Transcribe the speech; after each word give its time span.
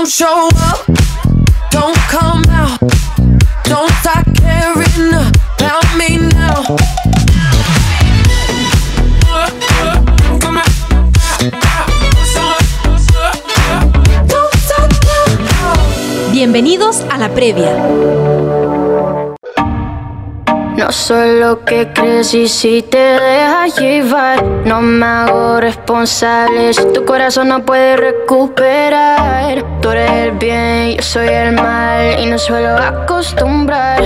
Don't 0.00 0.08
show 0.08 0.48
up, 0.56 0.86
don't 1.70 1.94
come 2.08 2.42
out, 2.48 2.80
don't 3.64 3.90
start 4.00 4.24
caring 4.40 5.12
about 5.12 5.84
me 5.94 6.16
now. 6.16 6.64
Bienvenidos 16.32 17.04
a 17.10 17.18
la 17.18 17.28
previa. 17.28 17.76
Soy 20.90 21.38
lo 21.38 21.64
que 21.64 21.88
crees 21.92 22.34
y 22.34 22.48
si 22.48 22.82
te 22.82 22.98
dejas 22.98 23.78
llevar, 23.78 24.42
no 24.64 24.80
me 24.80 25.06
hago 25.06 25.60
responsable 25.60 26.74
si 26.74 26.84
tu 26.92 27.04
corazón 27.04 27.48
no 27.48 27.64
puede 27.64 27.96
recuperar. 27.96 29.64
Tú 29.80 29.90
eres 29.90 30.10
el 30.10 30.32
bien, 30.32 30.96
yo 30.96 31.02
soy 31.02 31.28
el 31.28 31.52
mal 31.52 32.18
y 32.18 32.26
no 32.26 32.36
suelo 32.38 32.76
acostumbrar. 32.76 34.02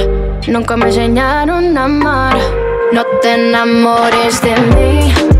Nunca 0.46 0.76
me 0.76 0.86
enseñaron 0.86 1.76
a 1.78 1.84
amar. 1.84 2.36
No 2.92 3.02
te 3.22 3.32
enamores 3.32 4.42
de 4.42 4.54
mí. 4.54 5.33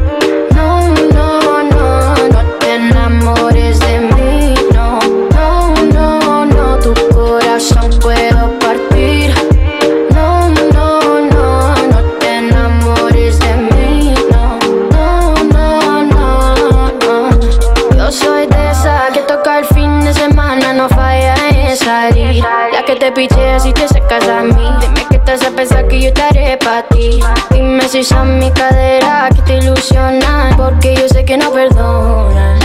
Picheas 23.15 23.65
y 23.65 23.73
te 23.73 23.87
secas 23.89 24.29
a 24.29 24.43
mí. 24.43 24.69
Dime 24.81 25.07
que 25.09 25.19
te 25.19 25.33
hace 25.33 25.51
pensar 25.53 25.87
que 25.87 26.01
yo 26.01 26.09
estaré 26.09 26.57
para 26.59 26.83
ti. 26.89 27.21
Dime 27.51 27.89
si 27.89 28.03
son 28.03 28.39
mi 28.39 28.51
cadera 28.51 29.29
que 29.35 29.43
te 29.43 29.59
ilusionan, 29.59 30.57
porque 30.57 30.95
yo 30.97 31.09
sé 31.09 31.25
que 31.25 31.37
no 31.37 31.51
perdonan. 31.53 32.59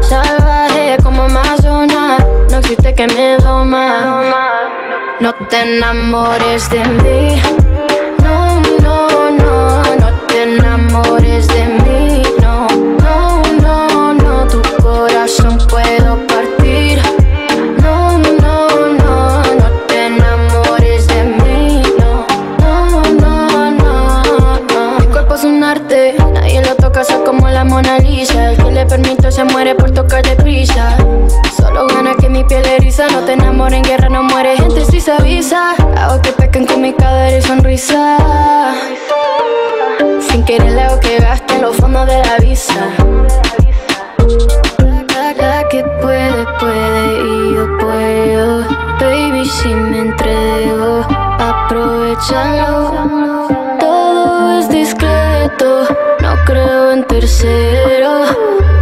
Salvaje 0.00 0.96
como 1.02 1.22
Amazona, 1.22 2.18
no 2.50 2.58
existe 2.58 2.94
que 2.94 3.06
me 3.06 3.36
doma. 3.36 4.22
No 5.20 5.32
te 5.48 5.60
enamores 5.60 6.68
de 6.70 6.84
mí. 6.84 7.42
No, 8.22 8.60
no, 8.82 9.30
no, 9.30 9.82
no 9.82 10.20
te 10.26 10.42
enamores 10.42 11.46
de 11.48 11.64
mí. 11.64 11.91
Soy 27.04 27.24
como 27.24 27.48
la 27.48 27.64
Mona 27.64 27.98
Lisa. 27.98 28.52
El 28.52 28.56
que 28.56 28.70
le 28.70 28.86
permito 28.86 29.30
se 29.30 29.44
muere 29.44 29.74
por 29.74 29.90
tocar 29.90 30.22
deprisa. 30.22 30.96
Solo 31.56 31.86
gana 31.86 32.14
que 32.20 32.28
mi 32.28 32.44
piel 32.44 32.64
eriza. 32.64 33.06
No 33.08 33.20
te 33.20 33.32
enamores 33.32 33.78
en 33.78 33.84
guerra, 33.84 34.08
no 34.08 34.22
muere 34.22 34.56
gente 34.56 34.84
si 34.84 35.00
se 35.00 35.12
avisa. 35.12 35.74
Hago 35.96 36.20
que 36.22 36.32
pequen 36.32 36.66
con 36.66 36.80
mi 36.80 36.92
cadera 36.92 37.36
y 37.36 37.42
sonrisa. 37.42 38.18
Sin 40.28 40.44
querer 40.44 40.72
le 40.72 40.82
hago 40.82 41.00
que 41.00 41.18
gaste 41.18 41.54
en 41.54 41.62
los 41.62 41.76
fondos 41.76 42.06
de 42.06 42.18
la 42.18 42.36
visa. 42.38 42.74
La 45.38 45.66
que 45.68 45.82
puede, 46.00 46.44
puede 46.60 47.14
y 47.24 47.54
yo 47.54 47.78
puedo. 47.78 48.64
Baby, 49.00 49.44
si 49.44 49.68
me 49.68 49.98
entrego, 50.00 51.04
aprovechalo. 51.38 52.71
Tercero. 57.12 58.24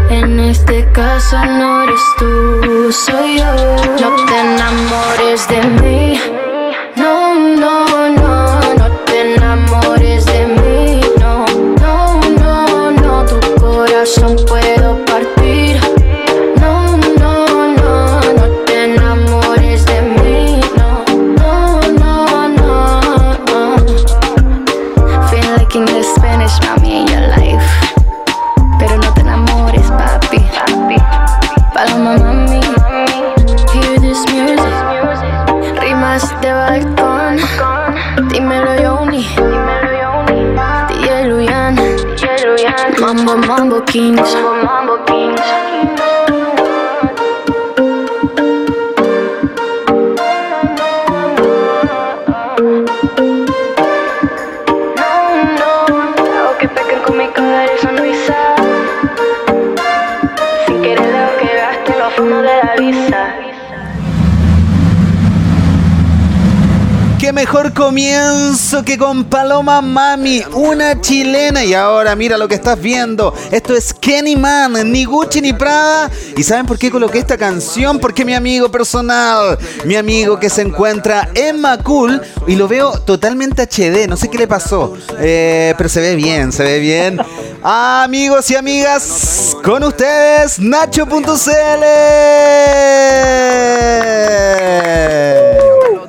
En 0.08 0.38
este 0.38 0.86
caso 0.92 1.36
no 1.44 1.82
eres 1.84 2.00
tú, 2.18 2.92
soy 2.92 3.38
yo. 3.38 3.52
No 4.00 4.08
te 4.26 4.40
enamores 4.40 5.48
de 5.48 5.60
mí. 5.82 6.20
No, 6.96 7.34
no, 7.56 7.89
Mambo 43.94 44.39
mejor 67.52 67.74
comienzo 67.74 68.84
que 68.84 68.96
con 68.96 69.24
Paloma 69.24 69.80
Mami, 69.80 70.40
una 70.54 71.00
chilena. 71.00 71.64
Y 71.64 71.74
ahora 71.74 72.14
mira 72.14 72.38
lo 72.38 72.46
que 72.46 72.54
estás 72.54 72.80
viendo. 72.80 73.34
Esto 73.50 73.74
es 73.74 73.92
Kenny 73.92 74.36
Man, 74.36 74.74
ni 74.92 75.04
Gucci 75.04 75.40
ni 75.40 75.52
Prada. 75.52 76.08
¿Y 76.36 76.44
saben 76.44 76.64
por 76.64 76.78
qué 76.78 76.92
coloqué 76.92 77.18
esta 77.18 77.36
canción? 77.36 77.98
Porque 77.98 78.24
mi 78.24 78.34
amigo 78.34 78.70
personal, 78.70 79.58
mi 79.84 79.96
amigo 79.96 80.38
que 80.38 80.48
se 80.48 80.62
encuentra 80.62 81.28
en 81.34 81.60
Macul 81.60 82.22
y 82.46 82.54
lo 82.54 82.68
veo 82.68 82.92
totalmente 83.00 83.62
HD. 83.62 84.06
No 84.06 84.16
sé 84.16 84.30
qué 84.30 84.38
le 84.38 84.46
pasó, 84.46 84.96
eh, 85.18 85.74
pero 85.76 85.88
se 85.88 86.00
ve 86.00 86.14
bien, 86.14 86.52
se 86.52 86.62
ve 86.62 86.78
bien. 86.78 87.18
Amigos 87.64 88.48
y 88.52 88.54
amigas, 88.54 89.56
con 89.64 89.82
ustedes, 89.82 90.60
Nacho.cl. 90.60 91.10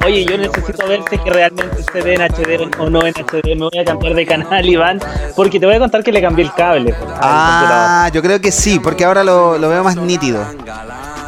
Oye, 0.05 0.25
yo 0.25 0.37
necesito 0.37 0.87
ver 0.87 1.01
si 1.09 1.15
es 1.15 1.21
que 1.21 1.29
realmente 1.29 1.83
se 1.91 2.01
ve 2.01 2.15
en 2.15 2.21
HD 2.21 2.71
o 2.79 2.89
no 2.89 3.05
en 3.05 3.13
HD. 3.13 3.55
Me 3.55 3.69
voy 3.69 3.77
a 3.79 3.85
cambiar 3.85 4.13
de 4.15 4.25
canal, 4.25 4.65
Iván, 4.67 4.99
porque 5.35 5.59
te 5.59 5.65
voy 5.65 5.75
a 5.75 5.79
contar 5.79 6.03
que 6.03 6.11
le 6.11 6.21
cambié 6.21 6.45
el 6.45 6.53
cable. 6.53 6.95
Ah, 7.21 8.09
yo 8.13 8.21
creo 8.21 8.41
que 8.41 8.51
sí, 8.51 8.79
porque 8.79 9.05
ahora 9.05 9.23
lo, 9.23 9.57
lo 9.57 9.69
veo 9.69 9.83
más 9.83 9.95
nítido. 9.95 10.43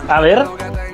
A 0.09 0.21
ver. 0.21 0.43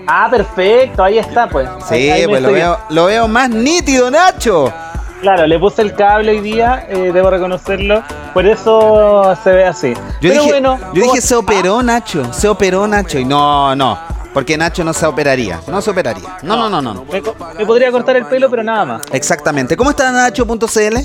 Ah, 0.07 0.27
perfecto, 0.29 1.03
ahí 1.03 1.19
está, 1.19 1.47
pues. 1.47 1.69
Sí, 1.87 1.95
Ahí- 1.95 2.09
ahí 2.09 2.21
me 2.23 2.27
pues 2.29 2.41
lo 2.41 2.51
veo, 2.51 2.77
lo 2.89 3.05
veo 3.05 3.27
más 3.27 3.49
nítido, 3.49 4.09
Nacho. 4.09 4.73
Claro, 5.21 5.45
le 5.47 5.59
puse 5.59 5.81
el 5.81 5.93
cable 5.93 6.31
hoy 6.31 6.39
día, 6.39 6.85
eh, 6.89 7.11
debo 7.13 7.29
reconocerlo. 7.29 8.01
Por 8.33 8.45
eso 8.47 9.35
se 9.43 9.51
ve 9.51 9.65
así. 9.65 9.93
Yo 9.93 9.99
Pero 10.21 10.33
dije, 10.35 10.47
bueno, 10.47 10.77
yo 10.77 11.01
¿cómo- 11.01 11.13
dije 11.13 11.21
se 11.21 11.35
operó 11.35 11.83
Nacho, 11.83 12.33
se 12.33 12.47
operó 12.47 12.87
Nacho 12.87 13.19
y 13.19 13.25
no, 13.25 13.75
no, 13.75 13.99
porque 14.39 14.57
Nacho 14.57 14.85
no 14.85 14.93
se 14.93 15.05
operaría, 15.05 15.59
no 15.67 15.81
se 15.81 15.89
operaría. 15.89 16.37
No, 16.43 16.55
no, 16.55 16.81
no, 16.81 16.93
no. 16.93 17.05
Me, 17.11 17.65
podría 17.65 17.91
cortar 17.91 18.15
el 18.15 18.25
pelo, 18.25 18.49
pero 18.49 18.63
nada 18.63 18.85
más. 18.85 19.01
Exactamente. 19.11 19.75
¿Cómo 19.75 19.89
está 19.89 20.13
Nacho.cl? 20.13 20.95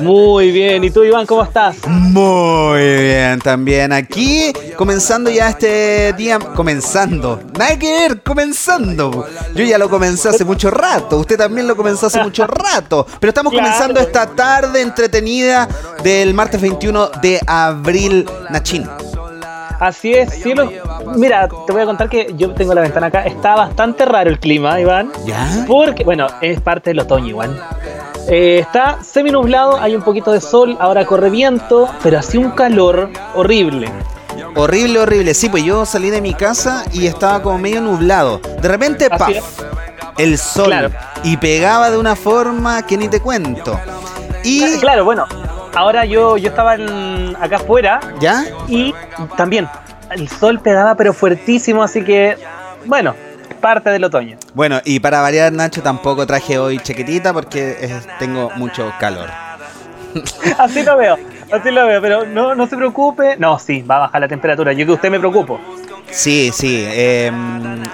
Muy 0.00 0.52
bien. 0.52 0.84
¿Y 0.84 0.90
tú, 0.92 1.02
Iván, 1.02 1.26
cómo 1.26 1.42
estás? 1.42 1.84
Muy 1.88 2.78
bien, 2.80 3.40
también 3.40 3.92
aquí 3.92 4.52
comenzando 4.76 5.30
ya 5.30 5.48
este 5.48 6.12
día, 6.12 6.38
comenzando, 6.38 7.40
nada 7.58 7.76
que 7.76 7.90
ver, 7.90 8.22
comenzando. 8.22 9.26
Yo 9.56 9.64
ya 9.64 9.76
lo 9.76 9.90
comencé 9.90 10.28
hace 10.28 10.44
mucho 10.44 10.70
rato, 10.70 11.18
usted 11.18 11.36
también 11.36 11.66
lo 11.66 11.74
comenzó 11.74 12.06
hace 12.06 12.22
mucho 12.22 12.46
rato, 12.46 13.04
pero 13.18 13.30
estamos 13.30 13.52
Claro. 13.52 13.66
comenzando 13.66 13.98
esta 13.98 14.26
tarde 14.28 14.80
entretenida 14.80 15.66
del 16.04 16.34
martes 16.34 16.60
21 16.60 17.08
de 17.20 17.40
abril, 17.48 18.28
Nachín. 18.50 18.88
Así 19.80 20.12
es, 20.12 20.30
cielo. 20.30 20.70
Mira, 21.16 21.48
te 21.48 21.72
voy 21.72 21.82
a 21.82 21.86
contar 21.86 22.08
que 22.08 22.32
yo 22.36 22.54
tengo 22.54 22.74
la 22.74 22.80
ventana 22.80 23.08
acá. 23.08 23.24
Está 23.24 23.54
bastante 23.56 24.04
raro 24.04 24.30
el 24.30 24.38
clima, 24.38 24.80
Iván. 24.80 25.12
¿Ya? 25.24 25.64
Porque, 25.66 26.04
bueno, 26.04 26.26
es 26.40 26.60
parte 26.60 26.90
del 26.90 27.00
otoño, 27.00 27.28
Iván. 27.28 27.58
Eh, 28.28 28.60
está 28.60 29.02
semi 29.02 29.30
nublado, 29.30 29.78
hay 29.78 29.94
un 29.94 30.02
poquito 30.02 30.32
de 30.32 30.40
sol, 30.40 30.78
ahora 30.80 31.04
corre 31.04 31.28
viento, 31.28 31.88
pero 32.02 32.18
así 32.18 32.38
un 32.38 32.52
calor 32.52 33.10
horrible. 33.34 33.90
Horrible, 34.56 35.00
horrible. 35.00 35.34
Sí, 35.34 35.48
pues 35.48 35.64
yo 35.64 35.84
salí 35.84 36.10
de 36.10 36.20
mi 36.20 36.32
casa 36.32 36.84
y 36.92 37.06
estaba 37.06 37.42
como 37.42 37.58
medio 37.58 37.80
nublado. 37.80 38.38
De 38.38 38.68
repente, 38.68 39.10
¡paf! 39.10 39.30
El 40.16 40.38
sol. 40.38 40.66
Claro. 40.66 40.90
Y 41.24 41.36
pegaba 41.36 41.90
de 41.90 41.98
una 41.98 42.14
forma 42.14 42.86
que 42.86 42.96
ni 42.96 43.08
te 43.08 43.20
cuento. 43.20 43.78
Y. 44.44 44.78
Claro, 44.78 45.04
bueno, 45.04 45.26
ahora 45.74 46.04
yo, 46.04 46.36
yo 46.36 46.48
estaba 46.50 46.74
en- 46.74 47.36
acá 47.40 47.56
afuera 47.56 48.00
¿Ya? 48.20 48.44
y 48.68 48.94
también 49.36 49.68
el 50.10 50.28
sol 50.28 50.60
pegaba 50.60 50.94
pero 50.94 51.12
fuertísimo, 51.12 51.82
así 51.82 52.02
que, 52.04 52.36
bueno, 52.86 53.14
parte 53.60 53.90
del 53.90 54.04
otoño. 54.04 54.36
Bueno, 54.54 54.80
y 54.84 55.00
para 55.00 55.20
variar, 55.20 55.52
Nacho, 55.52 55.82
tampoco 55.82 56.26
traje 56.26 56.58
hoy 56.58 56.78
chaquetita 56.78 57.32
porque 57.32 57.76
eh, 57.80 58.00
tengo 58.18 58.50
mucho 58.56 58.92
calor. 59.00 59.28
Así 60.58 60.84
lo 60.84 60.96
veo, 60.96 61.18
así 61.50 61.72
lo 61.72 61.86
veo, 61.88 62.00
pero 62.00 62.24
no, 62.24 62.54
no 62.54 62.68
se 62.68 62.76
preocupe. 62.76 63.36
No, 63.36 63.58
sí, 63.58 63.82
va 63.82 63.96
a 63.96 63.98
bajar 64.00 64.20
la 64.20 64.28
temperatura. 64.28 64.72
Yo 64.72 64.86
que 64.86 64.92
usted 64.92 65.10
me 65.10 65.18
preocupo. 65.18 65.58
Sí, 66.08 66.52
sí. 66.54 66.84
eh, 66.86 67.32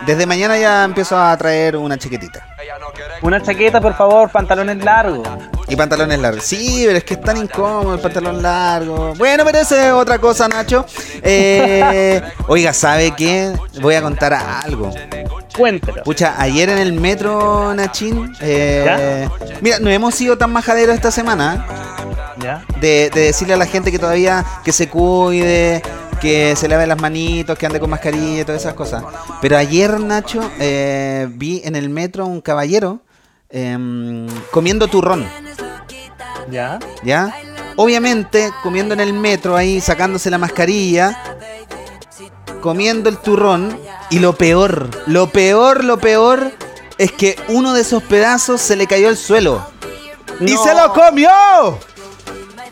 desde 0.04 0.26
mañana 0.26 0.58
ya 0.58 0.84
empiezo 0.84 1.18
a 1.18 1.34
traer 1.38 1.76
una 1.78 1.96
chaquetita. 1.96 2.46
Una 3.22 3.42
chaqueta, 3.42 3.80
por 3.80 3.94
favor, 3.94 4.30
pantalones 4.30 4.82
largos. 4.82 5.28
Y 5.68 5.76
pantalones 5.76 6.18
largos. 6.18 6.42
Sí, 6.44 6.84
pero 6.86 6.98
es 6.98 7.04
que 7.04 7.14
es 7.14 7.20
tan 7.20 7.36
incómodo 7.36 7.94
el 7.94 8.00
pantalón 8.00 8.42
largo. 8.42 9.14
Bueno, 9.16 9.44
pero 9.44 9.58
esa 9.58 9.88
es 9.88 9.92
otra 9.92 10.18
cosa, 10.18 10.48
Nacho. 10.48 10.86
Eh, 11.22 12.22
oiga, 12.48 12.72
¿sabe 12.72 13.12
qué? 13.14 13.52
Voy 13.80 13.94
a 13.94 14.02
contar 14.02 14.32
algo. 14.32 14.90
Cuéntelo. 15.56 16.02
Pucha, 16.02 16.34
ayer 16.40 16.70
en 16.70 16.78
el 16.78 16.92
metro, 16.94 17.74
Nachín. 17.74 18.32
eh, 18.40 19.28
mira, 19.60 19.78
no 19.80 19.90
hemos 19.90 20.14
sido 20.14 20.38
tan 20.38 20.52
majaderos 20.52 20.94
esta 20.94 21.10
semana. 21.10 21.66
¿Ya? 22.38 22.64
De, 22.80 23.10
de 23.12 23.20
decirle 23.20 23.52
a 23.52 23.56
la 23.58 23.66
gente 23.66 23.92
que 23.92 23.98
todavía 23.98 24.46
que 24.64 24.72
se 24.72 24.88
cuide, 24.88 25.82
que 26.22 26.56
se 26.56 26.68
lave 26.68 26.86
las 26.86 26.98
manitos, 26.98 27.58
que 27.58 27.66
ande 27.66 27.78
con 27.78 27.90
mascarilla 27.90 28.40
y 28.40 28.44
todas 28.44 28.62
esas 28.62 28.72
cosas. 28.72 29.02
Pero 29.42 29.58
ayer, 29.58 30.00
Nacho, 30.00 30.40
eh, 30.58 31.28
vi 31.30 31.60
en 31.64 31.76
el 31.76 31.90
metro 31.90 32.24
un 32.24 32.40
caballero 32.40 33.00
em, 33.50 34.26
comiendo 34.50 34.88
turrón. 34.88 35.26
¿Ya? 36.50 36.78
¿Ya? 37.02 37.34
Obviamente, 37.76 38.50
comiendo 38.62 38.94
en 38.94 39.00
el 39.00 39.12
metro 39.12 39.56
ahí, 39.56 39.80
sacándose 39.80 40.30
la 40.30 40.38
mascarilla, 40.38 41.36
comiendo 42.60 43.08
el 43.08 43.18
turrón, 43.18 43.78
y 44.10 44.18
lo 44.18 44.34
peor, 44.34 44.88
lo 45.06 45.28
peor, 45.28 45.84
lo 45.84 45.98
peor, 45.98 46.52
es 46.98 47.12
que 47.12 47.36
uno 47.48 47.72
de 47.72 47.82
esos 47.82 48.02
pedazos 48.02 48.60
se 48.60 48.76
le 48.76 48.86
cayó 48.86 49.08
al 49.08 49.16
suelo. 49.16 49.64
¡Y 50.40 50.54
No. 50.54 50.62
se 50.64 50.74
lo 50.74 50.92
comió! 50.92 51.28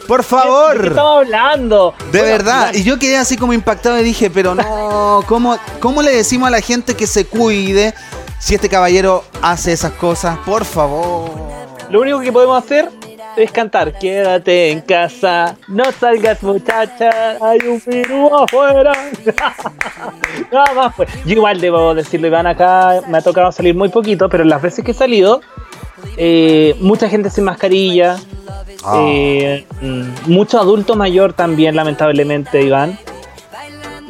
Por 0.07 0.21
¿De 0.21 0.25
qué 0.27 0.31
favor. 0.31 0.87
estamos 0.87 1.19
hablando? 1.19 1.95
De 2.11 2.19
Bueno, 2.21 2.27
verdad, 2.37 2.73
y 2.75 2.83
yo 2.83 2.99
quedé 2.99 3.19
así 3.19 3.37
como 3.37 3.53
impactado 3.53 3.99
y 4.01 4.03
dije, 4.03 4.31
pero 4.31 4.55
no, 4.55 5.23
¿cómo, 5.29 5.59
¿cómo 5.81 6.01
le 6.03 6.15
decimos 6.15 6.49
a 6.49 6.51
la 6.51 6.61
gente 6.63 6.95
que 6.95 7.07
se 7.07 7.27
cuide 7.27 7.95
si 8.38 8.55
este 8.55 8.69
caballero 8.69 9.25
hace 9.43 9.73
esas 9.73 9.93
cosas? 9.93 10.38
Por 10.38 10.64
favor. 10.64 11.31
Lo 11.90 12.00
único 12.00 12.20
que 12.20 12.32
podemos 12.32 12.62
hacer 12.62 12.88
es 13.37 13.50
cantar. 13.52 13.99
Quédate 13.99 14.70
en 14.70 14.81
casa, 14.81 15.56
no 15.69 15.85
salgas 15.93 16.43
muchacha, 16.43 17.37
hay 17.40 17.58
un 17.67 17.82
virus 17.87 18.31
afuera. 18.32 18.93
Nada 20.52 20.75
más 20.75 20.94
pues. 20.96 21.08
Yo 21.25 21.32
igual 21.35 21.61
debo 21.61 21.94
decirlo, 21.94 22.26
Iván, 22.26 22.46
acá 22.46 23.00
me 23.08 23.19
ha 23.19 23.23
tocado 23.23 23.50
salir 23.52 23.75
muy 23.75 23.88
poquito, 23.88 24.29
pero 24.29 24.44
las 24.44 24.61
veces 24.61 24.84
que 24.84 24.91
he 24.91 24.94
salido, 24.94 25.41
eh, 26.17 26.76
mucha 26.81 27.08
gente 27.08 27.31
sin 27.31 27.44
mascarilla, 27.44 28.17
Ah. 28.84 28.96
eh, 29.08 29.67
mm, 29.81 30.31
mucho 30.31 30.61
adulto 30.61 30.94
mayor 30.94 31.32
también, 31.32 31.75
lamentablemente, 31.75 32.62
Iván. 32.62 32.96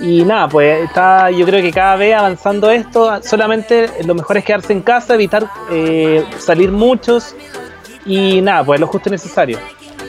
Y 0.00 0.24
nada, 0.24 0.48
pues 0.48 0.84
está, 0.84 1.30
yo 1.30 1.44
creo 1.44 1.60
que 1.60 1.72
cada 1.72 1.96
vez 1.96 2.14
avanzando 2.14 2.70
esto, 2.70 3.20
solamente 3.22 3.90
lo 4.04 4.14
mejor 4.14 4.36
es 4.36 4.44
quedarse 4.44 4.72
en 4.72 4.82
casa, 4.82 5.14
evitar 5.14 5.48
eh, 5.70 6.24
salir 6.38 6.70
muchos 6.70 7.34
y 8.06 8.40
nada, 8.40 8.64
pues 8.64 8.78
lo 8.78 8.86
justo 8.86 9.08
y 9.08 9.12
necesario. 9.12 9.58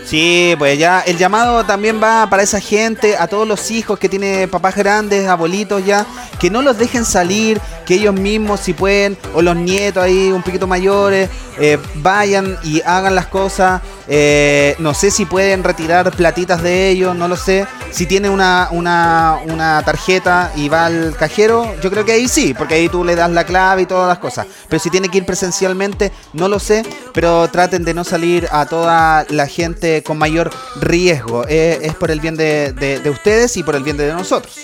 Sí, 0.06 0.56
pues 0.58 0.80
ya 0.80 1.02
el 1.02 1.18
llamado 1.18 1.64
también 1.66 2.02
va 2.02 2.28
para 2.30 2.42
esa 2.42 2.60
gente, 2.60 3.16
a 3.18 3.28
todos 3.28 3.48
los 3.48 3.70
hijos 3.70 4.00
que 4.00 4.10
tiene 4.10 4.48
papás 4.48 4.76
grandes, 4.76 5.28
abuelitos 5.28 5.86
ya, 5.86 6.06
que 6.40 6.50
no 6.50 6.62
los 6.62 6.78
dejen 6.80 7.06
salir, 7.06 7.62
que 7.86 7.96
ellos 7.96 8.16
mismos 8.16 8.60
si 8.60 8.74
pueden, 8.74 9.18
o 9.36 9.42
los 9.42 9.56
nietos 9.56 10.04
ahí 10.04 10.32
un 10.32 10.42
poquito 10.42 10.66
mayores, 10.66 11.30
eh, 11.60 11.78
vayan 11.96 12.58
y 12.64 12.82
hagan 12.82 13.14
las 13.14 13.28
cosas. 13.28 13.82
Eh, 14.12 14.76
no 14.80 14.94
sé 14.96 15.12
si 15.12 15.26
pueden 15.26 15.64
retirar 15.64 16.12
platitas 16.12 16.64
de 16.64 16.90
ellos, 16.90 17.16
no 17.16 17.28
lo 17.28 17.36
sé. 17.38 17.68
Si 17.92 18.08
tiene 18.08 18.30
una, 18.30 18.68
una, 18.72 19.40
una 19.46 19.84
tarjeta 19.84 20.52
y 20.56 20.68
va 20.68 20.88
al 20.88 21.16
cajero, 21.16 21.76
yo 21.82 21.92
creo 21.92 22.04
que 22.06 22.14
ahí 22.14 22.28
sí, 22.28 22.56
porque 22.58 22.74
ahí 22.74 22.90
tú 22.90 23.04
le 23.04 23.16
das 23.16 23.30
la 23.30 23.44
clave 23.44 23.84
y 23.84 23.86
todas 23.86 24.08
las 24.08 24.18
cosas. 24.18 24.48
Pero 24.68 24.80
si 24.80 24.90
tiene 24.90 25.10
que 25.10 25.20
ir 25.20 25.26
presencialmente, 25.26 26.12
no 26.34 26.48
lo 26.48 26.58
sé, 26.60 26.84
pero 27.14 27.48
traten 27.50 27.84
de 27.86 27.94
no 27.94 28.04
salir 28.04 28.48
a 28.52 28.66
toda 28.66 29.26
la 29.30 29.46
gente 29.48 30.02
con 30.04 30.18
mayor 30.18 30.50
riesgo. 30.82 31.46
Eh, 31.48 31.78
es 31.84 31.94
por 31.96 32.10
el 32.10 32.20
bien 32.20 32.36
de, 32.36 32.74
de- 32.74 33.00
de 33.00 33.10
ustedes 33.12 33.56
y 33.58 33.64
por 33.64 33.76
el 33.76 33.84
bien 33.84 33.98
de 33.98 34.12
nosotros. 34.14 34.58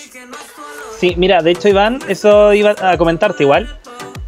Sí, 0.98 1.14
mira, 1.18 1.42
de 1.42 1.50
hecho, 1.52 1.68
Iván, 1.68 2.00
eso 2.08 2.52
iba 2.54 2.74
a 2.80 2.96
comentarte 2.96 3.42
igual. 3.44 3.78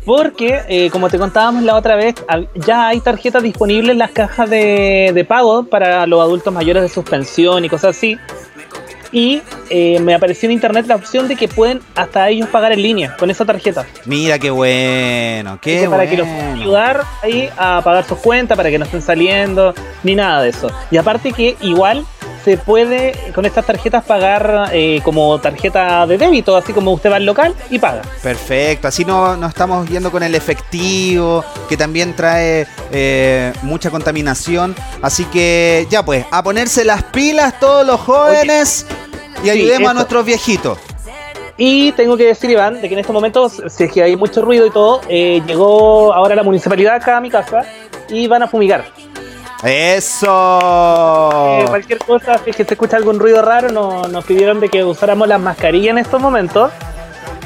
Porque, 0.04 0.62
eh, 0.68 0.90
como 0.90 1.10
te 1.10 1.18
contábamos 1.18 1.62
la 1.62 1.74
otra 1.74 1.94
vez, 1.96 2.14
ya 2.54 2.88
hay 2.88 3.00
tarjetas 3.00 3.42
disponibles 3.42 3.92
en 3.92 3.98
las 3.98 4.10
cajas 4.10 4.48
de, 4.48 5.10
de 5.14 5.24
pago 5.24 5.64
para 5.64 6.06
los 6.06 6.20
adultos 6.20 6.52
mayores 6.52 6.82
de 6.82 6.88
suspensión 6.88 7.64
y 7.64 7.68
cosas 7.68 7.96
así. 7.96 8.16
Y 9.12 9.40
eh, 9.70 9.98
me 10.00 10.14
apareció 10.14 10.48
en 10.48 10.52
internet 10.52 10.86
la 10.86 10.96
opción 10.96 11.28
de 11.28 11.36
que 11.36 11.48
pueden 11.48 11.80
hasta 11.94 12.28
ellos 12.28 12.48
pagar 12.48 12.72
en 12.72 12.82
línea 12.82 13.16
con 13.18 13.30
esa 13.30 13.44
tarjeta. 13.44 13.86
Mira 14.04 14.38
qué 14.38 14.50
bueno, 14.50 15.58
qué 15.60 15.88
para 15.88 16.08
que 16.08 16.16
los 16.16 16.26
puedan 16.26 16.60
ayudar 16.60 17.04
ahí 17.22 17.48
a 17.56 17.80
pagar 17.82 18.04
sus 18.04 18.18
cuentas, 18.18 18.56
para 18.56 18.70
que 18.70 18.78
no 18.78 18.84
estén 18.84 19.02
saliendo, 19.02 19.74
ni 20.02 20.14
nada 20.14 20.42
de 20.42 20.50
eso. 20.50 20.70
Y 20.90 20.98
aparte 20.98 21.32
que 21.32 21.56
igual 21.60 22.04
se 22.48 22.56
puede 22.56 23.12
con 23.34 23.44
estas 23.44 23.66
tarjetas 23.66 24.02
pagar 24.04 24.70
eh, 24.72 25.02
como 25.04 25.38
tarjeta 25.38 26.06
de 26.06 26.16
débito, 26.16 26.56
así 26.56 26.72
como 26.72 26.92
usted 26.92 27.10
va 27.10 27.16
al 27.16 27.26
local 27.26 27.54
y 27.68 27.78
paga. 27.78 28.00
Perfecto, 28.22 28.88
así 28.88 29.04
no, 29.04 29.36
no 29.36 29.48
estamos 29.48 29.86
yendo 29.86 30.10
con 30.10 30.22
el 30.22 30.34
efectivo, 30.34 31.44
que 31.68 31.76
también 31.76 32.16
trae 32.16 32.66
eh, 32.90 33.52
mucha 33.60 33.90
contaminación. 33.90 34.74
Así 35.02 35.26
que 35.26 35.86
ya 35.90 36.02
pues, 36.02 36.24
a 36.30 36.42
ponerse 36.42 36.86
las 36.86 37.02
pilas 37.02 37.60
todos 37.60 37.86
los 37.86 38.00
jóvenes 38.00 38.86
y 39.42 39.44
Sí, 39.44 39.50
ayudemos 39.50 39.90
a 39.90 39.94
nuestros 39.94 40.24
viejitos. 40.24 40.78
Y 41.58 41.92
tengo 41.92 42.16
que 42.16 42.24
decir, 42.24 42.48
Iván, 42.48 42.80
de 42.80 42.88
que 42.88 42.94
en 42.94 43.00
estos 43.00 43.12
momentos, 43.12 43.62
si 43.68 43.84
es 43.84 43.92
que 43.92 44.02
hay 44.02 44.16
mucho 44.16 44.40
ruido 44.40 44.64
y 44.64 44.70
todo, 44.70 45.02
eh, 45.06 45.42
llegó 45.46 46.14
ahora 46.14 46.34
la 46.34 46.42
municipalidad 46.42 46.94
acá 46.94 47.18
a 47.18 47.20
mi 47.20 47.28
casa 47.28 47.66
y 48.08 48.26
van 48.26 48.42
a 48.42 48.48
fumigar. 48.48 48.86
¡Eso! 49.62 51.58
Eh, 51.60 51.64
cualquier 51.68 51.98
cosa, 51.98 52.38
si 52.44 52.50
es 52.50 52.56
que 52.56 52.64
se 52.64 52.74
escucha 52.74 52.96
algún 52.96 53.18
ruido 53.18 53.42
raro, 53.42 53.68
no- 53.70 54.06
nos 54.08 54.24
pidieron 54.24 54.60
de 54.60 54.68
que 54.68 54.84
usáramos 54.84 55.26
las 55.28 55.40
mascarillas 55.40 55.90
en 55.92 55.98
estos 55.98 56.20
momentos 56.20 56.70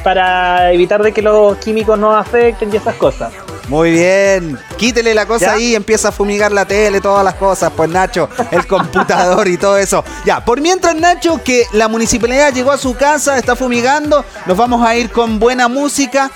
para 0.04 0.72
evitar 0.72 1.02
de 1.02 1.12
que 1.12 1.22
los 1.22 1.56
químicos 1.58 1.98
nos 1.98 2.14
afecten 2.14 2.72
y 2.72 2.76
esas 2.76 2.96
cosas. 2.96 3.32
Muy 3.68 3.92
bien. 3.92 4.58
Quítele 4.76 5.14
la 5.14 5.24
cosa 5.26 5.46
¿Ya? 5.46 5.52
ahí 5.52 5.64
y 5.68 5.74
empieza 5.76 6.08
a 6.08 6.12
fumigar 6.12 6.50
la 6.52 6.64
tele, 6.66 7.00
todas 7.00 7.24
las 7.24 7.34
cosas, 7.34 7.72
pues 7.76 7.88
Nacho, 7.88 8.28
el 8.50 8.66
computador 8.66 9.46
y 9.48 9.56
todo 9.56 9.78
eso. 9.78 10.04
Ya, 10.24 10.44
por 10.44 10.60
mientras 10.60 10.94
Nacho, 10.96 11.40
que 11.42 11.64
la 11.72 11.86
municipalidad 11.88 12.52
llegó 12.52 12.72
a 12.72 12.78
su 12.78 12.94
casa, 12.96 13.38
está 13.38 13.54
fumigando, 13.54 14.24
nos 14.46 14.56
vamos 14.56 14.84
a 14.84 14.96
ir 14.96 15.10
con 15.10 15.38
buena 15.38 15.68
música. 15.68 16.30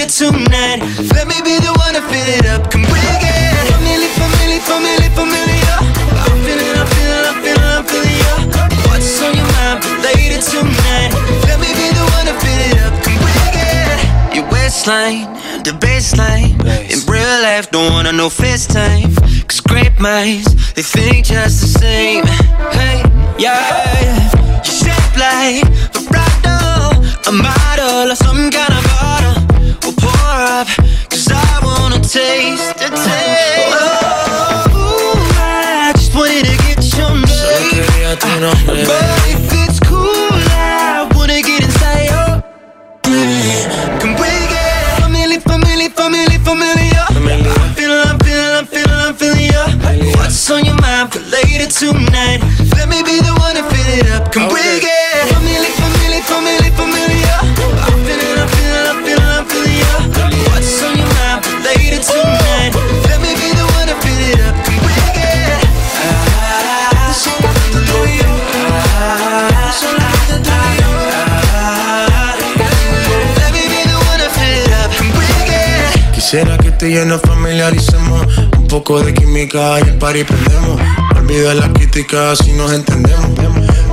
it 0.00 0.08
tonight. 0.08 0.80
Let 1.14 1.28
me 1.28 1.40
be 1.42 1.58
the 1.58 1.72
one 1.78 1.94
to 1.94 2.02
fill 2.02 2.28
it 2.28 2.46
up. 2.46 2.70
Come 2.70 2.82
bring 2.82 3.20
it. 3.22 3.59
Family, 3.80 4.08
family, 4.08 4.58
family, 4.60 5.08
familiar. 5.16 5.78
I'm 6.20 6.36
feeling, 6.44 6.76
I'm 6.76 6.86
feeling, 6.92 7.24
I'm 7.30 7.38
feeling, 7.40 7.72
I'm 7.78 7.84
feeling 7.88 8.18
ya. 8.20 8.34
What's 8.90 9.22
on 9.22 9.34
your 9.34 9.48
mind? 9.56 9.80
Later 10.04 10.40
tonight. 10.42 11.10
Let 11.48 11.58
me 11.60 11.72
be 11.80 11.88
the 11.96 12.04
one 12.12 12.26
to 12.28 12.34
fill 12.42 12.60
it 12.68 12.76
up. 12.84 12.92
Come 13.04 13.16
bring 13.24 13.56
it. 13.56 14.36
Your 14.36 14.46
waistline, 14.52 15.24
the 15.64 15.72
baseline. 15.72 16.52
In 16.92 16.98
real 17.10 17.42
life, 17.42 17.70
don't 17.70 17.90
wanna 17.92 18.12
know 18.12 18.28
FaceTime. 18.28 19.16
Cause 19.48 19.60
great 19.60 19.98
minds, 19.98 20.72
they 20.74 20.82
think 20.82 21.24
just 21.24 21.62
the 21.62 21.78
same. 21.78 22.24
Hey, 22.76 23.02
yeah. 23.38 24.39
Y 76.90 77.04
nos 77.04 77.20
familiaricemos 77.20 78.26
Un 78.58 78.66
poco 78.66 79.00
de 79.00 79.14
química 79.14 79.78
y 79.78 79.90
el 79.90 79.98
party 79.98 80.24
prendemos 80.24 80.80
Olvida 81.16 81.54
la 81.54 81.72
crítica 81.72 82.34
si 82.34 82.52
nos 82.52 82.72
entendemos 82.72 83.30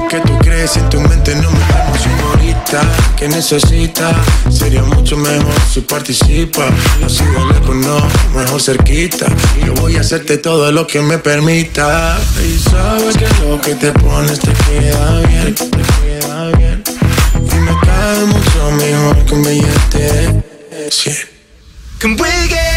¿Qué 0.10 0.20
tú 0.22 0.38
crees 0.40 0.72
si 0.72 0.80
en 0.80 0.90
tu 0.90 1.00
mente 1.02 1.36
no 1.36 1.52
metemos 1.52 2.02
señorita? 2.02 2.82
¿Qué 3.16 3.28
necesitas? 3.28 4.16
Sería 4.50 4.82
mucho 4.82 5.16
mejor 5.16 5.54
si 5.72 5.82
participa 5.82 6.70
Así 7.06 7.24
de 7.24 7.54
lejos 7.54 7.76
no, 7.76 8.00
mejor 8.36 8.62
cerquita 8.62 9.28
Yo 9.64 9.74
voy 9.76 9.98
a 9.98 10.02
hacerte 10.02 10.38
todo 10.38 10.72
lo 10.72 10.88
que 10.88 11.02
me 11.02 11.20
permita 11.20 12.18
Y 12.44 12.58
sabes 12.58 13.16
que 13.18 13.28
lo 13.44 13.62
que 13.62 13.76
te 13.76 13.92
pones 13.92 14.40
te 14.40 14.52
queda 14.54 15.20
bien 15.20 15.54
Te 15.54 15.70
queda 15.70 16.46
bien 16.58 16.84
Y 17.36 17.56
me 17.60 17.72
cae 17.82 18.26
mucho 18.26 18.72
mejor 18.72 19.26
que 19.26 19.34
un 19.36 19.44
billete 19.44 20.44
Cien. 20.90 21.38
Come 22.00 22.16
bring 22.16 22.52
it. 22.52 22.77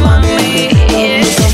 Mommy. 0.00 0.68
Love 0.90 1.18
you 1.18 1.24
so. 1.24 1.44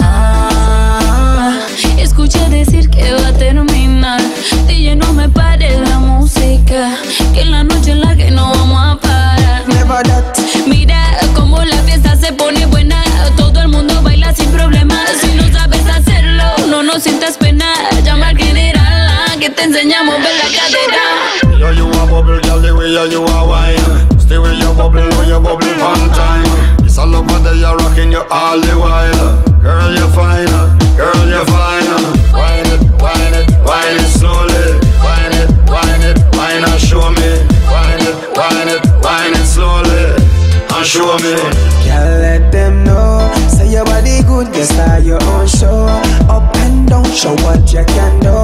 Ah, 0.00 1.66
escuché 1.98 2.48
decir 2.48 2.88
que 2.88 3.12
va 3.12 3.28
a 3.28 3.32
terminar. 3.32 4.20
DJ, 4.66 4.96
no 4.96 5.12
me 5.12 5.28
pare 5.28 5.78
la 5.80 5.98
música. 5.98 6.96
Que 7.34 7.44
la 7.44 7.62
noche 7.62 7.92
es 7.92 7.98
la 7.98 8.16
que 8.16 8.30
no 8.30 8.50
vamos 8.50 8.96
a 8.96 9.00
parar. 9.00 9.68
Never 9.68 10.02
that. 10.06 10.36
Mira 10.66 11.18
cómo 11.34 11.62
la 11.62 11.76
fiesta 11.82 12.16
se 12.16 12.32
pone 12.32 12.64
buena. 12.66 13.02
Todo 13.36 13.60
el 13.60 13.68
mundo 13.68 14.00
baila 14.02 14.32
sin 14.34 14.50
problemas. 14.50 15.10
Si 15.20 15.34
no 15.34 15.42
sabes 15.52 15.86
hacerlo, 15.86 16.44
no 16.68 16.82
nos 16.82 17.02
sientas 17.02 17.36
pena. 17.36 17.66
Llama 18.02 18.28
al 18.28 18.38
general 18.38 19.08
ah, 19.10 19.34
que 19.38 19.50
te 19.50 19.64
enseñamos 19.64 20.14
a 20.14 20.18
ver 20.18 20.34
la 20.42 20.48
cadera. 20.58 21.58
Yo, 21.58 21.72
you 21.72 21.90
a 22.00 22.06
bubble, 22.06 22.40
girl, 22.40 22.60
the 22.60 22.74
way 22.74 22.92
you, 22.92 23.10
you 23.10 23.24
a 23.26 23.44
wine. 23.46 24.15
Stay 24.26 24.38
with 24.38 24.58
your 24.58 24.74
bubble, 24.74 25.06
know 25.06 25.22
you 25.22 25.38
bubble 25.38 25.70
one 25.78 26.10
time. 26.10 26.82
It's 26.84 26.98
all 26.98 27.14
over 27.14 27.38
there, 27.46 27.54
you're 27.54 27.76
rocking 27.76 28.10
you 28.10 28.26
all 28.28 28.58
the 28.58 28.74
while. 28.74 29.38
Girl, 29.62 29.94
you're 29.94 30.10
fine, 30.10 30.50
girl, 30.98 31.28
you're 31.30 31.46
fine. 31.46 31.86
Wine 32.34 32.66
it, 32.74 32.82
wine 32.98 33.34
it, 33.38 33.46
wine 33.62 33.94
it 34.02 34.10
slowly. 34.10 34.82
Wine 34.98 35.30
it, 35.30 35.50
wine 35.70 36.02
it, 36.02 36.18
wine 36.34 36.64
and 36.66 36.80
show 36.82 37.06
me. 37.14 37.38
Wine 37.70 38.02
it, 38.02 38.16
wine 38.34 38.66
it, 38.66 38.82
wine 38.98 39.30
it 39.30 39.46
slowly. 39.46 40.18
And 40.74 40.84
show 40.84 41.14
me. 41.22 41.38
Girl, 41.86 42.18
let 42.18 42.50
them 42.50 42.82
know. 42.82 43.30
Say 43.46 43.70
your 43.70 43.84
body 43.84 44.22
good, 44.26 44.52
just 44.52 44.72
start 44.74 45.04
your 45.04 45.22
own 45.22 45.46
show. 45.46 45.86
Up 46.26 46.50
and 46.66 46.88
down, 46.88 47.06
show 47.14 47.34
what 47.46 47.62
you 47.72 47.84
can 47.94 48.18
do. 48.18 48.34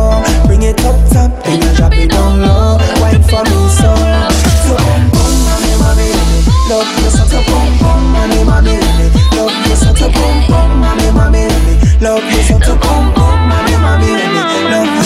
Bring 0.47 0.62
it 0.62 0.79
up 0.87 0.95
top, 1.11 1.43
then 1.43 1.61
you 1.61 1.75
drop 1.75 1.93
it 1.95 2.11
down 2.11 2.41
low. 2.41 2.79
Wine 3.03 3.21
for 3.25 3.43
me, 3.43 3.69
so. 3.75 4.32
Love 6.73 6.88
you 7.05 7.11
such 7.11 7.35
a 7.35 7.41
boom 7.45 7.69
boom, 7.81 8.02
mommy, 8.12 8.45
mommy, 8.45 8.73
really. 8.73 9.12
Love 9.37 9.52
you 9.69 9.76
such 9.76 10.00
a 10.00 10.09
boom 10.09 10.37
boom, 10.49 10.81
mommy, 10.81 11.11
mommy, 11.12 11.45
really. 11.45 11.76
Love 12.00 12.25
you 12.25 12.43
such 12.49 12.67
a 12.67 12.75
boom 12.81 13.12
boom, 13.12 13.38
mommy, 13.45 13.76
mommy, 13.76 14.09
really. 14.09 14.71
Love 14.73 15.01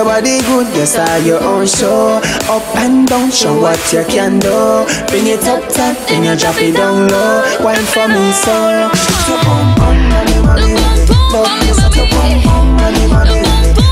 your 0.00 0.08
body 0.08 0.40
good, 0.48 0.66
yes, 0.72 0.96
are 0.96 1.18
your 1.18 1.42
own 1.42 1.66
show. 1.66 2.20
Up 2.48 2.64
and 2.76 3.06
down, 3.06 3.30
show 3.30 3.60
what 3.60 3.80
you 3.92 4.02
can 4.04 4.38
do. 4.38 4.86
Bring 5.08 5.26
it 5.26 5.44
up 5.44 5.60
top, 5.68 5.96
then 6.08 6.24
you 6.24 6.36
drop 6.40 6.56
it 6.56 6.72
down 6.72 7.08
low. 7.08 7.44
Wine 7.60 7.84
for 7.92 8.08
me, 8.08 8.32
so. 8.32 8.88
So 9.28 9.34
bum 9.44 9.74
bum, 9.76 9.96
mommy, 10.08 10.40
mommy, 10.40 10.72
love 11.36 11.52
me, 11.60 11.72
so 11.76 11.86
to 11.92 12.02
bum 12.08 12.32
bum, 12.44 12.66
mommy, 12.80 13.04
mommy, 13.12 13.44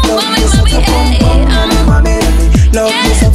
love 0.08 0.24
me, 0.32 0.44
so 0.48 0.64
to 0.64 0.80
bum 0.88 1.08
bum, 1.20 1.40
mommy, 1.44 1.80
mommy, 1.84 2.16
love 2.72 2.96
me, 3.04 3.12
so 3.20 3.27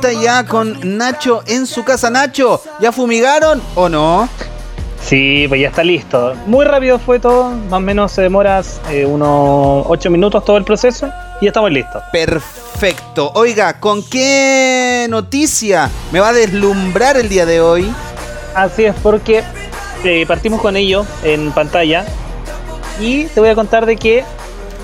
vuelta 0.00 0.22
ya 0.22 0.44
con 0.44 0.96
Nacho 0.96 1.42
en 1.46 1.66
su 1.66 1.84
casa. 1.84 2.08
Nacho, 2.10 2.60
¿ya 2.80 2.92
fumigaron 2.92 3.60
o 3.74 3.88
no? 3.88 4.28
Sí, 5.00 5.46
pues 5.48 5.60
ya 5.60 5.68
está 5.68 5.82
listo. 5.82 6.34
Muy 6.46 6.64
rápido 6.64 6.98
fue 6.98 7.18
todo, 7.18 7.50
más 7.50 7.78
o 7.78 7.80
menos 7.80 8.12
se 8.12 8.22
demora 8.22 8.62
eh, 8.90 9.06
unos 9.06 9.86
8 9.88 10.10
minutos 10.10 10.44
todo 10.44 10.56
el 10.56 10.64
proceso 10.64 11.08
y 11.40 11.46
ya 11.46 11.48
estamos 11.48 11.72
listos. 11.72 12.02
Perfecto. 12.12 13.32
Oiga, 13.34 13.80
¿con 13.80 14.04
qué 14.04 15.06
noticia 15.08 15.90
me 16.12 16.20
va 16.20 16.28
a 16.28 16.32
deslumbrar 16.32 17.16
el 17.16 17.28
día 17.28 17.44
de 17.44 17.60
hoy? 17.60 17.92
Así 18.54 18.84
es, 18.84 18.94
porque 19.02 19.42
eh, 20.04 20.24
partimos 20.26 20.60
con 20.60 20.76
ello 20.76 21.04
en 21.24 21.50
pantalla 21.52 22.04
y 23.00 23.24
te 23.24 23.40
voy 23.40 23.48
a 23.48 23.54
contar 23.54 23.86
de 23.86 23.96
que 23.96 24.24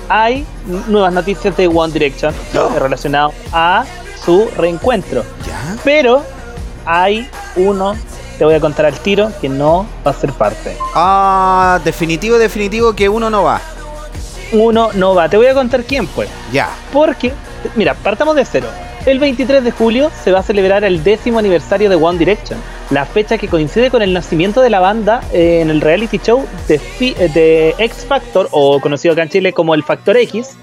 hay 0.09 0.45
nuevas 0.87 1.13
noticias 1.13 1.55
de 1.55 1.67
One 1.67 1.93
Direction 1.93 2.33
eh, 2.53 2.79
relacionado 2.79 3.33
a 3.53 3.85
su 4.25 4.49
reencuentro. 4.57 5.23
¿Ya? 5.45 5.77
Pero 5.83 6.23
hay 6.85 7.29
uno, 7.55 7.95
te 8.37 8.45
voy 8.45 8.55
a 8.55 8.59
contar 8.59 8.85
al 8.85 8.99
tiro, 8.99 9.31
que 9.39 9.49
no 9.49 9.85
va 10.05 10.11
a 10.11 10.13
ser 10.13 10.31
parte. 10.33 10.75
Ah, 10.95 11.79
definitivo, 11.85 12.37
definitivo 12.37 12.93
que 12.93 13.07
uno 13.07 13.29
no 13.29 13.43
va. 13.43 13.61
Uno 14.51 14.89
no 14.93 15.15
va. 15.15 15.29
Te 15.29 15.37
voy 15.37 15.47
a 15.47 15.53
contar 15.53 15.83
quién 15.83 16.07
fue. 16.07 16.27
Ya. 16.51 16.69
Porque, 16.91 17.31
mira, 17.75 17.93
partamos 17.93 18.35
de 18.35 18.45
cero. 18.45 18.67
El 19.05 19.19
23 19.19 19.63
de 19.63 19.69
julio 19.69 20.09
se 20.23 20.31
va 20.31 20.39
a 20.39 20.43
celebrar 20.43 20.83
el 20.83 21.03
décimo 21.03 21.37
aniversario 21.37 21.91
de 21.91 21.95
One 21.95 22.17
Direction, 22.17 22.59
la 22.89 23.05
fecha 23.05 23.37
que 23.37 23.47
coincide 23.47 23.91
con 23.91 24.01
el 24.01 24.13
nacimiento 24.13 24.61
de 24.61 24.71
la 24.71 24.79
banda 24.79 25.21
eh, 25.31 25.59
en 25.61 25.69
el 25.69 25.79
reality 25.79 26.17
show 26.17 26.43
de, 26.67 26.81
eh, 26.99 27.29
de 27.31 27.75
X 27.77 28.05
Factor, 28.07 28.47
o 28.49 28.79
conocido 28.79 29.13
acá 29.13 29.21
en 29.21 29.29
Chile 29.29 29.53
como 29.53 29.75
el 29.75 29.83
Factor 29.83 30.17
X. 30.17 30.57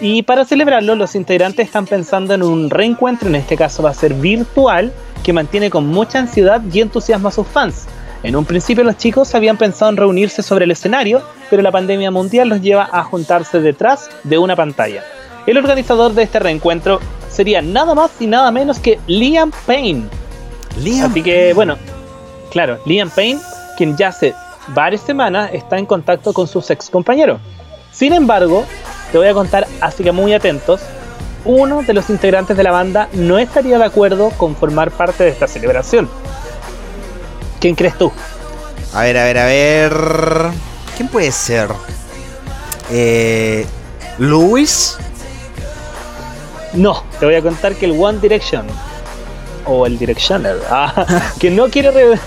Y 0.00 0.22
para 0.22 0.44
celebrarlo, 0.44 0.94
los 0.96 1.14
integrantes 1.14 1.66
están 1.66 1.86
pensando 1.86 2.34
en 2.34 2.42
un 2.42 2.70
reencuentro, 2.70 3.28
en 3.28 3.36
este 3.36 3.56
caso 3.56 3.82
va 3.82 3.90
a 3.90 3.94
ser 3.94 4.14
virtual, 4.14 4.92
que 5.22 5.32
mantiene 5.32 5.70
con 5.70 5.86
mucha 5.86 6.18
ansiedad 6.18 6.60
y 6.72 6.80
entusiasmo 6.80 7.28
a 7.28 7.32
sus 7.32 7.46
fans. 7.46 7.86
En 8.22 8.36
un 8.36 8.44
principio 8.44 8.84
los 8.84 8.96
chicos 8.96 9.34
habían 9.34 9.56
pensado 9.56 9.90
en 9.90 9.96
reunirse 9.96 10.42
sobre 10.42 10.64
el 10.64 10.70
escenario, 10.70 11.22
pero 11.50 11.62
la 11.62 11.72
pandemia 11.72 12.10
mundial 12.10 12.48
los 12.48 12.60
lleva 12.60 12.88
a 12.92 13.02
juntarse 13.02 13.60
detrás 13.60 14.08
de 14.24 14.38
una 14.38 14.56
pantalla. 14.56 15.02
El 15.46 15.58
organizador 15.58 16.12
de 16.14 16.22
este 16.22 16.38
reencuentro 16.38 17.00
sería 17.28 17.62
nada 17.62 17.94
más 17.94 18.12
y 18.20 18.26
nada 18.26 18.50
menos 18.52 18.78
que 18.78 19.00
Liam 19.08 19.50
Payne. 19.66 20.04
Liam. 20.80 21.10
Así 21.10 21.22
que, 21.22 21.52
bueno, 21.52 21.76
claro, 22.50 22.78
Liam 22.86 23.10
Payne, 23.10 23.40
quien 23.76 23.96
ya 23.96 24.08
hace 24.08 24.34
varias 24.68 25.00
semanas 25.02 25.50
está 25.52 25.78
en 25.78 25.86
contacto 25.86 26.32
con 26.32 26.46
sus 26.46 26.70
ex 26.70 26.88
compañeros. 26.90 27.40
Sin 27.90 28.12
embargo, 28.12 28.64
te 29.12 29.18
voy 29.18 29.28
a 29.28 29.34
contar, 29.34 29.66
así 29.80 30.02
que 30.02 30.10
muy 30.10 30.32
atentos, 30.34 30.80
uno 31.44 31.82
de 31.82 31.92
los 31.92 32.08
integrantes 32.10 32.56
de 32.56 32.62
la 32.62 32.70
banda 32.72 33.08
no 33.12 33.38
estaría 33.38 33.78
de 33.78 33.84
acuerdo 33.84 34.30
con 34.30 34.56
formar 34.56 34.90
parte 34.90 35.24
de 35.24 35.30
esta 35.30 35.46
celebración. 35.46 36.08
¿Quién 37.60 37.74
crees 37.74 37.96
tú? 37.98 38.10
A 38.94 39.02
ver, 39.02 39.16
a 39.18 39.24
ver, 39.24 39.38
a 39.38 39.44
ver. 39.46 39.92
¿Quién 40.96 41.08
puede 41.08 41.30
ser? 41.32 41.68
Eh, 42.90 43.66
¿Luis? 44.18 44.96
No, 46.74 47.02
te 47.20 47.26
voy 47.26 47.34
a 47.34 47.42
contar 47.42 47.74
que 47.74 47.84
el 47.86 47.92
One 48.00 48.18
Direction 48.18 48.66
o 49.66 49.86
el 49.86 49.98
Directioner 49.98 50.56
ah, 50.70 51.06
que 51.38 51.50
no 51.50 51.68
quiere 51.68 51.90
re- 51.90 52.18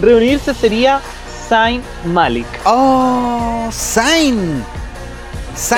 reunirse 0.00 0.54
sería 0.54 1.00
Zayn 1.48 1.82
Malik. 2.06 2.46
¡Oh! 2.64 3.68
¡Zayn! 3.72 4.64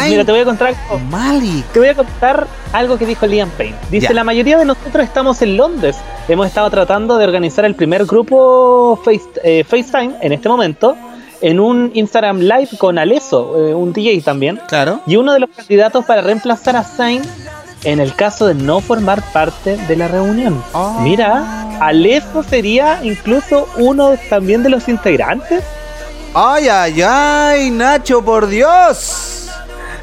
Mira, 0.08 0.24
te 0.24 0.32
voy 0.32 0.40
a 0.40 0.44
contar 0.44 0.68
algo. 0.68 0.98
Malik. 1.10 1.64
Te 1.72 1.78
voy 1.78 1.88
a 1.88 1.94
contar 1.94 2.46
algo 2.72 2.96
que 2.98 3.06
dijo 3.06 3.26
Liam 3.26 3.50
Payne. 3.50 3.76
Dice, 3.90 4.08
Ya. 4.08 4.14
la 4.14 4.24
mayoría 4.24 4.58
de 4.58 4.64
nosotros 4.64 5.04
estamos 5.04 5.40
en 5.42 5.56
Londres. 5.56 5.96
Hemos 6.28 6.46
estado 6.46 6.70
tratando 6.70 7.18
de 7.18 7.24
organizar 7.24 7.64
el 7.64 7.74
primer 7.74 8.04
grupo 8.06 8.98
Face, 9.04 9.22
eh, 9.44 9.64
FaceTime 9.64 10.14
en 10.20 10.32
este 10.32 10.48
momento 10.48 10.96
en 11.42 11.60
un 11.60 11.90
Instagram 11.94 12.38
Live 12.40 12.70
con 12.78 12.98
Aleso, 12.98 13.68
eh, 13.68 13.74
un 13.74 13.92
DJ 13.92 14.22
también. 14.22 14.58
Claro. 14.68 15.00
Y 15.06 15.16
uno 15.16 15.32
de 15.34 15.40
los 15.40 15.50
candidatos 15.50 16.04
para 16.06 16.22
reemplazar 16.22 16.76
a 16.76 16.82
Zayn 16.82 17.22
en 17.84 18.00
el 18.00 18.14
caso 18.14 18.46
de 18.46 18.54
no 18.54 18.80
formar 18.80 19.22
parte 19.32 19.76
de 19.76 19.96
la 19.96 20.08
reunión. 20.08 20.62
Oh. 20.72 20.98
Mira, 21.02 21.68
Aleso 21.80 22.42
sería 22.42 23.00
incluso 23.04 23.68
uno 23.76 24.14
también 24.30 24.62
de 24.62 24.70
los 24.70 24.88
integrantes. 24.88 25.62
¡Ay, 26.34 26.68
ay, 26.68 27.02
ay! 27.02 27.70
¡Nacho, 27.70 28.24
por 28.24 28.46
Dios! 28.48 29.35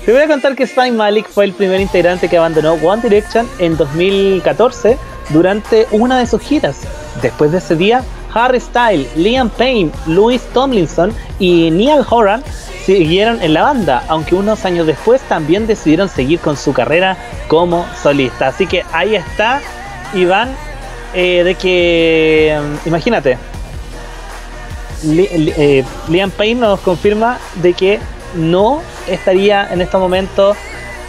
Te 0.05 0.11
voy 0.11 0.21
a 0.21 0.27
contar 0.27 0.53
que 0.57 0.67
Zayn 0.67 0.97
Malik 0.97 1.29
fue 1.29 1.45
el 1.45 1.53
primer 1.53 1.79
integrante 1.79 2.27
que 2.27 2.35
abandonó 2.35 2.73
One 2.73 3.01
Direction 3.01 3.47
en 3.57 3.77
2014 3.77 4.97
durante 5.29 5.87
una 5.91 6.19
de 6.19 6.27
sus 6.27 6.41
giras. 6.41 6.81
Después 7.21 7.53
de 7.53 7.59
ese 7.59 7.77
día, 7.77 8.03
Harry 8.33 8.59
Styles, 8.59 9.15
Liam 9.15 9.49
Payne, 9.49 9.91
Louis 10.05 10.41
Tomlinson 10.53 11.13
y 11.39 11.71
Neil 11.71 12.01
Horan 12.09 12.43
siguieron 12.85 13.41
en 13.41 13.53
la 13.53 13.61
banda, 13.61 14.03
aunque 14.09 14.35
unos 14.35 14.65
años 14.65 14.87
después 14.87 15.21
también 15.29 15.67
decidieron 15.67 16.09
seguir 16.09 16.39
con 16.39 16.57
su 16.57 16.73
carrera 16.73 17.15
como 17.47 17.85
solista. 18.01 18.47
Así 18.47 18.67
que 18.67 18.83
ahí 18.91 19.15
está, 19.15 19.61
Iván, 20.13 20.49
eh, 21.13 21.45
de 21.45 21.55
que, 21.55 22.59
mm, 22.61 22.87
imagínate, 22.89 23.37
eh, 25.05 25.85
Liam 26.09 26.31
Payne 26.31 26.59
nos 26.59 26.81
confirma 26.81 27.37
de 27.61 27.73
que 27.73 27.99
no 28.35 28.81
estaría 29.07 29.71
en 29.71 29.81
estos 29.81 29.99
momentos 29.99 30.57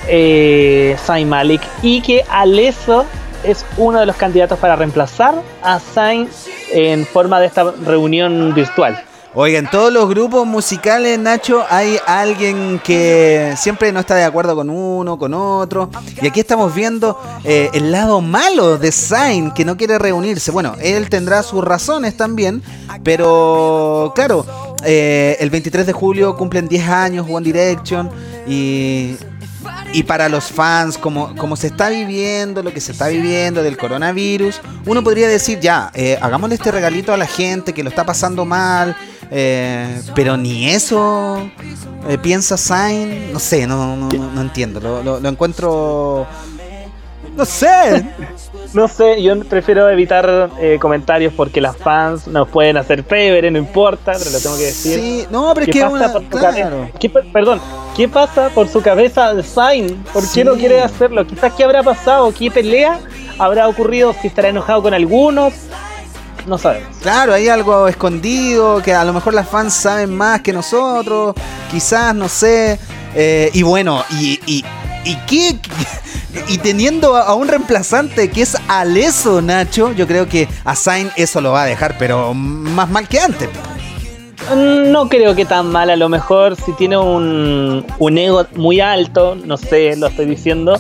eh, 0.09 0.97
Malik 1.27 1.63
y 1.83 2.01
que 2.03 2.25
Aleso 2.29 3.05
es 3.43 3.65
uno 3.77 4.01
de 4.01 4.07
los 4.07 4.17
candidatos 4.17 4.59
para 4.59 4.77
reemplazar 4.77 5.35
a 5.63 5.79
Zayn 5.79 6.29
en 6.73 7.07
forma 7.07 7.41
de 7.41 7.47
esta 7.47 7.73
reunión 7.85 8.55
virtual. 8.55 9.03
Oigan, 9.37 9.65
en 9.65 9.71
todos 9.73 9.93
los 9.93 10.09
grupos 10.09 10.47
musicales, 10.47 11.19
Nacho, 11.19 11.65
hay 11.69 11.99
alguien 12.07 12.81
que 12.85 13.55
siempre 13.57 13.91
no 13.91 13.99
está 13.99 14.15
de 14.15 14.23
acuerdo 14.23 14.55
con 14.55 14.71
uno, 14.71 15.19
con 15.19 15.35
otro. 15.35 15.91
Y 16.23 16.29
aquí 16.29 16.39
estamos 16.39 16.73
viendo 16.73 17.21
eh, 17.43 17.69
el 17.75 17.91
lado 17.91 18.21
malo 18.21 18.79
de 18.79 18.93
Zayn, 18.93 19.51
que 19.51 19.65
no 19.65 19.77
quiere 19.77 19.99
reunirse. 19.99 20.53
Bueno, 20.53 20.77
él 20.81 21.11
tendrá 21.11 21.43
sus 21.43 21.65
razones 21.65 22.17
también, 22.17 22.63
pero 23.03 24.13
claro, 24.15 24.47
eh, 24.85 25.37
el 25.41 25.51
23 25.51 25.87
de 25.87 25.93
julio 25.93 26.37
cumplen 26.37 26.69
10 26.69 26.89
años 26.89 27.27
One 27.29 27.45
Direction 27.45 28.11
y... 28.47 29.17
Y 29.95 30.03
para 30.03 30.29
los 30.29 30.45
fans, 30.47 30.99
como, 30.99 31.57
se 31.57 31.69
está 31.69 31.89
viviendo, 31.89 32.63
lo 32.63 32.71
que 32.75 32.81
se 32.83 32.93
está 32.93 33.09
viviendo 33.09 33.63
del 33.63 33.79
coronavirus, 33.79 34.61
uno 34.87 35.03
podría 35.03 35.27
decir, 35.29 35.59
ya, 35.61 35.91
eh, 35.95 36.19
hagámosle 36.21 36.57
este 36.57 36.71
regalito 36.71 37.15
a 37.15 37.17
la 37.17 37.27
gente 37.27 37.73
que 37.73 37.83
lo 37.83 37.89
está 37.89 38.05
pasando 38.05 38.45
mal, 38.45 38.95
eh, 39.31 40.03
pero 40.15 40.37
ni 40.37 40.69
eso 40.69 41.49
eh, 42.09 42.19
piensa 42.19 42.59
Zayn, 42.59 43.33
no 43.33 43.39
sé, 43.39 43.67
no, 43.67 43.97
no, 43.97 44.09
no- 44.11 44.33
no 44.33 44.41
entiendo, 44.43 44.81
lo- 44.81 45.19
lo 45.21 45.29
encuentro, 45.29 46.27
no 47.35 47.45
sé, 47.47 48.05
No 48.75 48.89
sé, 48.89 49.23
yo 49.23 49.39
prefiero 49.45 49.89
evitar 49.89 50.51
eh, 50.61 50.79
comentarios 50.81 51.33
porque 51.33 51.61
las 51.61 51.77
fans 51.77 52.27
nos 52.27 52.49
pueden 52.49 52.77
hacer 52.77 53.05
pebre, 53.05 53.49
no 53.51 53.59
importa, 53.59 54.13
pero 54.19 54.31
lo 54.31 54.41
tengo 54.41 54.57
que 54.57 54.65
decir. 54.65 54.99
sí, 55.01 55.27
no, 55.31 55.55
pero 55.55 55.67
es 55.67 55.73
¿Qué 55.73 55.79
que 55.79 55.85
pasa 55.85 55.95
una, 55.95 56.13
por 56.13 56.23
su 56.23 56.29
cabeza? 56.31 56.71
¿Qué 56.99 57.09
perdón, 57.11 57.61
¿qué 57.97 58.09
pasa 58.09 58.49
por 58.51 58.69
su 58.69 58.83
cabeza 58.83 59.33
de 59.33 59.45
Zayn? 59.45 59.95
¿Por 60.13 60.23
Sí. 60.25 60.41
qué 60.41 60.45
no 60.45 60.55
quiere 60.55 60.83
hacerlo? 60.83 61.25
Quizás 61.25 61.53
qué 61.53 61.63
habrá 61.63 61.85
pasado, 61.85 62.33
qué 62.37 62.51
pelea 62.51 62.99
habrá 63.39 63.69
ocurrido, 63.69 64.13
si 64.21 64.27
estará 64.27 64.49
enojado 64.49 64.83
con 64.83 64.93
algunos, 64.93 65.55
no 66.47 66.59
sabemos. 66.59 66.97
Claro, 67.01 67.33
hay 67.33 67.49
algo 67.49 67.87
escondido 67.87 68.83
que 68.83 68.93
a 68.93 69.05
lo 69.05 69.13
mejor 69.13 69.35
las 69.35 69.49
fans 69.49 69.73
saben 69.73 70.15
más 70.15 70.41
que 70.43 70.53
nosotros, 70.53 71.35
quizás, 71.71 72.13
no 72.15 72.29
sé. 72.29 72.79
eh, 73.15 73.51
y 73.53 73.63
bueno, 73.63 74.05
y, 74.11 74.41
y, 74.47 74.65
y 75.05 75.17
qué. 75.27 75.59
Y 76.49 76.59
teniendo 76.59 77.17
a 77.17 77.33
un 77.35 77.47
reemplazante 77.47 78.29
que 78.29 78.43
es 78.43 78.57
Aleso, 78.67 79.41
Nacho, 79.41 79.93
yo 79.93 80.07
creo 80.09 80.29
que 80.29 80.49
a 80.65 80.75
Zayn 80.75 81.09
eso 81.15 81.41
lo 81.41 81.53
va 81.53 81.63
a 81.63 81.67
dejar, 81.67 81.97
pero 81.97 82.35
más 82.35 82.91
mal 82.91 83.07
que 83.07 83.21
antes. 83.21 83.49
No 84.55 85.09
creo 85.09 85.35
que 85.37 85.45
tan 85.45 85.71
mal, 85.71 85.91
a 85.91 85.97
lo 85.97 86.09
mejor 86.09 86.57
si 86.57 86.73
tiene 86.73 86.97
un, 86.99 87.87
un 88.01 88.19
ego 88.19 88.45
muy 88.57 88.81
alto, 88.81 89.37
no 89.37 89.57
sé, 89.57 89.95
lo 89.97 90.09
estoy 90.09 90.27
diciendo, 90.27 90.77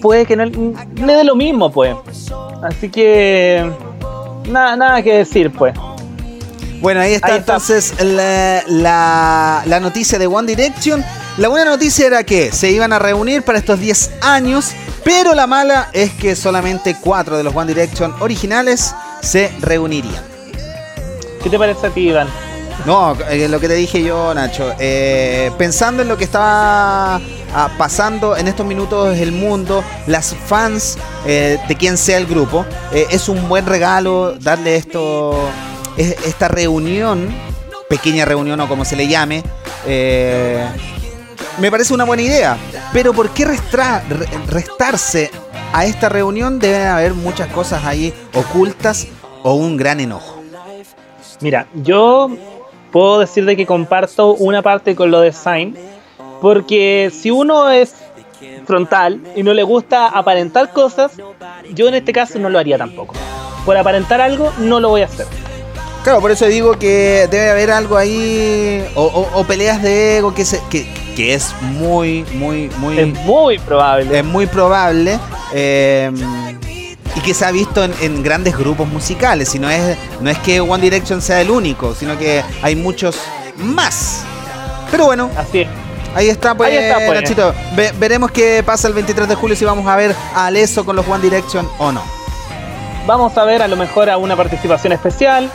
puede 0.00 0.24
que 0.24 0.34
no 0.34 0.46
le 0.46 1.12
dé 1.14 1.24
lo 1.24 1.36
mismo, 1.36 1.70
pues. 1.70 1.94
Así 2.62 2.88
que 2.88 3.70
nada, 4.48 4.76
nada 4.76 5.02
que 5.02 5.12
decir, 5.12 5.52
pues. 5.52 5.74
Bueno, 6.80 7.00
ahí 7.00 7.12
está 7.12 7.28
Ahí 7.28 7.38
está. 7.38 7.52
entonces 7.54 7.94
la, 8.02 8.62
la- 8.66 9.62
la 9.66 9.80
noticia 9.80 10.18
de 10.18 10.26
One 10.26 10.46
Direction. 10.48 11.04
La 11.36 11.48
buena 11.48 11.70
noticia 11.70 12.06
era 12.06 12.22
que 12.24 12.52
se 12.52 12.70
iban 12.70 12.92
a 12.92 12.98
reunir 12.98 13.42
para 13.42 13.58
estos 13.58 13.80
10 13.80 14.10
años, 14.22 14.70
pero 15.02 15.34
la 15.34 15.46
mala 15.48 15.90
es 15.92 16.12
que 16.12 16.36
solamente 16.36 16.96
4 17.00 17.36
de 17.36 17.42
los 17.42 17.54
One 17.54 17.66
Direction 17.74 18.14
originales 18.20 18.94
se 19.20 19.52
reunirían. 19.60 20.22
¿Qué 21.42 21.50
te 21.50 21.58
parece 21.58 21.88
a 21.88 21.90
ti, 21.90 22.08
Iván? 22.08 22.28
No, 22.86 23.16
eh, 23.30 23.48
lo 23.48 23.58
que 23.60 23.66
te 23.68 23.74
dije 23.74 24.02
yo, 24.02 24.32
Nacho. 24.34 24.72
eh, 24.78 25.50
pensando 25.58 26.02
en 26.02 26.08
lo 26.08 26.16
que 26.16 26.24
está 26.24 27.16
ah, 27.16 27.20
pasando 27.78 28.36
en 28.36 28.46
estos 28.46 28.64
minutos 28.66 29.16
el 29.18 29.32
mundo, 29.32 29.82
las 30.06 30.34
fans 30.46 30.96
eh, 31.26 31.58
de 31.66 31.74
quien 31.76 31.96
sea 31.98 32.18
el 32.18 32.26
grupo, 32.26 32.64
es 32.92 33.28
un 33.28 33.48
buen 33.48 33.66
regalo 33.66 34.34
darle 34.40 34.76
esto, 34.76 35.48
es- 35.96 36.16
esta 36.26 36.46
reunión, 36.48 37.28
pequeña 37.88 38.24
reunión 38.24 38.60
o 38.60 38.68
como 38.68 38.84
se 38.84 38.94
le 38.96 39.08
llame. 39.08 39.42
Me 41.58 41.70
parece 41.70 41.94
una 41.94 42.04
buena 42.04 42.22
idea. 42.22 42.56
Pero 42.92 43.12
¿por 43.12 43.30
qué 43.30 43.46
restra- 43.46 44.02
re- 44.08 44.26
restarse 44.48 45.30
a 45.72 45.84
esta 45.84 46.08
reunión? 46.08 46.58
Deben 46.58 46.86
haber 46.86 47.14
muchas 47.14 47.48
cosas 47.48 47.84
ahí 47.84 48.12
ocultas 48.34 49.06
o 49.42 49.54
un 49.54 49.76
gran 49.76 50.00
enojo. 50.00 50.42
Mira, 51.40 51.66
yo 51.74 52.30
puedo 52.92 53.18
decir 53.20 53.44
de 53.44 53.56
que 53.56 53.66
comparto 53.66 54.34
una 54.34 54.62
parte 54.62 54.94
con 54.94 55.10
lo 55.10 55.20
de 55.20 55.32
Zayn, 55.32 55.76
porque 56.40 57.10
si 57.12 57.30
uno 57.30 57.70
es 57.70 57.94
frontal 58.66 59.20
y 59.34 59.42
no 59.42 59.52
le 59.54 59.62
gusta 59.62 60.06
aparentar 60.08 60.72
cosas, 60.72 61.12
yo 61.72 61.88
en 61.88 61.94
este 61.94 62.12
caso 62.12 62.38
no 62.38 62.48
lo 62.48 62.58
haría 62.58 62.78
tampoco. 62.78 63.14
Por 63.64 63.76
aparentar 63.76 64.20
algo, 64.20 64.52
no 64.58 64.80
lo 64.80 64.90
voy 64.90 65.02
a 65.02 65.06
hacer. 65.06 65.26
Claro, 66.02 66.20
por 66.20 66.30
eso 66.30 66.44
digo 66.46 66.78
que 66.78 67.26
debe 67.30 67.50
haber 67.50 67.70
algo 67.70 67.96
ahí, 67.96 68.84
o, 68.94 69.02
o- 69.04 69.40
o 69.40 69.44
peleas 69.44 69.82
de 69.82 70.18
ego 70.18 70.34
que, 70.34 70.44
se, 70.44 70.60
que, 70.70 70.86
que 71.14 71.34
es 71.34 71.54
muy, 71.62 72.24
muy, 72.34 72.70
muy, 72.78 72.98
Es 72.98 73.06
muy 73.24 73.58
probable. 73.58 74.18
es 74.18 74.24
muy 74.24 74.46
probable. 74.46 75.18
eh, 75.52 76.10
y 77.16 77.20
que 77.20 77.32
se 77.32 77.44
ha 77.44 77.52
visto 77.52 77.84
en, 77.84 77.94
en 78.00 78.22
grandes 78.24 78.56
grupos 78.58 78.88
musicales. 78.88 79.54
Y 79.54 79.60
no 79.60 79.70
es, 79.70 79.96
no 80.20 80.28
es 80.30 80.38
que 80.38 80.60
One 80.60 80.82
Direction 80.82 81.22
sea 81.22 81.40
el 81.40 81.50
único, 81.50 81.94
sino 81.94 82.18
que 82.18 82.42
hay 82.60 82.74
muchos 82.74 83.16
más. 83.56 84.24
Pero 84.90 85.04
bueno, 85.06 85.30
Así 85.36 85.60
es. 85.60 85.68
ahí 86.16 86.28
está, 86.28 86.56
pues, 86.56 86.70
Ahí 86.70 86.76
está, 86.78 86.96
pues. 87.06 87.20
Nachito. 87.22 87.54
Ve- 87.76 87.92
veremos 88.00 88.32
qué 88.32 88.64
pasa 88.66 88.88
el 88.88 88.94
23 88.94 89.28
de 89.28 89.34
julio 89.36 89.54
si 89.54 89.64
vamos 89.64 89.86
a 89.86 89.94
ver 89.94 90.12
a 90.34 90.46
Aleso 90.46 90.84
con 90.84 90.96
los 90.96 91.06
One 91.06 91.22
Direction 91.22 91.68
o 91.78 91.92
no. 91.92 92.02
Vamos 93.06 93.36
a 93.38 93.44
ver 93.44 93.62
a 93.62 93.68
lo 93.68 93.76
mejor 93.76 94.10
a 94.10 94.16
una 94.16 94.34
participación 94.36 94.92
especial. 94.92 95.48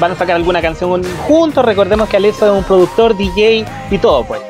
van 0.00 0.10
a 0.10 0.16
sacar 0.16 0.34
alguna 0.34 0.60
canción 0.60 1.00
juntos. 1.28 1.64
Recordemos 1.64 2.08
que 2.08 2.16
Alesso 2.16 2.46
es 2.46 2.52
un 2.58 2.64
productor, 2.64 3.16
DJ 3.16 3.64
y 3.92 3.98
todo, 3.98 4.24
pues. 4.24 4.40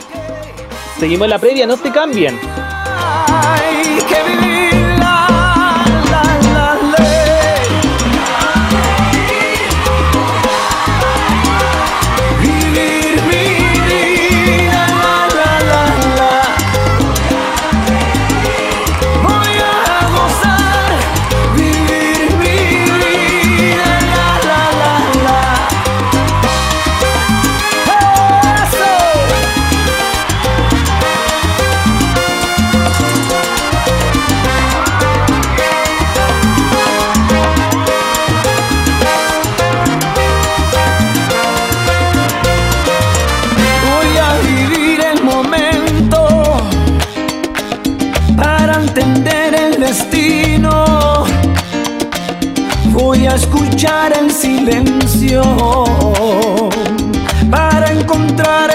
Seguimos 1.00 1.24
en 1.26 1.30
la 1.30 1.38
previa, 1.38 1.66
no 1.66 1.76
se 1.76 1.90
cambien. 1.90 2.38
Hay 3.26 3.98
que 4.08 4.23
Escuchar 53.34 54.16
el 54.16 54.30
silencio 54.30 55.42
para 57.50 57.92
encontrar 57.92 58.73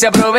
Веселимся, 0.00 0.18
бро 0.18 0.29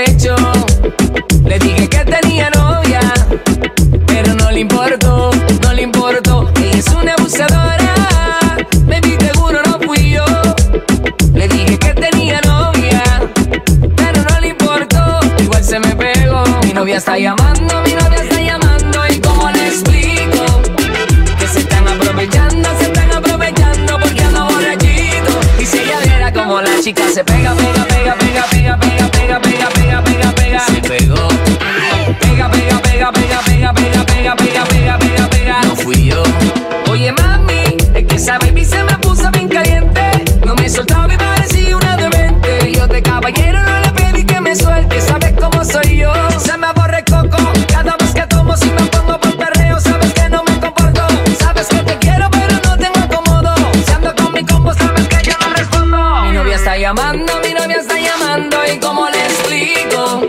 está 56.61 56.77
llamando, 56.77 57.39
mi 57.43 57.53
novia 57.55 57.77
está 57.77 57.97
llamando. 57.97 58.57
¿Y 58.71 58.77
cómo 58.77 59.09
le 59.09 59.19
explico? 59.19 60.21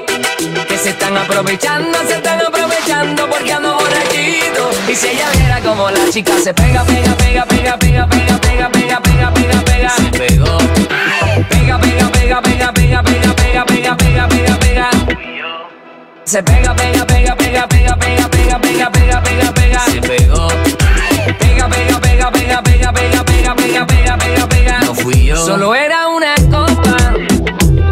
Que 0.67 0.79
se 0.79 0.91
están 0.91 1.15
aprovechando, 1.15 1.99
se 2.09 2.15
están 2.15 2.41
aprovechando 2.41 3.29
porque 3.29 3.53
ando 3.53 3.75
borrachito. 3.75 4.71
Y 4.89 4.95
si 4.97 5.09
ella 5.09 5.31
viera 5.37 5.61
como 5.61 5.91
la 5.91 6.09
chica 6.11 6.33
se 6.43 6.55
pega, 6.55 6.85
pega, 6.85 7.15
pega, 7.17 7.45
pega, 7.45 7.77
pega, 7.77 8.07
pega, 8.07 8.39
pega, 8.41 8.71
pega, 8.71 9.01
pega, 9.03 9.31
pega, 9.35 9.61
pega. 9.63 9.91
Se 9.91 10.05
pegó. 10.19 10.59
Pega, 11.51 11.79
pega, 11.79 12.11
pega, 12.11 12.43
pega, 12.43 12.73
pega, 12.73 13.03
pega, 13.03 13.35
pega, 13.35 13.65
pega, 13.67 13.97
pega, 13.97 14.29
pega, 14.29 14.59
pega. 14.59 14.91
Se 16.25 16.43
pega, 16.43 16.75
pega, 16.75 17.07
pega, 17.07 17.37
pega, 17.37 17.67
pega, 17.69 17.97
pega, 17.99 18.29
pega, 18.31 18.59
pega, 18.59 18.91
pega, 18.91 19.23
pega, 19.23 19.53
pega. 19.53 19.81
Se 19.81 20.01
pegó. 20.01 20.82
Pega, 21.39 21.69
pega, 21.69 22.01
pega, 22.01 22.31
pega, 22.31 22.63
pega, 22.63 22.93
pega, 22.93 23.25
pega, 23.25 23.55
pega, 23.55 23.87
pega, 23.87 24.19
pega, 24.19 24.49
pega. 24.49 24.81
No 24.81 24.95
fui 24.95 25.27
yo. 25.27 25.37
Solo 25.37 25.75
era 25.75 26.09
una 26.09 26.35
copa 26.51 26.97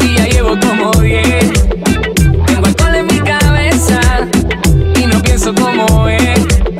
y 0.01 0.15
ya 0.17 0.25
llevo 0.25 0.57
como 0.59 0.91
diez. 1.01 1.51
Tengo 2.45 2.65
alcohol 2.65 2.95
en 2.95 3.07
mi 3.07 3.19
cabeza 3.19 4.01
y 4.95 5.05
no 5.05 5.21
pienso 5.21 5.53
como 5.53 6.07
es. 6.09 6.39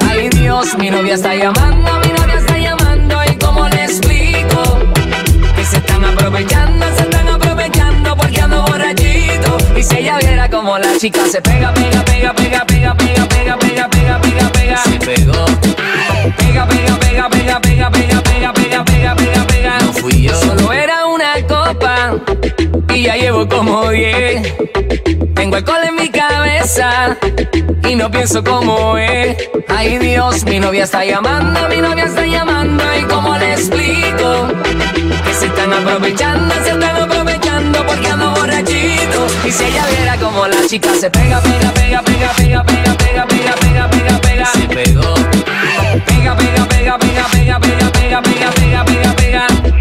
Ay 0.10 0.30
Dios, 0.30 0.78
mi 0.78 0.90
novia 0.90 1.16
está 1.16 1.36
llamando, 1.36 1.92
mi 2.06 2.12
novia 2.20 2.36
está 2.38 2.58
llamando 2.58 3.16
y 3.32 3.36
cómo 3.38 3.68
le 3.70 3.84
explico 3.86 4.80
que 5.56 5.66
se 5.66 5.78
están 5.78 6.04
aprovechando, 6.04 6.86
se 6.96 7.04
están 7.04 7.28
aprovechando 7.28 7.40
porque 8.15 8.41
ando 8.41 8.63
borrachito. 8.63 9.58
Y 9.76 9.84
si 9.84 9.97
ella 9.97 10.17
viera 10.17 10.50
como 10.50 10.78
la 10.78 10.97
chica 10.97 11.26
se 11.28 11.41
pega, 11.41 11.74
pega, 11.74 12.04
pega, 12.04 12.34
pega, 12.34 12.65
pega, 12.65 12.95
pega, 12.95 13.28
pega, 13.28 13.58
pega, 13.58 13.89
pega, 13.89 14.19
pega, 14.21 14.52
pega, 14.52 14.78
se 14.78 15.00
pegó. 15.00 15.45
Pega, 16.38 16.67
pega, 16.67 17.00
pega, 17.00 17.30
pega, 17.30 17.62
pega, 17.62 17.91
pega, 17.91 18.24
pega, 18.24 18.54
pega, 18.54 18.84
pega, 18.86 19.15
pega, 19.15 19.47
pega. 19.47 19.80
No 19.80 19.93
fui 19.93 20.24
yo. 20.24 20.36
Solo 20.36 20.71
era 20.74 21.06
una 21.08 21.34
copa 21.47 22.15
y 22.93 23.04
ya 23.04 23.15
llevo 23.15 23.47
como 23.47 23.89
diez. 23.89 24.54
Tengo 25.36 25.56
alcohol 25.56 25.82
en 25.88 25.95
mi 25.95 26.10
cabeza 26.10 27.17
y 27.89 27.95
no 27.95 28.12
pienso 28.12 28.43
como 28.43 28.97
es. 28.97 29.38
Ay 29.67 29.97
Dios, 29.97 30.43
mi 30.45 30.60
novia 30.60 30.84
está 30.84 31.04
llamando, 31.04 31.67
mi 31.69 31.78
novia 31.78 32.06
está 32.06 32.26
llamando 32.26 32.84
y 33.00 33.04
cómo 33.04 33.38
le 33.38 33.54
explico 33.54 34.47
que 35.26 35.34
se 35.34 35.47
están 35.47 35.74
aprovechando, 35.74 36.54
se 36.56 36.71
están 36.71 36.84
aprovechando 36.84 37.11
porque 37.86 38.08
ando 38.08 38.32
borrachito. 38.32 39.28
Y 39.46 39.52
si 39.52 39.64
ella 39.66 39.86
viera 39.88 40.18
como 40.18 40.48
la 40.48 40.66
chica 40.68 40.94
se 41.00 41.10
pega, 41.10 41.42
pega, 41.42 41.72
pega, 41.72 42.02
pega, 42.02 42.34
pega, 42.34 42.64
pega, 42.64 42.98
pega, 42.98 43.26
pega, 43.26 43.56
pega, 43.56 43.90
pega, 43.90 44.22
pega, 44.22 44.46
se 44.46 44.68
pegó. 44.68 45.14
Pega, 46.06 46.36
pega, 46.36 46.66
pega, 46.66 46.98
pega, 46.98 47.30
pega, 47.30 47.60
pega, 47.60 47.92
pega, 47.92 48.22
pega, 48.22 48.52
pega, 48.54 48.86
pega, 48.86 49.16
pega. 49.16 49.81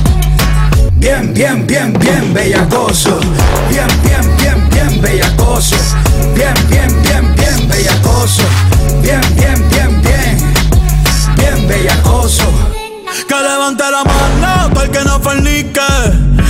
Bien, 1.01 1.33
bien, 1.33 1.65
bien, 1.65 1.93
bien 1.93 2.31
bellacoso. 2.31 3.19
Bien, 3.69 3.87
bien, 4.03 4.37
bien, 4.37 4.69
bien 4.69 5.01
bellacoso. 5.01 5.75
Bien, 6.35 6.53
bien, 6.69 7.01
bien, 7.01 7.35
bien 7.35 7.67
bellacoso. 7.67 8.43
Bien, 9.01 9.19
bien, 9.35 9.67
bien, 9.69 10.01
bien. 10.03 10.53
Bien 11.37 11.67
bellacoso. 11.67 12.43
Que 13.27 13.33
levante 13.33 13.83
la 13.83 14.03
mano, 14.03 14.69
todo 14.73 14.83
el 14.83 14.91
que 14.91 15.03
no 15.03 15.19
fornique. 15.19 15.81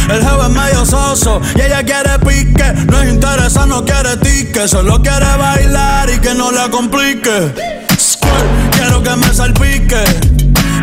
El 0.10 0.22
jefe 0.22 0.42
es 0.42 0.50
medio 0.50 0.86
soso 0.86 1.40
y 1.56 1.62
ella 1.62 1.82
quiere 1.84 2.20
pique. 2.20 2.74
No 2.92 3.02
es 3.02 3.14
interesa, 3.14 3.66
no 3.66 3.86
quiere 3.86 4.18
tique. 4.18 4.68
Solo 4.68 5.02
quiere 5.02 5.38
bailar 5.38 6.10
y 6.10 6.20
que 6.20 6.34
no 6.36 6.52
la 6.52 6.70
complique. 6.70 7.54
Squirt, 7.98 8.76
quiero 8.76 9.02
que 9.02 9.16
me 9.16 9.34
salpique. 9.34 10.04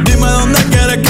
Dime 0.05 0.27
dónde 0.27 0.65
quieres 0.71 1.07
que 1.07 1.08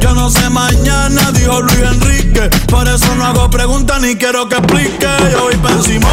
Yo 0.00 0.14
no 0.14 0.30
sé 0.30 0.48
mañana, 0.50 1.32
dijo 1.32 1.60
Luis 1.62 1.80
Enrique. 1.80 2.48
Por 2.68 2.86
eso 2.88 3.14
no 3.16 3.24
hago 3.24 3.50
preguntas 3.50 4.00
ni 4.00 4.14
quiero 4.16 4.48
que 4.48 4.56
explique. 4.56 5.08
Yo 5.32 5.44
voy 5.44 5.56
pa' 5.56 5.72
encima, 5.72 6.08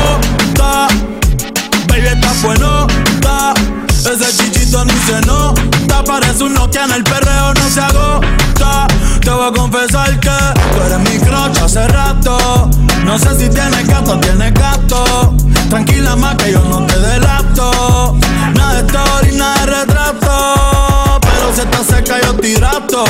Baby, 1.88 2.08
está 2.08 2.34
bueno, 2.42 2.88
está. 3.14 3.54
Ese 3.90 4.36
chichito 4.36 4.84
ni 4.86 4.94
se 5.06 5.22
nota. 5.28 6.04
Parece 6.04 6.44
un 6.44 6.54
Nokia 6.54 6.86
en 6.86 6.92
el 6.92 7.04
perreo, 7.04 7.54
no 7.54 7.70
se 7.70 7.82
agota. 7.82 8.88
Te 9.22 9.30
voy 9.30 9.48
a 9.48 9.52
confesar 9.52 10.20
que 10.20 10.30
tú 10.30 10.84
eres 10.86 11.00
mi 11.00 11.20
crocha 11.20 11.66
hace 11.66 11.88
rato. 11.88 12.70
No 13.06 13.20
sé 13.20 13.30
si 13.38 13.50
tienes 13.50 13.88
gato 13.88 14.14
o 14.14 14.20
tienes 14.20 14.54
gato. 14.54 15.36
Tranquila 15.70 16.16
más 16.16 16.36
que 16.38 16.54
yo 16.54 16.64
no 16.64 16.86
te 16.86 16.98
delato. 17.00 18.18
Nada 18.56 18.82
de 18.82 18.88
story, 18.88 19.36
nada 19.36 19.60
de 19.60 19.66
retrato. 19.66 21.20
Pero 21.22 21.54
si 21.54 21.62
estás 21.62 21.86
seca 21.86 22.20
yo 22.22 22.34
te 22.36 22.50
hidrato. 22.50 23.04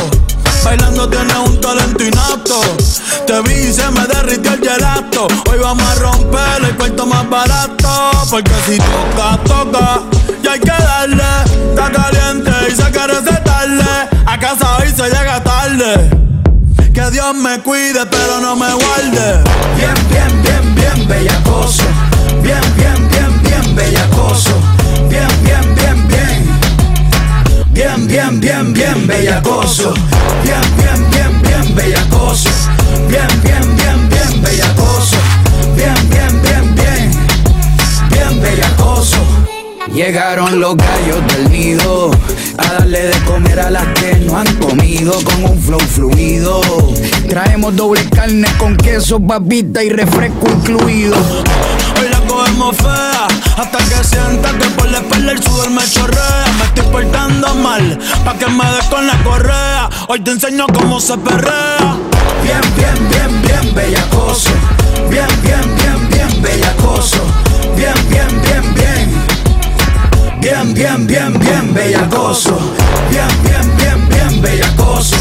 Bailando 0.63 1.09
tienes 1.09 1.37
un 1.37 1.59
talento 1.59 2.03
innato. 2.03 2.61
Te 3.25 3.41
vi 3.41 3.69
y 3.69 3.73
se 3.73 3.89
me 3.91 4.05
derritió 4.07 4.53
el 4.53 4.59
gelato. 4.59 5.27
Hoy 5.49 5.59
vamos 5.59 5.83
a 5.83 5.95
romper 5.95 6.63
el 6.63 6.75
cuarto 6.75 7.05
más 7.05 7.29
barato. 7.29 8.11
Porque 8.29 8.51
si 8.67 8.77
toca, 8.77 9.39
toca. 9.43 10.01
Y 10.43 10.47
hay 10.47 10.59
que 10.59 10.71
darle. 10.71 11.23
Está 11.69 11.91
caliente 11.91 12.51
y 12.69 12.75
se 12.75 12.91
quiere 12.91 13.15
tarde. 13.43 14.09
A 14.25 14.39
casa 14.39 14.77
hoy 14.77 14.89
se 14.89 15.03
llega 15.03 15.43
tarde. 15.43 16.09
Que 16.93 17.09
Dios 17.09 17.33
me 17.35 17.59
cuide, 17.61 18.05
pero 18.05 18.39
no 18.39 18.55
me 18.55 18.71
guarde. 18.73 19.43
Bien, 19.77 19.95
bien, 20.09 20.43
bien, 20.43 20.75
bien, 20.75 21.07
bellacoso. 21.07 21.83
Bien, 22.41 22.61
bien, 22.75 23.09
bien, 23.09 23.41
bien, 23.43 23.75
bellacoso. 23.75 24.51
Bien, 25.09 25.27
bien, 25.43 25.61
bien. 25.75 25.80
Bien, 27.81 28.07
bien, 28.07 28.39
bien, 28.39 28.73
bien, 28.73 29.07
bellacoso. 29.07 29.95
Bien, 30.43 30.61
bien, 30.77 31.09
bien, 31.09 31.41
bien, 31.41 31.75
bellacoso. 31.75 32.47
Bien, 33.09 33.25
bien, 33.43 33.75
bien, 33.75 34.07
bien, 34.07 34.41
bellacoso. 34.43 35.17
Bien, 35.75 35.95
bien, 36.07 36.41
bien, 36.43 36.75
bien. 36.75 37.11
Bien, 38.11 38.39
bellacoso. 38.39 39.17
Llegaron 39.91 40.59
los 40.59 40.77
gallos 40.77 41.25
del 41.33 41.49
nido 41.49 42.11
a 42.59 42.73
darle 42.73 43.07
de 43.07 43.19
comer 43.21 43.59
a 43.59 43.71
las 43.71 43.87
que 43.99 44.15
no 44.27 44.37
han 44.37 44.55
comido 44.57 45.13
con 45.23 45.43
un 45.45 45.59
flow 45.59 45.79
fluido. 45.79 46.61
Traemos 47.27 47.75
doble 47.75 48.07
carne 48.09 48.47
con 48.59 48.77
queso, 48.77 49.17
babita 49.19 49.83
y 49.83 49.89
refresco 49.89 50.47
incluido. 50.51 51.17
Cogemos 52.31 52.77
fea 52.77 53.27
hasta 53.57 53.77
que 53.77 54.03
sienta 54.05 54.57
que 54.57 54.65
por 54.69 54.89
la 54.89 54.99
espalda 54.99 55.33
el 55.33 55.43
sudor 55.43 55.69
me 55.69 55.83
chorrea. 55.83 56.45
Me 56.59 56.63
estoy 56.63 56.85
portando 56.85 57.53
mal 57.55 57.99
pa' 58.23 58.35
que 58.35 58.47
me 58.47 58.63
des 58.71 58.85
con 58.85 59.05
la 59.05 59.21
correa. 59.21 59.89
Hoy 60.07 60.21
te 60.21 60.31
enseño 60.31 60.65
cómo 60.67 61.01
se 61.01 61.17
perrea. 61.17 61.97
Bien, 62.41 62.61
bien, 62.77 63.09
bien, 63.09 63.41
bien, 63.41 63.75
bellacoso. 63.75 64.49
Bien, 65.09 65.27
bien, 65.43 65.75
bien, 65.75 66.09
bien, 66.09 66.41
bellacoso. 66.41 67.21
Bien, 67.75 67.93
bien, 68.07 68.41
bien, 68.43 68.73
bien. 68.75 69.11
Bien, 70.39 70.73
bien, 70.73 71.07
bien, 71.07 71.37
bien, 71.37 71.73
bellacoso. 71.73 72.57
Bien, 73.09 73.27
bien, 73.43 73.75
bien, 73.75 74.07
bien, 74.07 74.41
bellacoso. 74.41 75.17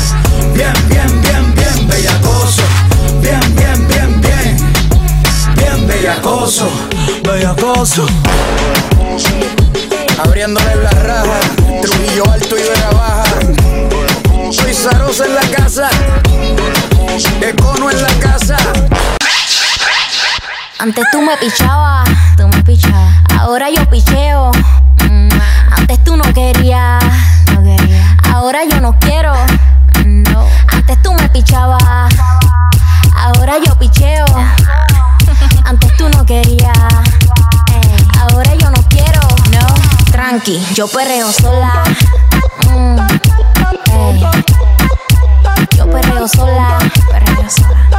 Bien, 0.54 0.72
bien, 0.88 1.20
bien, 1.22 1.54
bien, 1.56 1.88
bellacoso. 1.88 2.62
Bien. 3.20 3.40
Bien, 3.56 3.69
bellacoso. 6.00 6.68
Bellacoso. 7.22 8.06
Abriéndole 10.24 10.76
la 10.76 10.90
raja. 10.90 11.40
Trujillo 11.82 12.24
alto 12.30 12.56
y 12.58 12.62
vera 12.62 12.90
baja. 12.90 13.24
Soy 14.50 14.74
Zarosa 14.74 15.26
en 15.26 15.34
la 15.34 15.42
casa. 15.56 15.90
Econo 17.42 17.90
en 17.90 18.02
la 18.02 18.08
casa. 18.20 18.56
Antes 20.78 21.04
tú 21.12 21.20
me 21.20 21.36
pichabas, 21.36 22.08
tú 22.38 22.48
me 22.48 22.62
pichabas. 22.62 23.14
Ahora 23.38 23.68
yo 23.70 23.84
picheo. 23.90 24.50
Mm, 25.04 25.28
Antes 25.76 26.02
tú 26.04 26.16
no 26.16 26.24
querías, 26.32 27.02
no 27.52 27.62
quería. 27.62 28.16
Ahora 28.32 28.60
yo 28.64 28.80
no 28.80 28.98
quiero. 28.98 29.34
No. 30.06 30.46
Antes 30.68 31.02
tú 31.02 31.12
me 31.12 31.28
pichabas. 31.28 31.82
Ahora 33.14 33.56
yo 33.64 33.78
picheo. 33.78 34.24
Antes 35.64 35.96
tú 35.96 36.08
no 36.08 36.24
querías. 36.24 36.72
Ey, 37.72 38.06
Ahora 38.20 38.54
yo 38.54 38.70
no 38.70 38.82
quiero. 38.88 39.20
No. 39.52 39.66
Tranqui, 40.10 40.60
yo 40.74 40.88
perreo 40.88 41.32
sola. 41.32 41.84
Mm, 42.68 42.98
ey. 43.92 44.24
Yo 45.76 45.90
perreo 45.90 46.28
sola. 46.28 46.78
Perreo 47.10 47.50
sola. 47.50 47.90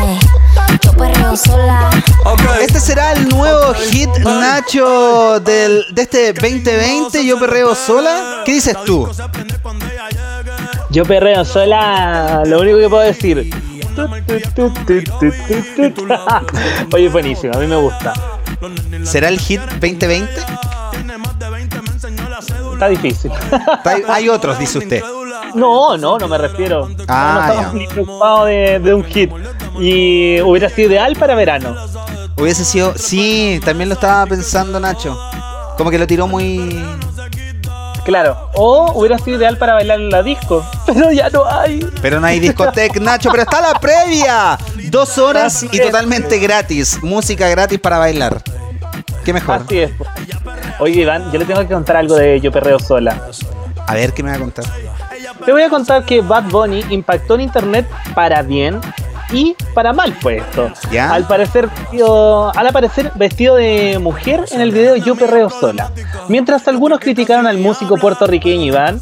Ey, 0.00 0.18
Yo 0.82 0.92
perreo 0.92 1.36
sola. 1.36 1.90
Este 2.60 2.78
será 2.80 3.12
el 3.12 3.28
nuevo 3.28 3.74
hit 3.74 4.08
Nacho 4.18 5.40
del, 5.40 5.84
de 5.92 6.02
este 6.02 6.32
2020, 6.32 7.24
Yo 7.26 7.38
Perreo 7.38 7.74
Sola. 7.74 8.42
¿Qué 8.44 8.52
dices 8.52 8.76
tú? 8.86 9.08
Yo 10.92 11.04
perreo 11.04 11.44
sola, 11.44 12.42
lo 12.46 12.60
único 12.60 12.78
que 12.78 12.88
puedo 12.88 13.02
decir. 13.02 13.50
Oye, 16.92 17.08
buenísimo, 17.08 17.54
a 17.54 17.58
mí 17.58 17.66
me 17.66 17.76
gusta. 17.76 18.12
¿Será 19.02 19.28
el 19.28 19.38
hit 19.40 19.60
2020? 19.80 20.30
Está 22.72 22.88
difícil. 22.88 23.30
Hay- 24.08 24.28
otros, 24.28 24.58
dice 24.58 24.78
usted. 24.78 25.02
No, 25.54 25.96
no, 25.96 26.18
no 26.18 26.28
me 26.28 26.38
refiero. 26.38 26.88
Ah, 27.08 27.34
no 27.34 27.40
estamos 27.54 27.74
ni 27.74 27.86
preocupados 27.86 28.46
de, 28.46 28.78
de 28.78 28.94
un 28.94 29.04
hit. 29.04 29.30
Y 29.80 30.40
hubiera 30.40 30.68
sido 30.68 30.90
ideal 30.90 31.16
para 31.16 31.34
verano. 31.34 31.74
Hubiese 32.36 32.64
sido. 32.64 32.94
Sí, 32.96 33.60
también 33.64 33.88
lo 33.88 33.94
estaba 33.94 34.26
pensando 34.26 34.78
Nacho. 34.80 35.18
Como 35.76 35.90
que 35.90 35.98
lo 35.98 36.06
tiró 36.06 36.26
muy. 36.26 36.82
Claro. 38.04 38.50
O 38.54 38.92
hubiera 38.94 39.18
sido 39.18 39.36
ideal 39.38 39.58
para 39.58 39.74
bailar 39.74 40.00
en 40.00 40.10
la 40.10 40.22
disco. 40.22 40.66
Pero 40.86 41.12
ya 41.12 41.30
no 41.30 41.46
hay. 41.46 41.86
Pero 42.00 42.20
no 42.20 42.26
hay 42.26 42.40
discoteca, 42.40 42.98
Nacho, 43.00 43.30
pero 43.30 43.42
está 43.44 43.60
la 43.60 43.78
previa. 43.78 44.58
Dos 44.90 45.16
horas 45.18 45.56
Así 45.56 45.68
y 45.72 45.78
es. 45.78 45.86
totalmente 45.86 46.38
gratis. 46.38 47.02
Música 47.02 47.48
gratis 47.48 47.78
para 47.78 47.98
bailar. 47.98 48.42
¿Qué 49.24 49.32
mejor? 49.32 49.62
Así 49.64 49.78
es. 49.78 49.92
Oye, 50.80 51.02
Iván, 51.02 51.30
yo 51.30 51.38
le 51.38 51.44
tengo 51.44 51.60
que 51.60 51.68
contar 51.68 51.96
algo 51.96 52.16
de 52.16 52.40
Yo 52.40 52.50
Perreo 52.50 52.78
Sola. 52.80 53.22
A 53.86 53.94
ver, 53.94 54.12
¿qué 54.12 54.22
me 54.22 54.30
va 54.30 54.36
a 54.36 54.40
contar? 54.40 54.64
Te 55.44 55.52
voy 55.52 55.62
a 55.62 55.68
contar 55.68 56.04
que 56.04 56.20
Bad 56.20 56.44
Bunny 56.44 56.84
impactó 56.90 57.34
en 57.36 57.42
internet 57.42 57.88
para 58.14 58.42
bien 58.42 58.80
y 59.32 59.56
para 59.74 59.92
mal 59.92 60.12
fue 60.14 60.38
esto. 60.38 60.70
¿Ya? 60.90 61.12
Al 61.12 61.26
parecer 61.26 61.68
vestido, 61.68 62.56
al 62.56 62.66
aparecer 62.66 63.12
vestido 63.14 63.56
de 63.56 63.98
mujer 63.98 64.44
en 64.52 64.60
el 64.60 64.70
video 64.70 64.96
Yo 64.96 65.16
Perreo 65.16 65.50
Sola. 65.50 65.90
Mientras 66.28 66.68
algunos 66.68 67.00
criticaron 67.00 67.46
al 67.46 67.58
músico 67.58 67.96
puertorriqueño 67.96 68.62
Iván 68.62 69.00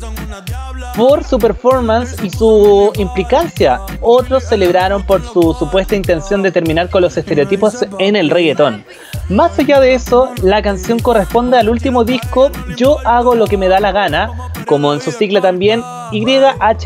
por 0.97 1.25
su 1.25 1.39
performance 1.39 2.17
y 2.23 2.31
su 2.31 2.93
implicancia, 2.97 3.81
otros 4.01 4.45
celebraron 4.45 5.03
por 5.05 5.23
su 5.23 5.55
supuesta 5.59 5.97
intención 5.97 6.43
de 6.43 6.53
terminar 6.53 6.91
con 6.91 7.03
los 7.03 7.17
estereotipos 7.17 7.87
en 7.99 8.17
el 8.17 8.31
reggaetón. 8.31 8.85
Más 9.29 9.59
allá 9.59 9.81
de 9.81 9.95
eso, 9.95 10.31
la 10.43 10.63
canción 10.63 10.99
corresponde 10.99 11.57
al 11.57 11.69
último 11.69 12.05
disco 12.05 12.51
Yo 12.77 12.99
hago 13.05 13.35
lo 13.35 13.47
que 13.47 13.57
me 13.57 13.69
da 13.69 13.79
la 13.79 13.93
gana, 13.93 14.51
como 14.67 14.93
en 14.93 15.01
su 15.01 15.13
sigla 15.13 15.41
también 15.41 15.83
YHLQMDLG. 16.13 16.81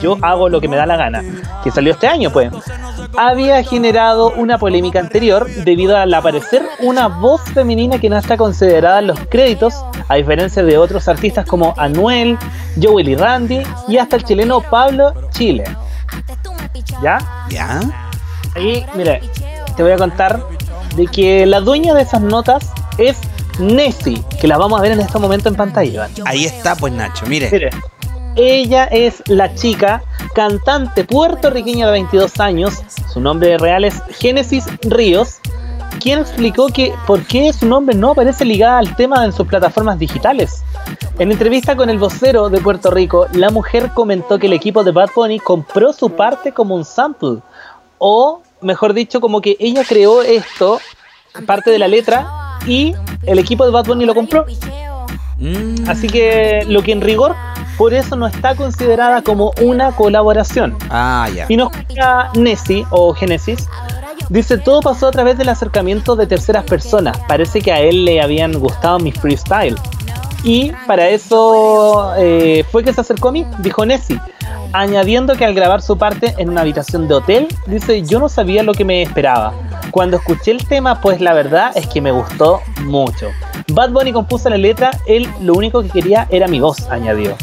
Yo 0.00 0.18
hago 0.22 0.48
lo 0.48 0.60
que 0.60 0.68
me 0.68 0.76
da 0.76 0.86
la 0.86 0.96
gana, 0.96 1.22
que 1.62 1.70
salió 1.70 1.92
este 1.92 2.06
año 2.06 2.30
pues. 2.30 2.50
Había 3.16 3.62
generado 3.62 4.32
una 4.32 4.58
polémica 4.58 4.98
anterior 4.98 5.48
debido 5.64 5.96
al 5.96 6.12
aparecer 6.12 6.62
una 6.80 7.08
voz 7.08 7.42
femenina 7.42 7.98
que 8.00 8.10
no 8.10 8.16
está 8.16 8.36
considerada 8.36 8.98
en 8.98 9.06
los 9.08 9.18
créditos, 9.28 9.84
a 10.08 10.16
diferencia 10.16 10.62
de 10.62 10.76
otros 10.78 11.08
artistas 11.08 11.46
como 11.46 11.74
Anuel, 11.76 12.38
Joel 12.82 13.08
y 13.08 13.14
Randy 13.14 13.62
y 13.88 13.98
hasta 13.98 14.16
el 14.16 14.24
chileno 14.24 14.60
Pablo 14.60 15.12
Chile. 15.30 15.64
¿Ya? 17.02 17.18
¿Ya? 17.50 17.80
Y 18.56 18.84
mire, 18.94 19.20
te 19.76 19.82
voy 19.82 19.92
a 19.92 19.96
contar 19.96 20.40
de 20.96 21.06
que 21.06 21.46
la 21.46 21.60
dueña 21.60 21.94
de 21.94 22.02
esas 22.02 22.20
notas 22.20 22.70
es 22.98 23.16
Nessie, 23.58 24.22
que 24.40 24.48
la 24.48 24.56
vamos 24.58 24.78
a 24.78 24.82
ver 24.82 24.92
en 24.92 25.00
este 25.00 25.18
momento 25.18 25.48
en 25.48 25.54
pantalla. 25.54 26.08
Ahí 26.24 26.44
está, 26.44 26.76
pues 26.76 26.92
Nacho, 26.92 27.26
mire. 27.26 27.48
Mire, 27.50 27.70
ella 28.36 28.84
es 28.84 29.22
la 29.26 29.54
chica 29.54 30.02
cantante 30.34 31.04
puertorriqueña 31.04 31.86
de 31.86 31.92
22 31.92 32.40
años, 32.40 32.74
su 33.12 33.20
nombre 33.20 33.56
real 33.58 33.84
es 33.84 34.02
Génesis 34.10 34.66
Ríos, 34.82 35.38
quien 36.00 36.18
explicó 36.18 36.66
que 36.68 36.92
por 37.06 37.24
qué 37.24 37.52
su 37.52 37.66
nombre 37.66 37.94
no 37.94 38.10
aparece 38.10 38.44
ligada 38.44 38.78
al 38.78 38.96
tema 38.96 39.24
en 39.24 39.32
sus 39.32 39.46
plataformas 39.46 39.98
digitales. 39.98 40.62
En 41.18 41.30
entrevista 41.30 41.76
con 41.76 41.88
el 41.88 41.98
vocero 41.98 42.50
de 42.50 42.60
Puerto 42.60 42.90
Rico, 42.90 43.26
la 43.32 43.50
mujer 43.50 43.92
comentó 43.94 44.38
que 44.38 44.48
el 44.48 44.52
equipo 44.52 44.82
de 44.82 44.90
Bad 44.90 45.10
Bunny 45.14 45.38
compró 45.38 45.92
su 45.92 46.10
parte 46.10 46.52
como 46.52 46.74
un 46.74 46.84
sample. 46.84 47.38
o 47.98 48.42
mejor 48.60 48.94
dicho, 48.94 49.20
como 49.20 49.40
que 49.40 49.56
ella 49.60 49.82
creó 49.86 50.22
esto, 50.22 50.80
parte 51.46 51.70
de 51.70 51.78
la 51.78 51.86
letra, 51.86 52.58
y 52.66 52.94
el 53.22 53.38
equipo 53.38 53.64
de 53.64 53.70
Bad 53.70 53.86
Bunny 53.86 54.04
lo 54.06 54.14
compró. 54.14 54.46
Mm. 55.38 55.88
Así 55.88 56.06
que 56.08 56.64
lo 56.66 56.82
que 56.82 56.92
en 56.92 57.00
rigor, 57.00 57.34
por 57.76 57.94
eso 57.94 58.16
no 58.16 58.26
está 58.26 58.54
considerada 58.54 59.22
como 59.22 59.52
una 59.60 59.92
colaboración. 59.92 60.76
Ah, 60.90 61.28
ya. 61.34 61.46
Y 61.48 61.56
nos 61.56 61.70
cuenta 61.70 62.30
Nessie 62.34 62.86
o 62.90 63.12
Genesis. 63.14 63.68
Dice, 64.30 64.56
todo 64.56 64.80
pasó 64.80 65.08
a 65.08 65.10
través 65.10 65.36
del 65.36 65.50
acercamiento 65.50 66.16
de 66.16 66.26
terceras 66.26 66.64
personas. 66.64 67.18
Parece 67.28 67.60
que 67.60 67.72
a 67.72 67.80
él 67.80 68.04
le 68.04 68.22
habían 68.22 68.52
gustado 68.52 68.98
mi 68.98 69.12
freestyle. 69.12 69.76
Y 70.44 70.72
para 70.86 71.08
eso 71.08 72.14
eh, 72.18 72.64
fue 72.70 72.84
que 72.84 72.92
se 72.92 73.00
acercó 73.00 73.28
a 73.28 73.32
mí, 73.32 73.46
dijo 73.60 73.84
Nessie. 73.86 74.20
Añadiendo 74.74 75.36
que 75.36 75.44
al 75.44 75.54
grabar 75.54 75.80
su 75.80 75.96
parte 75.96 76.34
en 76.36 76.50
una 76.50 76.60
habitación 76.60 77.08
de 77.08 77.14
hotel, 77.14 77.48
dice, 77.66 78.02
yo 78.02 78.20
no 78.20 78.28
sabía 78.28 78.62
lo 78.62 78.74
que 78.74 78.84
me 78.84 79.02
esperaba. 79.02 79.54
Cuando 79.90 80.18
escuché 80.18 80.50
el 80.50 80.66
tema, 80.66 81.00
pues 81.00 81.20
la 81.20 81.32
verdad 81.32 81.72
es 81.74 81.86
que 81.86 82.00
me 82.00 82.12
gustó 82.12 82.60
mucho. 82.82 83.30
Bad 83.72 83.90
Bunny 83.92 84.12
compuso 84.12 84.50
la 84.50 84.58
letra, 84.58 84.90
él 85.06 85.28
lo 85.40 85.54
único 85.54 85.82
que 85.82 85.88
quería 85.88 86.26
era 86.30 86.46
mi 86.46 86.60
voz, 86.60 86.88
añadió. 86.90 87.36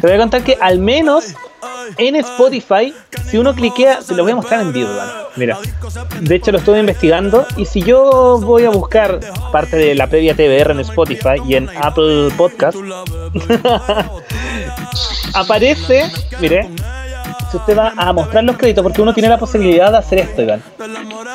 Te 0.00 0.06
voy 0.06 0.12
a 0.12 0.18
contar 0.18 0.42
que 0.42 0.58
al 0.60 0.78
menos 0.78 1.34
en 1.96 2.16
Spotify, 2.16 2.94
si 3.24 3.38
uno 3.38 3.54
cliquea, 3.54 4.02
se 4.02 4.14
lo 4.14 4.22
voy 4.22 4.32
a 4.32 4.36
mostrar 4.36 4.60
en 4.60 4.72
vivo, 4.72 4.90
¿vale? 4.94 5.10
Mira, 5.36 5.58
de 6.20 6.34
hecho 6.34 6.52
lo 6.52 6.58
estuve 6.58 6.80
investigando 6.80 7.46
y 7.56 7.64
si 7.64 7.82
yo 7.82 8.38
voy 8.42 8.64
a 8.64 8.70
buscar 8.70 9.20
parte 9.52 9.76
de 9.76 9.94
la 9.94 10.06
previa 10.06 10.34
TBR 10.34 10.72
en 10.72 10.80
Spotify 10.80 11.40
y 11.46 11.54
en 11.54 11.68
Apple 11.80 12.30
Podcast, 12.36 12.78
aparece, 15.34 16.10
mire, 16.40 16.68
si 17.50 17.56
usted 17.56 17.76
va 17.76 17.92
a 17.96 18.12
mostrar 18.12 18.44
los 18.44 18.56
créditos, 18.56 18.82
porque 18.82 19.00
uno 19.00 19.14
tiene 19.14 19.28
la 19.28 19.38
posibilidad 19.38 19.90
de 19.90 19.98
hacer 19.98 20.18
esto, 20.18 20.42
Iván. 20.42 20.62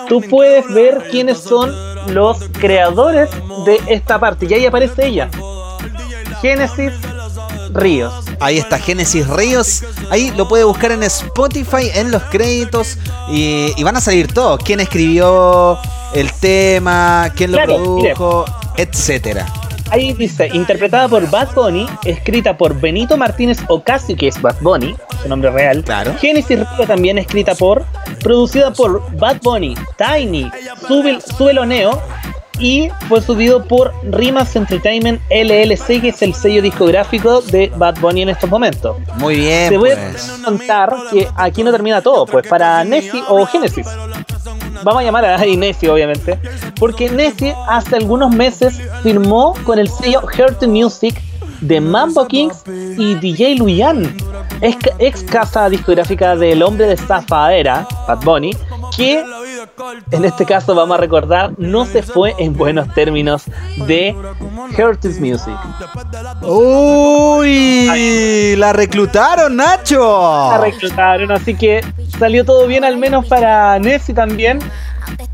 Tú 0.08 0.22
puedes 0.22 0.72
ver 0.74 1.08
quiénes 1.10 1.40
son 1.40 1.74
los 2.14 2.38
creadores 2.60 3.30
de 3.66 3.80
esta 3.88 4.20
parte 4.20 4.46
y 4.46 4.54
ahí 4.54 4.66
aparece 4.66 5.08
ella. 5.08 5.30
Génesis 6.42 6.94
Ríos. 7.74 8.14
Ahí 8.40 8.58
está 8.58 8.78
Génesis 8.80 9.28
Ríos. 9.28 9.84
Ahí 10.10 10.32
lo 10.38 10.48
puede 10.48 10.64
buscar 10.64 10.92
en 10.92 11.04
Spotify, 11.04 11.90
en 11.94 12.12
los 12.12 12.24
créditos. 12.24 12.98
Y, 13.30 13.74
y 13.76 13.84
van 13.84 13.96
a 13.98 14.02
salir 14.02 14.32
todos. 14.32 14.60
¿Quién 14.64 14.80
escribió 14.80 15.78
el 16.14 16.32
tema? 16.34 17.32
¿Quién 17.36 17.52
lo 17.52 17.58
Claro, 17.58 17.76
produjo? 17.78 18.46
Etcétera. 18.78 19.46
Ahí 19.92 20.14
dice, 20.14 20.50
interpretada 20.54 21.08
por 21.08 21.30
Bad 21.30 21.54
Bunny, 21.54 21.86
escrita 22.04 22.58
por 22.58 22.74
Benito 22.80 23.16
Martínez 23.16 23.60
Ocasio, 23.68 24.16
que 24.16 24.28
es 24.30 24.42
Bad 24.42 24.56
Bunny, 24.62 24.96
su 25.22 25.30
nombre 25.30 25.52
real. 25.52 25.84
Claro. 25.84 26.16
Génesis 26.20 26.58
Río 26.58 26.88
también 26.88 27.20
escrita 27.20 27.54
por, 27.54 27.86
producida 28.24 28.72
por 28.74 29.04
Bad 29.18 29.42
Bunny, 29.44 29.76
Tiny, 29.98 30.50
Sube- 30.88 31.22
Súbelo 31.38 31.66
Neo 31.68 32.02
y 32.60 32.90
fue 33.08 33.22
subido 33.22 33.64
por 33.64 33.94
Rimas 34.04 34.56
Entertainment 34.56 35.22
LLC, 35.30 36.02
que 36.02 36.10
es 36.10 36.22
el 36.22 36.34
sello 36.34 36.62
discográfico 36.62 37.42
de 37.42 37.72
Bad 37.76 38.00
Bunny 38.00 38.24
en 38.24 38.30
estos 38.30 38.50
momentos. 38.50 38.98
Muy 39.18 39.36
bien, 39.38 39.70
Te 39.70 39.78
voy 39.78 39.92
pues. 39.92 40.30
a 40.30 40.46
contar 40.46 40.94
que 41.12 41.28
aquí 41.36 41.64
no 41.64 41.72
termina 41.72 42.02
todo, 42.02 42.26
pues 42.26 42.48
para 42.48 42.84
Nessie 42.84 43.24
o 43.28 43.46
Genesis. 43.46 43.88
Vamos 44.84 45.02
a 45.02 45.04
llamar 45.04 45.26
a 45.26 45.38
Nessie, 45.58 45.90
obviamente, 45.90 46.40
porque 46.80 47.10
Nessie 47.10 47.56
hace 47.68 47.96
algunos 47.96 48.34
meses 48.34 48.80
firmó 49.02 49.54
con 49.64 49.80
el 49.80 49.90
sello 49.90 50.22
Heart 50.28 50.64
Music 50.68 51.20
de 51.62 51.80
Mambo 51.80 52.28
Kings 52.28 52.64
y 52.98 53.16
DJ 53.16 53.56
Luyan, 53.56 54.16
ex, 54.62 54.78
ex 55.00 55.24
casa 55.24 55.70
discográfica 55.70 56.36
del 56.36 56.62
hombre 56.62 56.88
de 56.88 56.98
Zafaera, 56.98 57.88
Bad 58.08 58.24
Bunny, 58.24 58.52
que 58.96 59.24
en 60.12 60.26
este 60.26 60.46
caso 60.46 60.76
vamos 60.76 60.98
a 60.98 61.00
recordar 61.00 61.54
no 61.58 61.86
se 61.86 62.04
fue 62.04 62.34
en 62.38 62.56
buenos 62.56 62.94
términos 62.94 63.44
de 63.88 64.16
Hurtis 64.78 65.20
Music. 65.20 65.58
Uy, 66.42 67.88
la 68.58 68.74
reclutaron, 68.74 69.56
Nacho. 69.56 70.50
La 70.52 70.60
reclutaron, 70.60 71.32
así 71.32 71.56
que 71.56 71.82
salió 72.20 72.46
todo 72.46 72.68
bien 72.68 72.84
al 72.84 72.98
menos 72.98 73.26
para 73.26 73.80
Nessie 73.80 74.14
también. 74.14 74.60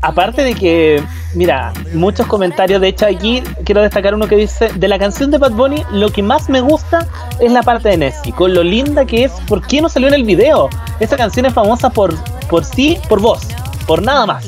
Aparte 0.02 0.42
de 0.42 0.54
que, 0.54 1.02
mira, 1.34 1.72
muchos 1.92 2.26
comentarios, 2.26 2.80
de 2.80 2.88
hecho 2.88 3.06
aquí 3.06 3.42
quiero 3.64 3.82
destacar 3.82 4.14
uno 4.14 4.26
que 4.26 4.36
dice, 4.36 4.68
de 4.74 4.88
la 4.88 4.98
canción 4.98 5.30
de 5.30 5.38
Bad 5.38 5.52
Bunny, 5.52 5.84
lo 5.92 6.10
que 6.10 6.22
más 6.22 6.48
me 6.48 6.60
gusta 6.60 7.06
es 7.38 7.52
la 7.52 7.62
parte 7.62 7.90
de 7.90 7.98
Nessie, 7.98 8.32
con 8.32 8.54
lo 8.54 8.62
linda 8.62 9.04
que 9.04 9.24
es, 9.24 9.32
¿por 9.46 9.66
qué 9.66 9.82
no 9.82 9.88
salió 9.88 10.08
en 10.08 10.14
el 10.14 10.24
video? 10.24 10.70
Esta 11.00 11.16
canción 11.16 11.46
es 11.46 11.52
famosa 11.52 11.90
por, 11.90 12.14
por 12.48 12.64
sí, 12.64 12.98
por 13.08 13.20
vos, 13.20 13.46
por 13.86 14.02
nada 14.02 14.24
más. 14.26 14.46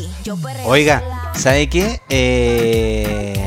Oiga, 0.64 1.03
¿sabe 1.35 1.68
qué? 1.68 2.01
Eh... 2.09 3.39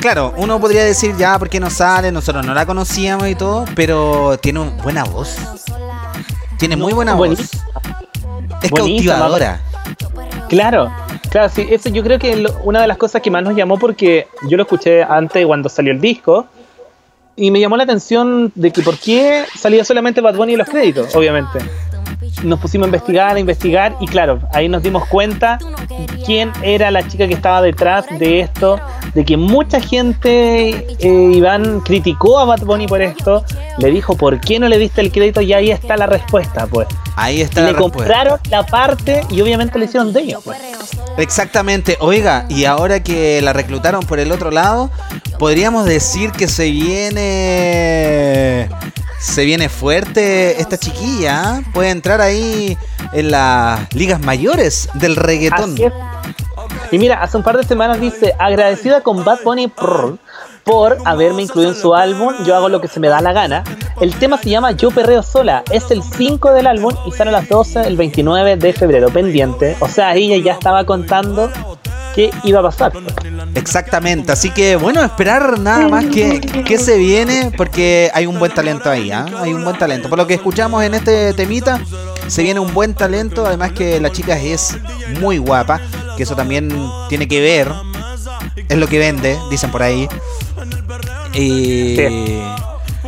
Claro, 0.00 0.34
uno 0.36 0.58
podría 0.58 0.84
decir 0.84 1.16
ya, 1.16 1.38
¿por 1.38 1.48
qué 1.48 1.60
no 1.60 1.70
sale? 1.70 2.10
Nosotros 2.10 2.44
no 2.44 2.54
la 2.54 2.66
conocíamos 2.66 3.28
y 3.28 3.36
todo, 3.36 3.64
pero 3.76 4.36
tiene 4.38 4.58
una 4.58 4.82
buena 4.82 5.04
voz. 5.04 5.36
Tiene 6.58 6.74
muy 6.76 6.92
buena 6.92 7.14
voz. 7.14 7.38
Es 8.62 8.72
cautivadora. 8.72 9.60
Claro, 10.48 10.92
claro, 11.30 11.48
sí, 11.48 11.66
eso 11.70 11.88
yo 11.88 12.02
creo 12.02 12.18
que 12.18 12.36
lo- 12.36 12.54
una 12.64 12.80
de 12.82 12.86
las 12.86 12.98
cosas 12.98 13.22
que 13.22 13.30
más 13.30 13.42
nos 13.42 13.56
llamó 13.56 13.78
porque 13.78 14.26
yo 14.48 14.56
lo 14.56 14.64
escuché 14.64 15.02
antes 15.02 15.46
cuando 15.46 15.68
salió 15.68 15.92
el 15.92 16.00
disco 16.00 16.46
y 17.36 17.50
me 17.50 17.58
llamó 17.60 17.76
la 17.78 17.84
atención 17.84 18.52
de 18.54 18.70
que 18.70 18.82
por 18.82 18.98
qué 18.98 19.44
salía 19.58 19.84
solamente 19.84 20.20
Bad 20.20 20.36
Bunny 20.36 20.52
en 20.52 20.58
los 20.58 20.68
créditos, 20.68 21.14
obviamente. 21.16 21.58
Nos 22.42 22.58
pusimos 22.58 22.86
a 22.86 22.88
investigar, 22.88 23.36
a 23.36 23.38
investigar 23.38 23.96
y 24.00 24.06
claro, 24.06 24.40
ahí 24.52 24.68
nos 24.68 24.82
dimos 24.82 25.06
cuenta 25.06 25.58
quién 26.26 26.50
era 26.62 26.90
la 26.90 27.06
chica 27.06 27.28
que 27.28 27.34
estaba 27.34 27.62
detrás 27.62 28.06
de 28.18 28.40
esto, 28.40 28.80
de 29.14 29.24
que 29.24 29.36
mucha 29.36 29.80
gente, 29.80 30.86
eh, 30.98 31.30
Iván, 31.34 31.80
criticó 31.80 32.38
a 32.40 32.44
Bad 32.44 32.62
Bunny 32.64 32.86
por 32.88 33.00
esto, 33.02 33.44
le 33.78 33.90
dijo, 33.90 34.16
¿por 34.16 34.40
qué 34.40 34.58
no 34.58 34.68
le 34.68 34.78
diste 34.78 35.00
el 35.02 35.12
crédito? 35.12 35.40
Y 35.40 35.52
ahí 35.52 35.70
está 35.70 35.96
la 35.96 36.06
respuesta, 36.06 36.66
pues. 36.66 36.88
Ahí 37.16 37.42
está 37.42 37.60
la 37.60 37.66
le 37.68 37.72
respuesta. 37.74 37.98
compraron 37.98 38.40
la 38.50 38.64
parte 38.64 39.22
y 39.30 39.40
obviamente 39.40 39.78
le 39.78 39.84
hicieron 39.84 40.12
de 40.12 40.20
ellos. 40.22 40.40
pues. 40.44 40.58
Exactamente. 41.18 41.96
Oiga, 42.00 42.46
y 42.48 42.64
ahora 42.64 43.02
que 43.02 43.40
la 43.42 43.52
reclutaron 43.52 44.02
por 44.04 44.18
el 44.18 44.32
otro 44.32 44.50
lado, 44.50 44.90
podríamos 45.38 45.84
decir 45.84 46.32
que 46.32 46.48
se 46.48 46.70
viene. 46.70 48.68
Se 49.22 49.44
viene 49.44 49.68
fuerte 49.68 50.60
esta 50.60 50.76
chiquilla. 50.76 51.60
¿eh? 51.60 51.64
Puede 51.72 51.90
entrar 51.90 52.20
ahí 52.20 52.76
en 53.12 53.30
las 53.30 53.92
ligas 53.94 54.20
mayores 54.20 54.88
del 54.94 55.14
reggaetón. 55.14 55.76
Y 56.90 56.98
mira, 56.98 57.22
hace 57.22 57.36
un 57.36 57.44
par 57.44 57.56
de 57.56 57.62
semanas 57.62 58.00
dice, 58.00 58.34
agradecida 58.36 59.00
con 59.02 59.24
Bad 59.24 59.38
Bunny 59.44 59.68
por 59.68 60.18
haberme 61.04 61.42
incluido 61.42 61.70
en 61.70 61.76
su 61.76 61.94
álbum, 61.94 62.34
yo 62.44 62.56
hago 62.56 62.68
lo 62.68 62.80
que 62.80 62.88
se 62.88 62.98
me 62.98 63.08
da 63.08 63.20
la 63.20 63.32
gana. 63.32 63.62
El 64.00 64.14
tema 64.16 64.38
se 64.38 64.50
llama 64.50 64.72
Yo 64.72 64.90
Perreo 64.90 65.22
Sola, 65.22 65.62
es 65.70 65.90
el 65.92 66.02
5 66.02 66.52
del 66.52 66.66
álbum 66.66 66.92
y 67.06 67.12
sale 67.12 67.30
a 67.30 67.32
las 67.32 67.48
12 67.48 67.82
el 67.86 67.96
29 67.96 68.56
de 68.56 68.72
febrero, 68.72 69.08
pendiente. 69.08 69.76
O 69.78 69.88
sea, 69.88 70.14
ella 70.16 70.36
ya 70.44 70.52
estaba 70.52 70.84
contando 70.84 71.50
qué 72.14 72.30
iba 72.44 72.60
a 72.60 72.62
pasar. 72.62 72.92
Exactamente, 73.54 74.32
así 74.32 74.50
que 74.50 74.76
bueno, 74.76 75.02
esperar 75.02 75.58
nada 75.58 75.88
más 75.88 76.06
que, 76.06 76.40
que 76.40 76.78
se 76.78 76.98
viene, 76.98 77.52
porque 77.56 78.10
hay 78.14 78.26
un 78.26 78.38
buen 78.38 78.52
talento 78.52 78.90
ahí, 78.90 79.10
¿ah? 79.10 79.26
hay 79.40 79.52
un 79.52 79.64
buen 79.64 79.76
talento. 79.78 80.08
Por 80.08 80.18
lo 80.18 80.26
que 80.26 80.34
escuchamos 80.34 80.82
en 80.84 80.94
este 80.94 81.32
temita, 81.34 81.80
se 82.26 82.42
viene 82.42 82.60
un 82.60 82.72
buen 82.72 82.94
talento, 82.94 83.46
además 83.46 83.72
que 83.72 84.00
la 84.00 84.10
chica 84.10 84.38
es 84.38 84.76
muy 85.20 85.38
guapa, 85.38 85.80
que 86.16 86.22
eso 86.22 86.36
también 86.36 86.70
tiene 87.08 87.28
que 87.28 87.40
ver, 87.40 87.72
es 88.68 88.76
lo 88.76 88.86
que 88.86 88.98
vende, 88.98 89.38
dicen 89.50 89.70
por 89.70 89.82
ahí. 89.82 90.08
Y... 91.34 91.96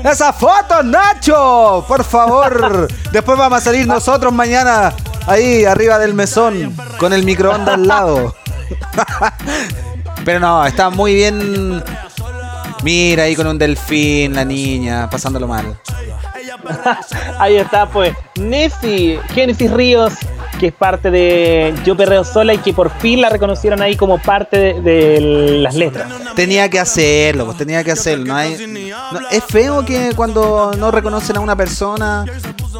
¡Esa 0.02 0.34
foto, 0.34 0.82
Nacho! 0.82 1.82
Por 1.88 2.04
favor. 2.04 2.88
Después 3.12 3.38
vamos 3.38 3.58
a 3.58 3.60
salir 3.62 3.86
nosotros 3.86 4.34
mañana 4.34 4.92
ahí 5.26 5.64
arriba 5.64 5.98
del 5.98 6.12
mesón 6.12 6.76
con 6.98 7.12
el 7.14 7.24
microondas 7.24 7.74
al 7.74 7.86
lado. 7.86 8.34
Pero 10.24 10.40
no, 10.40 10.64
está 10.66 10.90
muy 10.90 11.14
bien. 11.14 11.82
Mira 12.82 13.24
ahí 13.24 13.34
con 13.34 13.46
un 13.46 13.58
delfín, 13.58 14.34
la 14.34 14.44
niña, 14.44 15.08
pasándolo 15.08 15.48
mal. 15.48 15.78
Ahí 17.38 17.56
está, 17.56 17.86
pues, 17.86 18.14
Nessie, 18.36 19.18
Génesis 19.34 19.70
Ríos, 19.70 20.12
que 20.58 20.68
es 20.68 20.72
parte 20.72 21.10
de 21.10 21.74
Yo 21.84 21.96
Perreo 21.96 22.24
Sola 22.24 22.54
y 22.54 22.58
que 22.58 22.72
por 22.72 22.90
fin 22.98 23.20
la 23.20 23.28
reconocieron 23.28 23.82
ahí 23.82 23.96
como 23.96 24.18
parte 24.18 24.56
de, 24.74 24.80
de 24.80 25.20
las 25.60 25.74
letras. 25.74 26.08
Tenía 26.36 26.68
que 26.68 26.78
hacerlo, 26.78 27.46
pues 27.46 27.56
tenía 27.58 27.82
que 27.84 27.90
hacerlo. 27.92 28.26
No 28.26 28.36
hay, 28.36 28.56
no- 29.12 29.28
es 29.30 29.44
feo 29.44 29.84
que 29.84 30.12
cuando 30.14 30.72
no 30.78 30.90
reconocen 30.90 31.36
a 31.36 31.40
una 31.40 31.56
persona 31.56 32.24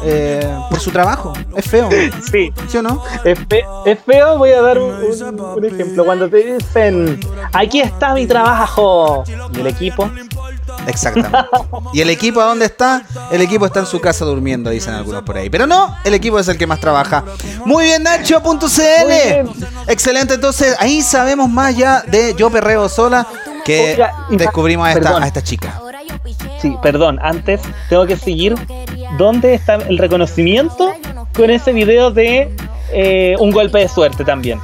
eh, 0.03 0.47
por 0.69 0.79
su 0.79 0.91
trabajo. 0.91 1.33
Es 1.55 1.65
feo. 1.65 1.89
Sí. 2.31 2.51
¿Sí 2.67 2.77
o 2.77 2.81
no? 2.81 3.03
Es, 3.23 3.37
fe- 3.49 3.65
es 3.85 3.99
feo, 4.05 4.37
voy 4.37 4.51
a 4.51 4.61
dar 4.61 4.77
un, 4.79 4.93
un- 4.95 5.39
un 5.39 5.65
ejemplo. 5.65 6.05
Cuando 6.05 6.29
te 6.29 6.37
dicen, 6.37 7.19
aquí 7.53 7.81
está 7.81 8.13
mi 8.13 8.25
trabajo, 8.27 9.23
y 9.53 9.59
el 9.59 9.67
equipo, 9.67 10.09
Exactamente. 10.87 11.49
¿Y 11.93 12.01
el 12.01 12.09
equipo 12.09 12.41
a 12.41 12.45
dónde 12.45 12.65
está? 12.65 13.03
El 13.31 13.41
equipo 13.41 13.65
está 13.65 13.79
en 13.79 13.85
su 13.85 13.99
casa 13.99 14.25
durmiendo, 14.25 14.69
dicen 14.69 14.93
algunos 14.93 15.23
por 15.23 15.37
ahí. 15.37 15.49
Pero 15.49 15.67
no, 15.67 15.95
el 16.03 16.13
equipo 16.13 16.39
es 16.39 16.47
el 16.47 16.57
que 16.57 16.67
más 16.67 16.79
trabaja. 16.79 17.23
Muy 17.65 17.85
bien, 17.85 18.03
Nacho.cl. 18.03 19.49
Excelente, 19.87 20.35
entonces 20.35 20.75
ahí 20.79 21.01
sabemos 21.01 21.49
más 21.49 21.75
ya 21.75 22.01
de 22.01 22.33
Yo 22.35 22.49
Perreo 22.49 22.89
Sola 22.89 23.27
que 23.63 23.93
Oiga, 23.93 24.13
descubrimos 24.29 24.87
a 24.87 24.93
esta, 24.93 25.17
a 25.17 25.27
esta 25.27 25.41
chica. 25.41 25.81
Sí, 26.61 26.75
perdón, 26.81 27.19
antes 27.21 27.61
tengo 27.89 28.05
que 28.05 28.15
seguir. 28.15 28.55
¿Dónde 29.17 29.53
está 29.53 29.75
el 29.75 29.97
reconocimiento 29.97 30.93
con 31.35 31.49
ese 31.49 31.73
video 31.73 32.11
de 32.11 32.55
eh, 32.91 33.35
un 33.39 33.51
golpe 33.51 33.79
de 33.79 33.89
suerte 33.89 34.23
también? 34.23 34.59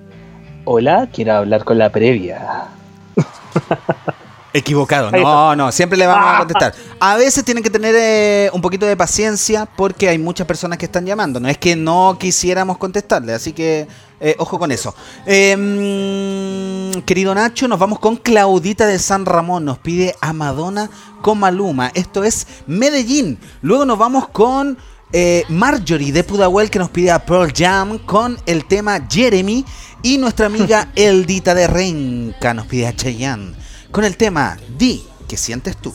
Hola, 0.64 1.09
quiero 1.12 1.34
hablar 1.34 1.64
con 1.64 1.78
la 1.78 1.90
previa. 1.90 2.68
Equivocado. 4.53 5.11
No, 5.11 5.55
no, 5.55 5.70
siempre 5.70 5.99
le 5.99 6.07
vamos 6.07 6.34
a 6.34 6.38
contestar. 6.38 6.74
A 6.99 7.16
veces 7.16 7.44
tienen 7.44 7.62
que 7.62 7.70
tener 7.70 7.94
eh, 7.96 8.51
un 8.53 8.62
poquito 8.62 8.86
de 8.86 8.96
paciencia 8.96 9.66
porque 9.66 10.09
hay 10.09 10.18
muchas 10.18 10.46
personas 10.46 10.78
que 10.78 10.86
están 10.86 11.05
llamando. 11.05 11.38
No 11.38 11.49
es 11.49 11.59
que 11.59 11.76
no 11.76 12.16
quisiéramos 12.18 12.78
contestarle, 12.78 13.34
así 13.34 13.53
que 13.53 13.86
eh, 14.20 14.34
ojo 14.38 14.59
con 14.59 14.72
eso. 14.72 14.94
Eh, 15.26 15.57
mm, 15.57 17.03
querido 17.03 17.34
Nacho, 17.34 17.68
nos 17.68 17.78
vamos 17.78 17.99
con 17.99 18.16
Claudita 18.16 18.86
de 18.86 18.99
San 18.99 19.26
Ramón. 19.26 19.64
Nos 19.64 19.78
pide 19.78 20.14
a 20.20 20.32
Madonna 20.32 20.90
con 21.20 21.38
Maluma. 21.38 21.90
Esto 21.94 22.24
es 22.24 22.46
Medellín. 22.66 23.38
Luego 23.61 23.84
nos 23.84 23.99
vamos 23.99 24.28
con 24.28 24.78
eh, 25.12 25.44
Marjorie 25.49 26.12
de 26.12 26.24
Pudahuel 26.24 26.70
que 26.70 26.78
nos 26.78 26.90
pide 26.90 27.11
a 27.11 27.24
Pearl 27.24 27.53
Jam 27.55 27.99
con 27.99 28.38
el 28.46 28.64
tema 28.64 29.07
Jeremy. 29.09 29.64
Y 30.03 30.18
nuestra 30.18 30.46
amiga 30.46 30.88
Eldita 30.96 31.55
de 31.55 31.66
Renca 31.66 32.55
nos 32.55 32.66
pide 32.66 32.86
a 32.86 32.96
Cheyenne 32.96 33.67
con 33.91 34.05
el 34.05 34.16
tema 34.16 34.57
Di, 34.76 35.07
¿qué 35.28 35.36
sientes 35.36 35.76
tú? 35.76 35.95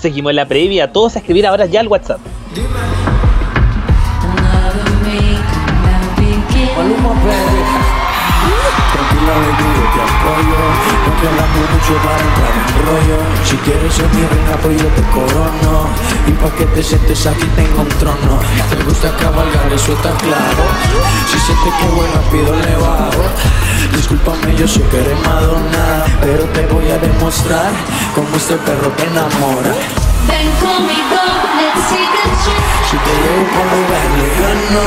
Seguimos 0.00 0.30
en 0.30 0.36
la 0.36 0.48
previa. 0.48 0.92
Todos 0.92 1.16
a 1.16 1.20
escribir 1.20 1.46
ahora 1.46 1.66
ya 1.66 1.80
al 1.80 1.88
WhatsApp. 1.88 2.20
Tranquila, 8.92 9.32
baby, 9.32 9.66
yo 9.76 9.84
te 9.94 10.00
apoyo. 10.02 10.58
No 11.02 11.10
te 11.20 11.28
hablamos 11.28 11.64
mucho 11.70 11.94
para 12.02 12.18
entrar 12.18 12.52
en 12.58 12.66
rollo. 12.86 13.18
Si 13.44 13.56
quieres 13.56 13.94
ser 13.94 14.08
mi 14.14 14.22
reina, 14.26 14.56
pues 14.60 14.82
yo 14.82 14.88
te 14.88 15.02
corono. 15.14 15.86
Y 16.26 16.32
pa' 16.32 16.50
que 16.56 16.66
te 16.66 16.82
sientes 16.82 17.26
aquí 17.26 17.46
tengo 17.54 17.82
un 17.82 17.88
trono. 18.00 18.40
Te 18.70 18.76
gusta 18.84 19.16
cabalgar, 19.16 19.72
eso 19.72 19.92
está 19.92 20.10
claro. 20.16 20.64
Si 21.30 21.38
sientes 21.38 21.74
que 21.74 21.86
voy 21.94 22.06
rápido, 22.12 22.56
le 22.56 22.76
bajo. 22.76 23.22
Discúlpame, 23.96 24.54
yo 24.56 24.66
sé 24.66 24.80
que 24.90 24.98
eres 25.00 25.18
Madonna. 25.26 26.04
Pero 26.20 26.44
te 26.54 26.66
voy 26.66 26.88
a 26.90 26.98
demostrar 26.98 27.70
cómo 28.14 28.28
este 28.36 28.56
perro 28.56 28.88
te 28.96 29.04
enamora. 29.04 29.74
Ven 30.28 30.48
conmigo, 30.60 31.20
let's 31.58 31.88
take 31.90 32.18
a 32.22 32.28
trip. 32.42 32.62
Si 32.90 32.96
te 32.96 33.12
llevo 33.22 33.42
por 33.54 33.66
lugar 33.74 34.06
lejano, 34.22 34.82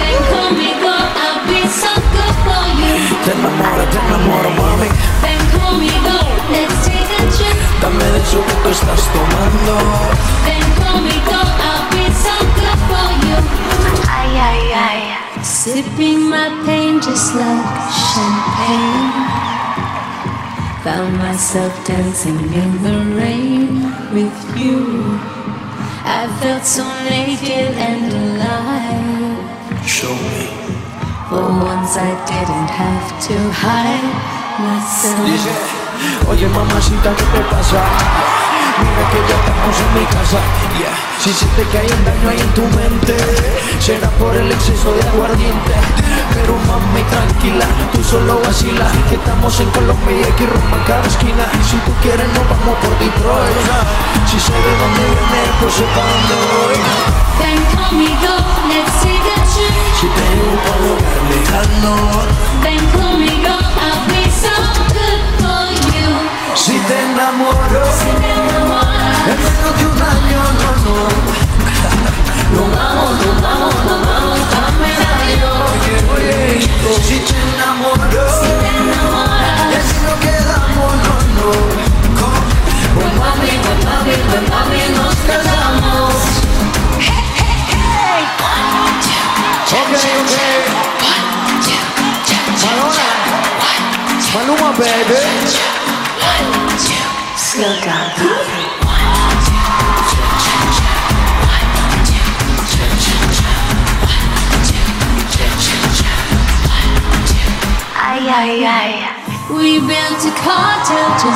Ven 0.00 0.20
conmigo, 0.32 0.90
I'll 1.22 1.40
be 1.46 1.60
so 1.68 1.92
good 2.14 2.36
for 2.44 2.64
you. 2.80 2.94
te 3.24 3.32
enamora, 3.32 3.84
te 3.90 3.98
enamoro, 3.98 4.50
mami. 4.50 4.88
Ven 5.22 5.42
conmigo, 5.58 6.14
let's 6.50 6.76
take 6.84 7.14
a 7.18 7.24
trip. 7.36 7.56
Dame 7.82 8.04
de 8.04 8.18
eso 8.20 8.38
que 8.46 8.54
tú 8.62 8.68
estás 8.70 9.02
tomando. 9.12 9.74
Ven 10.46 10.64
conmigo, 10.80 11.36
I'll 11.36 11.84
be 11.92 12.01
you. 13.26 13.38
Ay, 14.08 14.32
ay, 14.50 14.62
ay. 14.74 15.00
Sipping 15.42 16.30
my 16.30 16.48
pain 16.64 17.00
just 17.00 17.34
like 17.34 17.66
champagne. 17.90 19.12
Found 20.84 21.18
myself 21.18 21.72
dancing 21.86 22.38
in 22.52 22.70
the 22.82 22.98
rain 23.14 23.86
with 24.12 24.34
you. 24.58 25.18
I 26.04 26.26
felt 26.40 26.64
so 26.64 26.84
naked 27.08 27.74
and 27.78 28.12
alive. 28.12 29.86
Show 29.86 30.14
me. 30.14 30.50
For 31.28 31.42
once 31.42 31.96
I 31.96 32.12
didn't 32.26 32.70
have 32.70 33.08
to 33.30 33.36
hide 33.62 34.10
myself. 34.58 35.26
Dice, 35.26 35.54
oye 36.28 36.48
mamacita, 36.48 37.14
¿qué 37.16 37.24
te 37.32 37.40
pasa? 37.50 38.41
Mira 38.80 39.02
que 39.10 39.20
ya 39.28 39.36
estamos 39.42 39.76
en 39.84 39.90
mi 39.94 40.04
casa. 40.06 40.38
Yeah. 40.78 40.96
Si 41.20 41.32
sientes 41.32 41.66
que 41.68 41.78
hay 41.78 41.86
un 41.86 42.04
daño 42.04 42.28
ahí 42.30 42.40
en 42.40 42.52
tu 42.54 42.62
mente, 42.76 43.14
será 43.78 44.08
por 44.18 44.34
el 44.34 44.50
exceso 44.50 44.92
de 44.92 45.02
aguardiente. 45.08 45.74
Pero 46.34 46.56
mami, 46.66 47.02
tranquila, 47.12 47.66
tú 47.92 48.02
solo 48.02 48.40
vacila. 48.40 48.86
Que 49.08 49.16
estamos 49.16 49.60
en 49.60 49.70
Colombia 49.70 50.28
y 50.28 50.32
que 50.32 50.46
romper 50.46 50.82
cada 50.86 51.06
esquina. 51.06 51.44
Si 51.68 51.76
tú 51.84 51.92
quieres, 52.02 52.26
nos 52.34 52.48
vamos 52.48 52.76
por 52.82 52.92
Detroit. 52.98 53.68
Si 54.26 54.40
sé 54.40 54.52
de 54.52 54.72
dónde 54.80 55.04
viene, 55.12 55.40
pues 55.60 55.74
sé 55.74 55.84
pa' 55.94 56.06
dónde 56.10 56.36
voy. 56.50 56.78
Ven 57.38 57.60
conmigo, 57.76 58.32
let's 58.68 58.92
take 59.02 59.30
a 59.30 59.40
trip. 59.52 59.74
Si 60.00 60.06
te 60.08 60.24
llevo 60.32 60.56
por 60.66 60.78
lugar 60.80 61.20
lejano, 61.30 61.92
Ven 62.64 62.82
conmigo, 62.96 63.52
I'll 63.78 64.08
be 64.08 64.22
so 64.30 64.54
good. 64.92 65.01
Si 66.54 66.72
te 66.72 67.00
enamoro, 67.00 67.82
en 69.26 69.38
menos 69.42 69.78
de 69.78 69.86
un 69.86 70.02
año, 70.02 70.42
no, 70.58 70.70
no. 70.84 72.11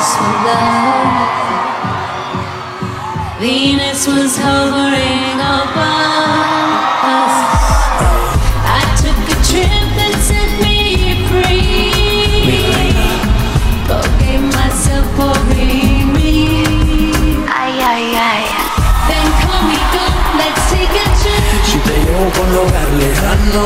For 0.05 0.33
love. 0.45 1.37
Venus 3.39 4.07
was 4.07 4.37
hovering 4.37 5.39
above 5.39 7.05
us. 7.17 7.35
I 8.65 8.81
took 9.01 9.21
a 9.29 9.37
trip 9.49 9.85
that 9.97 10.15
set 10.21 10.51
me 10.61 10.77
free. 11.29 11.85
Myself 14.57 15.05
for 15.17 15.33
being 15.53 16.13
me. 16.13 16.29
Ay, 17.49 17.73
ay, 17.81 18.05
ay. 18.15 18.43
Ven 19.07 19.29
conmigo, 19.43 20.05
let's 20.37 20.61
take 20.71 20.93
a 20.93 21.07
trip. 21.21 21.43
Si 21.65 21.77
te 21.79 21.95
llevo 22.05 22.41
lugar 22.53 22.89
lejano, 23.01 23.65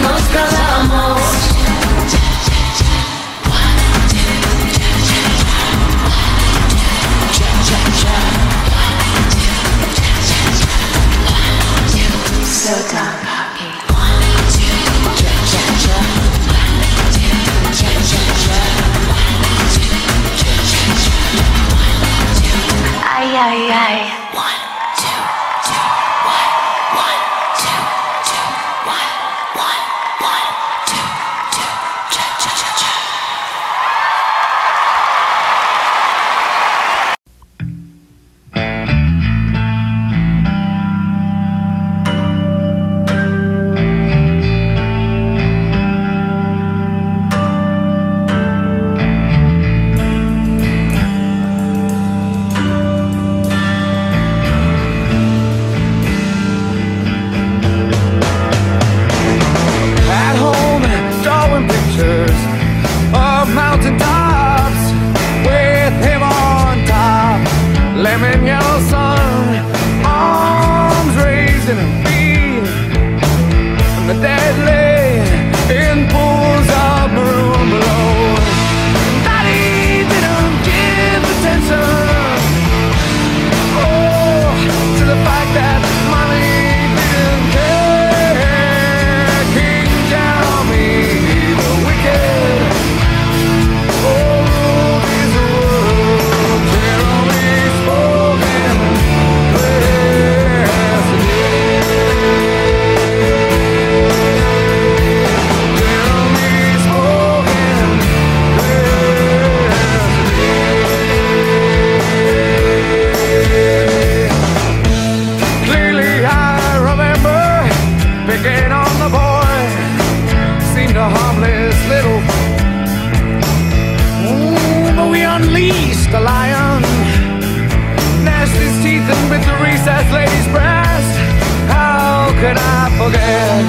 I 132.61 132.89
forget. 132.99 133.63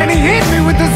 And 0.00 0.10
he 0.10 0.18
hit 0.18 0.44
me 0.52 0.60
with 0.66 0.78
the 0.78 0.93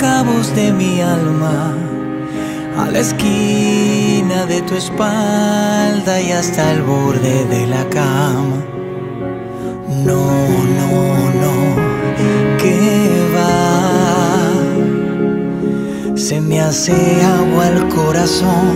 cabos 0.00 0.54
de 0.54 0.72
mi 0.72 1.02
alma 1.02 1.74
a 2.78 2.90
la 2.90 3.00
esquina 3.00 4.46
de 4.46 4.62
tu 4.62 4.74
espalda 4.74 6.22
y 6.22 6.32
hasta 6.32 6.72
el 6.72 6.82
borde 6.82 7.44
de 7.44 7.66
la 7.66 7.84
cama. 7.90 8.64
No, 10.06 10.24
no, 10.78 10.90
no, 11.42 11.54
que 12.56 12.78
va. 13.36 14.52
Se 16.16 16.40
me 16.40 16.60
hace 16.62 16.94
agua 17.22 17.68
el 17.68 17.86
corazón, 17.88 18.72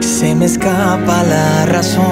se 0.00 0.34
me 0.34 0.46
escapa 0.46 1.22
la 1.22 1.66
razón. 1.66 2.02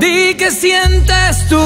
Di 0.00 0.34
que 0.38 0.50
sientes 0.50 1.46
tú 1.50 1.60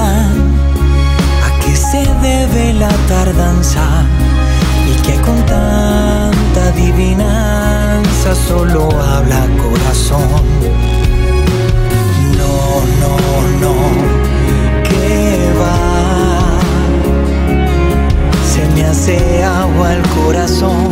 ¿a 0.00 1.60
qué 1.60 1.76
se 1.76 2.04
debe 2.22 2.72
la 2.74 2.88
tardanza? 3.08 4.04
Y 4.90 4.94
que 5.02 5.20
con 5.20 5.36
tanta 5.46 6.68
adivinanza 6.68 8.34
solo 8.48 8.88
habla 8.90 9.46
corazón. 9.62 10.28
No, 12.38 12.82
no, 13.02 13.14
no, 13.62 13.74
que 14.88 15.52
va. 15.60 16.58
Se 18.52 18.66
me 18.74 18.84
hace 18.84 19.44
agua 19.44 19.94
el 19.94 20.02
corazón 20.08 20.88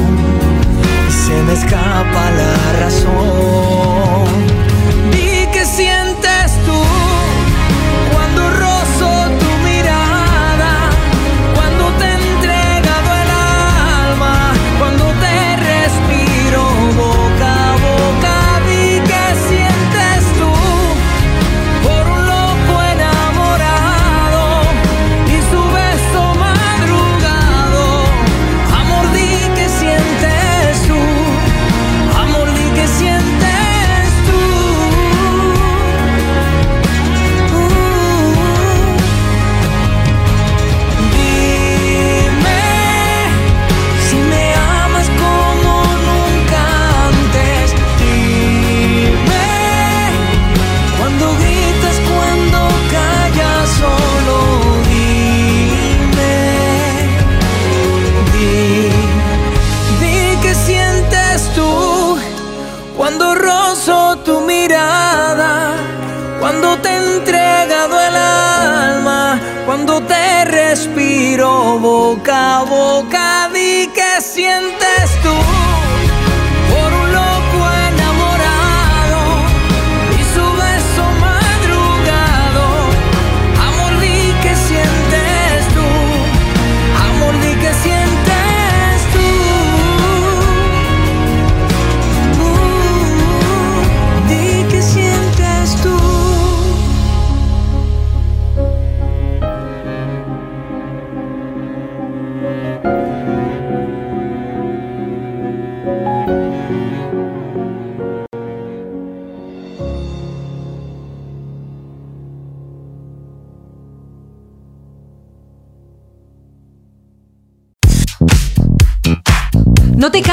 y 1.09 1.13
se 1.13 1.43
me 1.43 1.53
escapa 1.55 2.31
la 2.41 2.55
razón. 2.81 4.70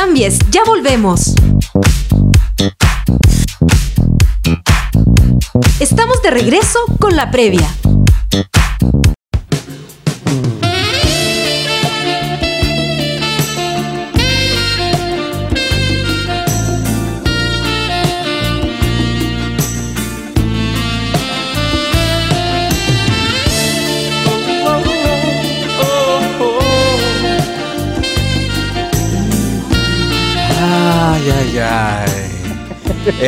Cambies, 0.07 0.39
ya 0.51 0.63
volvemos. 0.65 1.33
Estamos 5.79 6.21
de 6.21 6.31
regreso 6.31 6.79
con 6.99 7.15
la 7.15 7.29
previa. 7.29 7.67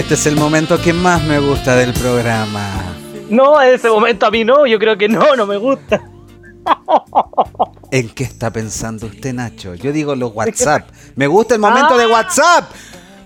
Este 0.09 0.21
es 0.21 0.25
el 0.25 0.37
momento 0.37 0.81
que 0.81 0.91
más 0.91 1.23
me 1.23 1.37
gusta 1.37 1.75
del 1.75 1.93
programa. 1.93 2.71
No, 3.29 3.61
en 3.61 3.75
ese 3.75 3.91
momento 3.91 4.25
a 4.25 4.31
mí 4.31 4.43
no, 4.43 4.65
yo 4.65 4.79
creo 4.79 4.97
que 4.97 5.07
no, 5.07 5.35
no 5.35 5.45
me 5.45 5.55
gusta. 5.57 6.01
¿En 7.91 8.09
qué 8.09 8.23
está 8.23 8.49
pensando 8.51 9.05
usted, 9.05 9.33
Nacho? 9.35 9.75
Yo 9.75 9.91
digo 9.91 10.15
los 10.15 10.33
WhatsApp. 10.33 10.89
Me 11.15 11.27
gusta 11.27 11.53
el 11.53 11.61
momento 11.61 11.95
de 11.95 12.07
WhatsApp. 12.07 12.71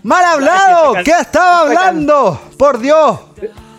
mal 0.04 0.26
hablado! 0.26 0.96
¿Qué 1.06 1.12
estaba 1.22 1.62
hablando? 1.62 2.38
¡Por 2.58 2.80
Dios! 2.80 3.18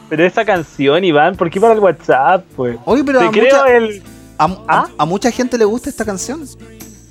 Pero 0.08 0.24
esa 0.24 0.46
canción, 0.46 1.04
Iván, 1.04 1.36
¿por 1.36 1.50
qué 1.50 1.60
para 1.60 1.74
el 1.74 1.80
WhatsApp? 1.80 2.46
Pues? 2.56 2.78
Oye, 2.86 3.04
pero 3.04 3.18
Te 3.18 3.26
a 3.26 3.30
creo 3.30 3.44
mucha, 3.44 3.76
el. 3.76 4.02
a, 4.38 4.44
a- 4.66 4.88
a 4.96 5.04
mucha 5.04 5.30
gente 5.30 5.58
le 5.58 5.66
gusta 5.66 5.90
esta 5.90 6.06
canción. 6.06 6.46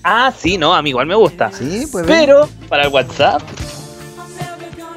Ah, 0.03 0.33
sí, 0.35 0.57
no, 0.57 0.73
a 0.73 0.81
mí 0.81 0.89
igual 0.89 1.05
me 1.05 1.13
gusta. 1.15 1.51
Sí, 1.51 1.87
pues. 1.91 2.03
Pero, 2.07 2.49
para 2.67 2.85
el 2.85 2.89
WhatsApp. 2.91 3.43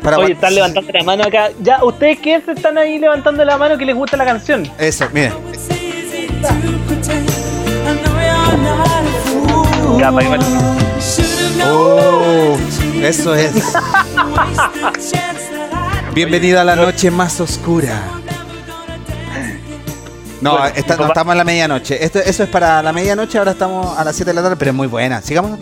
Para 0.07 0.19
Oye, 0.19 0.35
están 0.35 0.55
levantando 0.55 0.93
la 0.93 1.03
mano 1.03 1.25
acá. 1.25 1.49
Ya, 1.61 1.83
¿ustedes 1.83 2.21
qué 2.21 2.41
se 2.41 2.53
están 2.53 2.79
ahí 2.79 2.97
levantando 2.97 3.45
la 3.45 3.59
mano 3.59 3.77
que 3.77 3.85
les 3.85 3.97
gusta 3.97 4.17
la 4.17 4.25
canción? 4.25 4.63
Eso, 4.79 5.05
miren. 5.13 5.33
Ya, 9.99 10.13
pa' 10.13 10.23
igual. 10.23 10.41
Oh, 11.69 12.57
Eso 13.03 13.35
es. 13.35 13.51
Bienvenido 16.15 16.61
a 16.61 16.65
la 16.65 16.77
noche 16.77 17.11
más 17.11 17.41
oscura. 17.41 18.01
No, 20.41 20.53
Bueno, 20.53 20.67
esta- 20.67 20.83
mi 20.83 20.83
no 20.83 20.97
papá- 20.99 21.07
estamos 21.09 21.33
en 21.33 21.39
la 21.39 21.45
medianoche. 21.45 22.05
Esto, 22.05 22.21
eso 22.21 22.45
es 22.45 22.49
para 22.49 22.81
la 22.81 22.93
medianoche, 22.93 23.39
ahora 23.39 23.51
estamos 23.51 23.99
a 23.99 24.05
las 24.05 24.15
7 24.15 24.31
de 24.31 24.35
la 24.35 24.43
tarde, 24.43 24.55
pero 24.57 24.71
es 24.71 24.77
muy 24.77 24.87
buena. 24.87 25.21
Sigamos. 25.21 25.59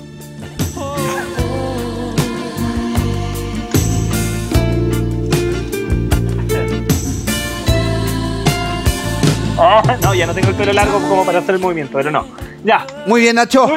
Ah, 9.59 9.83
no, 10.03 10.15
ya 10.15 10.27
no 10.27 10.35
tengo 10.35 10.49
el 10.49 10.55
pelo 10.55 10.73
largo 10.73 10.99
como 11.09 11.25
para 11.25 11.39
hacer 11.39 11.55
el 11.55 11.61
movimiento, 11.61 11.93
pero 11.97 12.11
no. 12.11 12.27
Ya. 12.65 12.87
Muy 13.07 13.21
bien, 13.21 13.37
Nacho. 13.37 13.69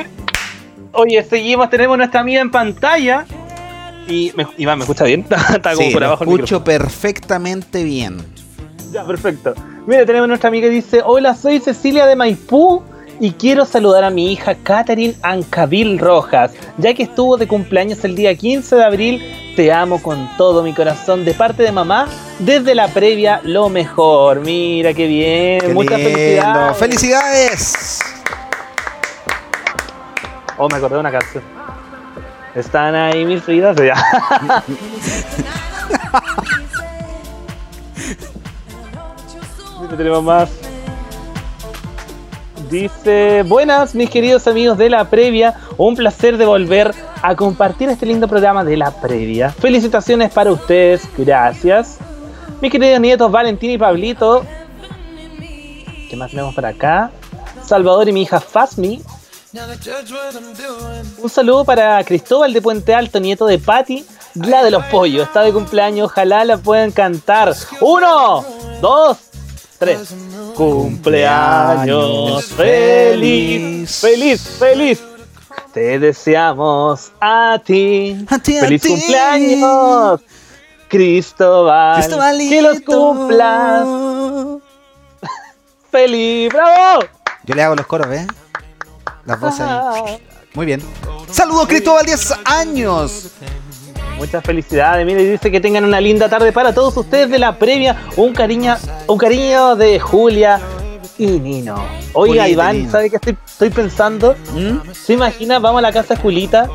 Oye, 0.94 1.24
seguimos, 1.24 1.70
tenemos 1.70 1.98
nuestra 1.98 2.22
amiga 2.22 2.42
en 2.42 2.50
pantalla. 2.50 3.26
Y 4.08 4.32
me, 4.36 4.48
Iván, 4.58 4.80
¿me 4.80 4.86
escucha 4.86 5.04
bien? 5.04 5.26
Está 5.30 5.74
como 5.74 5.88
Sí, 5.88 5.92
por 5.92 6.02
lo 6.02 6.08
abajo 6.08 6.24
el 6.24 6.30
escucho 6.32 6.64
perfectamente 6.64 7.84
bien. 7.84 8.18
Ya, 8.92 9.06
perfecto. 9.06 9.54
Mira, 9.86 10.06
tenemos 10.06 10.28
nuestra 10.28 10.48
amiga 10.48 10.68
que 10.68 10.74
dice, 10.74 11.02
hola, 11.06 11.36
soy 11.36 11.60
Cecilia 11.60 12.06
de 12.08 12.16
Maipú 12.16 12.82
y 13.20 13.32
quiero 13.32 13.66
saludar 13.66 14.04
a 14.04 14.10
mi 14.10 14.32
hija 14.32 14.56
Catherine 14.56 15.16
Ancabil 15.22 16.00
Rojas, 16.00 16.52
ya 16.78 16.94
que 16.94 17.04
estuvo 17.04 17.38
de 17.38 17.48
cumpleaños 17.48 18.04
el 18.04 18.16
día 18.16 18.36
15 18.36 18.76
de 18.76 18.84
abril. 18.84 19.54
Te 19.56 19.72
amo 19.72 20.02
con 20.02 20.30
todo 20.38 20.62
mi 20.62 20.74
corazón 20.74 21.26
de 21.26 21.34
parte 21.34 21.64
de 21.64 21.72
mamá, 21.72 22.08
desde 22.38 22.76
la 22.76 22.90
previa 22.90 23.42
lo 23.44 23.70
mejor. 23.70 24.42
Mira, 24.42 24.94
qué 24.94 25.08
bien. 25.08 25.62
Qué 25.62 25.74
Muchas 25.74 25.98
lindo. 25.98 26.14
felicidades. 26.14 26.78
¡Felicidades! 26.78 28.00
Oh, 30.58 30.70
me 30.70 30.78
acordé 30.78 30.96
de 30.96 31.00
una 31.00 31.12
canción. 31.12 31.44
Están 32.54 32.94
ahí 32.96 33.26
mis 33.26 33.46
vidas. 33.46 33.78
Ya. 33.78 33.96
Tenemos 39.98 40.24
más. 40.24 40.50
Dice, 42.70 43.44
buenas 43.44 43.96
mis 43.96 44.10
queridos 44.10 44.46
amigos 44.48 44.78
de 44.78 44.90
la 44.90 45.10
previa, 45.10 45.56
un 45.78 45.96
placer 45.96 46.38
de 46.38 46.46
volver 46.46 46.94
a 47.22 47.36
compartir 47.36 47.88
este 47.90 48.06
lindo 48.06 48.28
programa 48.28 48.64
de 48.64 48.76
la 48.76 48.92
previa. 48.92 49.52
Felicitaciones 49.52 50.32
para 50.32 50.52
ustedes, 50.52 51.08
gracias. 51.18 51.98
Mis 52.62 52.72
queridos 52.72 53.00
nietos 53.00 53.32
Valentín 53.32 53.72
y 53.72 53.78
Pablito. 53.78 54.46
¿Qué 56.10 56.16
más 56.18 56.32
tenemos 56.32 56.54
por 56.56 56.66
acá? 56.66 57.12
Salvador 57.64 58.10
y 58.10 58.12
mi 58.12 58.24
hija 58.24 58.40
Fasmi. 58.40 59.02
Un 61.20 61.30
saludo 61.30 61.64
para 61.64 62.04
Cristóbal 62.04 62.52
de 62.52 62.62
Puente 62.62 62.94
Alto, 62.94 63.20
nieto 63.20 63.46
de 63.46 63.60
Patti, 63.60 64.06
la 64.36 64.64
de 64.64 64.72
los 64.72 64.84
pollos. 64.86 65.26
Está 65.26 65.42
de 65.42 65.54
cumpleaños, 65.54 66.12
ojalá 66.12 66.44
la 66.44 66.58
puedan 66.58 66.92
cantar. 66.92 67.54
Uno, 67.80 68.44
dos, 68.82 69.18
tres. 69.78 70.14
Cumpleaños 70.56 72.46
feliz, 72.46 74.00
feliz, 74.00 74.42
feliz. 74.60 75.02
Te 75.74 76.00
deseamos 76.00 77.12
a 77.22 77.60
ti. 77.64 78.26
ti, 78.44 78.58
a 78.58 78.62
feliz 78.62 78.82
ti. 78.82 78.90
cumpleaños, 78.90 80.22
Cristóbal. 80.88 82.38
Que 82.38 82.62
los 82.62 82.82
cumplas. 82.82 83.88
feliz, 85.92 86.50
bravo. 86.52 87.04
Yo 87.44 87.56
le 87.56 87.64
hago 87.64 87.76
los 87.76 87.86
coros, 87.86 88.10
¿ves? 88.10 88.28
Las 89.26 89.40
voces 89.40 89.62
ahí. 89.62 90.22
Muy 90.54 90.66
bien. 90.66 90.82
Saludos, 91.32 91.68
Cristóbal, 91.68 92.06
10 92.06 92.34
años. 92.46 93.32
Muchas 94.18 94.44
felicidades, 94.44 95.06
mire, 95.06 95.24
dice 95.24 95.52
que 95.52 95.60
tengan 95.60 95.86
una 95.86 96.02
linda 96.02 96.28
tarde 96.28 96.52
para 96.52 96.74
todos 96.74 96.96
ustedes 96.98 97.30
de 97.30 97.40
la 97.40 97.58
previa. 97.58 97.96
Un 98.16 98.34
cariño, 98.34 98.76
un 99.08 99.18
cariño 99.18 99.76
de 99.76 100.00
Julia 100.00 100.60
y 101.18 101.28
Nino. 101.28 101.84
Oiga, 102.14 102.48
Iván. 102.50 102.90
¿sabe 102.92 103.10
qué 103.10 103.18
estoy, 103.18 103.38
estoy 103.46 103.70
pensando? 103.70 104.36
¿Se 104.94 105.14
imagina? 105.14 105.60
Vamos 105.60 105.80
a 105.80 105.82
la 105.84 105.92
casa 105.92 106.16
de 106.16 106.22
Julita 106.22 106.68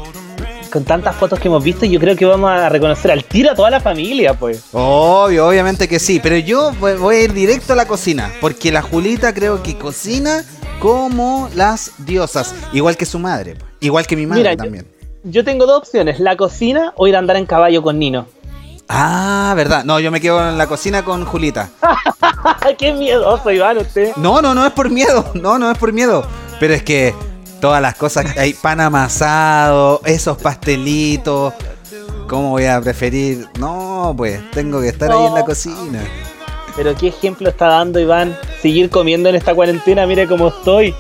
con 0.73 0.85
tantas 0.85 1.15
fotos 1.15 1.39
que 1.39 1.49
hemos 1.49 1.63
visto 1.63 1.85
y 1.85 1.91
yo 1.91 2.01
creo 2.01 2.17
que 2.17 2.25
vamos 2.25 2.51
a 2.51 2.69
reconocer 2.69 3.11
al 3.11 3.25
tiro 3.25 3.51
a 3.53 3.55
toda 3.55 3.71
la 3.71 3.81
familia, 3.81 4.35
pues. 4.35 4.65
Obvio, 4.73 5.47
obviamente 5.47 5.87
que 5.87 5.99
sí, 5.99 6.19
pero 6.21 6.37
yo 6.39 6.73
voy 6.73 7.17
a 7.17 7.23
ir 7.23 7.33
directo 7.35 7.75
a 7.75 7.77
la 7.77 7.87
cocina, 7.87 8.33
porque 8.41 8.73
la 8.73 8.81
Julita 8.81 9.35
creo 9.35 9.63
que 9.63 9.77
cocina 9.77 10.43
como 10.81 11.49
las 11.55 11.93
diosas, 11.99 12.55
igual 12.73 12.97
que 12.97 13.05
su 13.05 13.19
madre, 13.19 13.57
igual 13.81 14.07
que 14.07 14.17
mi 14.17 14.27
madre 14.27 14.43
Mira, 14.43 14.57
también. 14.57 14.87
Yo 14.87 14.92
tengo 15.45 15.67
dos 15.67 15.79
opciones, 15.79 16.21
la 16.21 16.37
cocina 16.37 16.93
o 16.97 17.07
ir 17.07 17.17
a 17.17 17.19
andar 17.19 17.37
en 17.37 17.47
caballo 17.47 17.83
con 17.83 17.99
Nino. 17.99 18.27
Ah, 18.89 19.55
verdad. 19.57 19.85
No, 19.85 20.01
yo 20.01 20.11
me 20.11 20.21
quedo 20.21 20.49
en 20.49 20.59
la 20.59 20.67
cocina 20.67 21.05
con 21.05 21.25
Julita. 21.25 21.71
¡Qué 22.79 22.93
miedoso, 22.93 23.51
Iván, 23.51 23.79
usted! 23.79 24.15
No, 24.17 24.43
no, 24.43 24.55
no 24.55 24.67
es 24.67 24.73
por 24.73 24.91
miedo. 24.91 25.25
No, 25.35 25.59
no 25.59 25.71
es 25.71 25.79
por 25.79 25.93
miedo. 25.93 26.27
Pero 26.61 26.75
es 26.75 26.83
que 26.83 27.15
todas 27.61 27.81
las 27.81 27.95
cosas, 27.95 28.37
hay 28.37 28.53
pan 28.53 28.81
amasado, 28.81 30.01
esos 30.05 30.37
pastelitos. 30.37 31.55
¿Cómo 32.29 32.51
voy 32.51 32.67
a 32.67 32.81
preferir? 32.81 33.47
No, 33.59 34.15
pues 34.17 34.41
tengo 34.51 34.81
que 34.81 34.89
estar 34.89 35.11
ahí 35.11 35.27
en 35.27 35.35
la 35.35 35.45
cocina. 35.45 36.03
Pero 36.77 36.95
qué 36.95 37.09
ejemplo 37.09 37.49
está 37.49 37.69
dando 37.69 38.01
Iván. 38.01 38.37
Seguir 38.61 38.91
comiendo 38.91 39.29
en 39.29 39.37
esta 39.37 39.55
cuarentena, 39.55 40.07
mire 40.07 40.27
cómo 40.27 40.49
estoy. 40.49 40.95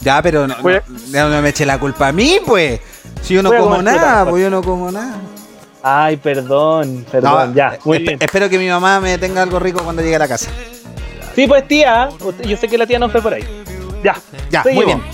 Ya, 0.00 0.20
pero 0.22 0.46
no, 0.46 0.54
no, 0.62 0.80
no, 1.10 1.28
no 1.30 1.42
me 1.42 1.48
eche 1.48 1.64
la 1.64 1.78
culpa 1.78 2.08
a 2.08 2.12
mí, 2.12 2.38
pues. 2.44 2.80
Si 3.22 3.34
yo 3.34 3.42
no 3.42 3.50
como 3.50 3.80
nada, 3.82 4.28
pues 4.28 4.42
yo 4.42 4.50
no 4.50 4.62
como 4.62 4.90
nada. 4.90 5.16
Ay, 5.82 6.16
perdón, 6.16 7.04
perdón, 7.10 7.50
No, 7.50 7.54
ya, 7.54 7.78
muy 7.84 7.98
espe- 7.98 8.06
bien. 8.06 8.18
Espero 8.20 8.48
que 8.48 8.58
mi 8.58 8.68
mamá 8.68 9.00
me 9.00 9.18
tenga 9.18 9.42
algo 9.42 9.58
rico 9.58 9.82
cuando 9.82 10.02
llegue 10.02 10.16
a 10.16 10.20
la 10.20 10.28
casa. 10.28 10.50
Sí, 11.34 11.46
pues 11.46 11.66
tía, 11.68 12.08
yo 12.46 12.56
sé 12.56 12.68
que 12.68 12.78
la 12.78 12.86
tía 12.86 12.98
no 12.98 13.08
fue 13.10 13.20
por 13.20 13.34
ahí. 13.34 13.44
Ya, 14.02 14.16
Ya, 14.50 14.62
seguimos. 14.62 14.84
muy 14.86 14.94
bien. 14.94 15.04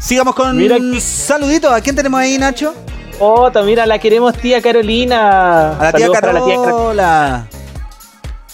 Sigamos 0.00 0.34
con 0.34 0.56
Mira 0.56 0.76
un 0.76 1.00
saludito. 1.00 1.70
¿A 1.72 1.80
quién 1.80 1.94
tenemos 1.96 2.18
ahí, 2.20 2.38
Nacho? 2.38 2.74
Ota, 3.20 3.62
mira, 3.62 3.86
la 3.86 3.98
queremos 3.98 4.34
tía 4.36 4.60
Carolina. 4.60 5.76
A 5.78 5.84
la 5.84 5.92
tía 5.92 6.06
Saludos 6.06 6.20
para 6.20 6.32
la 6.32 6.44
tía 6.44 6.56
Carola. 6.56 7.46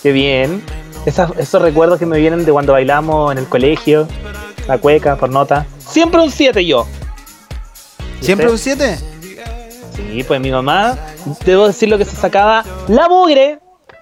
Qué 0.03 0.13
bien. 0.13 0.63
Esos 1.07 1.63
recuerdos 1.63 1.99
que 1.99 2.07
me 2.07 2.19
vienen 2.19 2.45
de 2.45 2.53
cuando 2.53 2.73
bailamos 2.75 3.33
en 3.33 3.39
el 3.39 3.47
colegio, 3.47 4.07
la 4.67 4.79
cueca, 4.79 5.17
por 5.17 5.31
nota. 5.31 5.67
Siempre 5.79 6.21
un 6.21 6.31
7 6.31 6.65
yo. 6.65 6.87
¿Y 8.21 8.25
¿Siempre 8.25 8.49
usted? 8.49 8.73
un 8.73 8.99
7? 8.99 9.11
Sí, 9.97 10.25
pues 10.25 10.41
mi 10.41 10.51
mamá, 10.51 10.97
debo 11.45 11.67
decir 11.67 11.89
lo 11.89 11.99
que 11.99 12.05
se 12.05 12.17
sacaba 12.17 12.65
la 12.89 13.09
mugre 13.09 13.59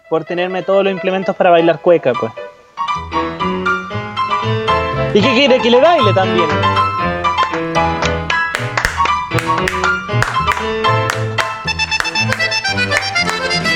por 0.09 0.25
tenerme 0.25 0.63
todos 0.63 0.85
los 0.85 0.93
implementos 0.93 1.35
para 1.37 1.51
bailar 1.51 1.81
cueca, 1.81 2.13
pues. 2.13 2.33
¿Y 5.15 5.21
qué 5.21 5.35
quiere 5.35 5.61
que 5.61 5.71
le 5.71 5.81
baile 5.81 6.13
también? 6.13 6.49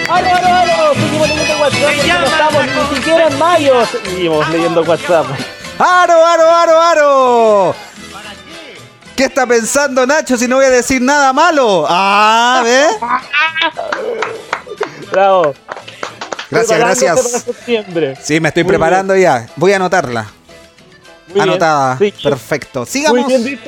¡Aló, 0.08 0.28
aló, 0.28 0.46
aló! 0.46 0.94
Seguimos 0.94 1.28
leyendo 1.28 1.56
WhatsApp 1.58 1.90
porque 1.96 2.12
no 2.12 2.24
estamos 2.26 2.64
ni 2.66 2.96
siquiera 2.96 3.28
en 3.28 3.38
mayo. 3.38 3.86
Seguimos 3.86 4.48
leyendo 4.50 4.82
WhatsApp. 4.82 5.26
¡Aro, 5.78 6.24
aro, 6.26 6.50
aro, 6.50 6.80
aro! 6.80 7.74
¿Qué 9.16 9.24
está 9.24 9.46
pensando 9.46 10.06
Nacho 10.06 10.36
si 10.36 10.48
no 10.48 10.56
voy 10.56 10.64
a 10.64 10.70
decir 10.70 11.00
nada 11.02 11.32
malo? 11.32 11.86
Ah, 11.88 12.62
¿ves? 12.64 12.96
Bravo. 15.10 15.54
Gracias, 16.50 16.78
gracias. 16.78 17.46
Sí, 18.22 18.40
me 18.40 18.48
estoy 18.48 18.64
Muy 18.64 18.70
preparando 18.70 19.16
ya. 19.16 19.46
Voy 19.56 19.72
a 19.72 19.76
anotarla. 19.76 20.30
Muy 21.28 21.34
bien. 21.34 21.48
Anotada. 21.48 21.98
Sí. 21.98 22.12
Perfecto. 22.22 22.84
Sigamos. 22.84 23.26
Muy 23.26 23.38
bien. 23.38 23.60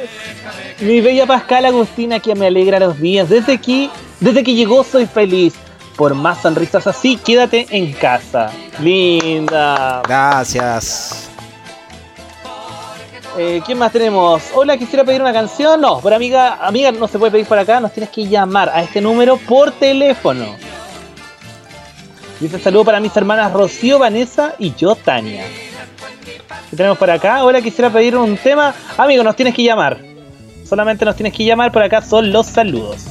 Mi 0.81 1.01
bella 1.01 1.27
Pascal 1.27 1.65
Agustina 1.65 2.21
que 2.21 2.35
me 2.35 2.47
alegra 2.47 2.79
los 2.79 3.01
días. 3.01 3.29
Desde 3.29 3.55
aquí, 3.55 3.91
desde 4.21 4.45
que 4.45 4.55
llegó 4.55 4.85
soy 4.85 5.07
feliz. 5.07 5.55
Por 5.97 6.15
más 6.15 6.43
sonrisas 6.43 6.87
así, 6.87 7.17
quédate 7.17 7.67
en 7.71 7.93
casa. 7.93 8.51
Linda. 8.81 10.03
Gracias. 10.07 11.31
Eh, 13.37 13.61
¿Quién 13.67 13.79
más 13.79 13.91
tenemos? 13.91 14.45
Hola, 14.55 14.77
quisiera 14.77 15.03
pedir 15.03 15.21
una 15.21 15.33
canción. 15.33 15.81
No, 15.81 15.99
por 15.99 16.15
amiga, 16.15 16.65
amiga 16.65 16.93
no 16.93 17.09
se 17.09 17.19
puede 17.19 17.33
pedir 17.33 17.47
por 17.47 17.59
acá. 17.59 17.81
Nos 17.81 17.93
tienes 17.93 18.11
que 18.11 18.29
llamar 18.29 18.69
a 18.69 18.83
este 18.83 19.01
número 19.01 19.37
por 19.39 19.73
teléfono. 19.73 20.47
Dice 22.39 22.61
saludo 22.61 22.85
para 22.85 23.01
mis 23.01 23.17
hermanas 23.17 23.53
Rocío, 23.53 23.99
Vanessa 23.99 24.55
y 24.59 24.75
yo, 24.75 24.95
Tania. 24.95 25.45
¿Qué 26.71 26.77
tenemos 26.77 26.97
por 26.97 27.11
acá? 27.11 27.43
Hola, 27.43 27.61
quisiera 27.61 27.91
pedir 27.91 28.17
un 28.17 28.37
tema. 28.37 28.73
Amigo, 28.97 29.25
nos 29.25 29.35
tienes 29.35 29.55
que 29.55 29.65
llamar. 29.65 29.99
Solamente 30.65 31.05
nos 31.05 31.17
tienes 31.17 31.33
que 31.33 31.45
llamar. 31.45 31.73
Por 31.73 31.83
acá 31.83 32.03
son 32.03 32.31
los 32.31 32.47
saludos. 32.47 33.05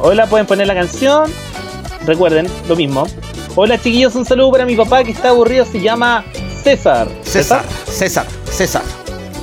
Hola, 0.00 0.26
pueden 0.26 0.46
poner 0.46 0.68
la 0.68 0.74
canción. 0.74 1.32
Recuerden, 2.06 2.46
lo 2.68 2.76
mismo. 2.76 3.06
Hola, 3.56 3.76
chiquillos, 3.76 4.14
un 4.14 4.24
saludo 4.24 4.52
para 4.52 4.64
mi 4.66 4.76
papá 4.76 5.02
que 5.02 5.10
está 5.10 5.30
aburrido. 5.30 5.64
Se 5.64 5.80
llama 5.80 6.24
César. 6.62 7.08
César, 7.22 7.64
César, 7.86 8.26
César. 8.50 8.82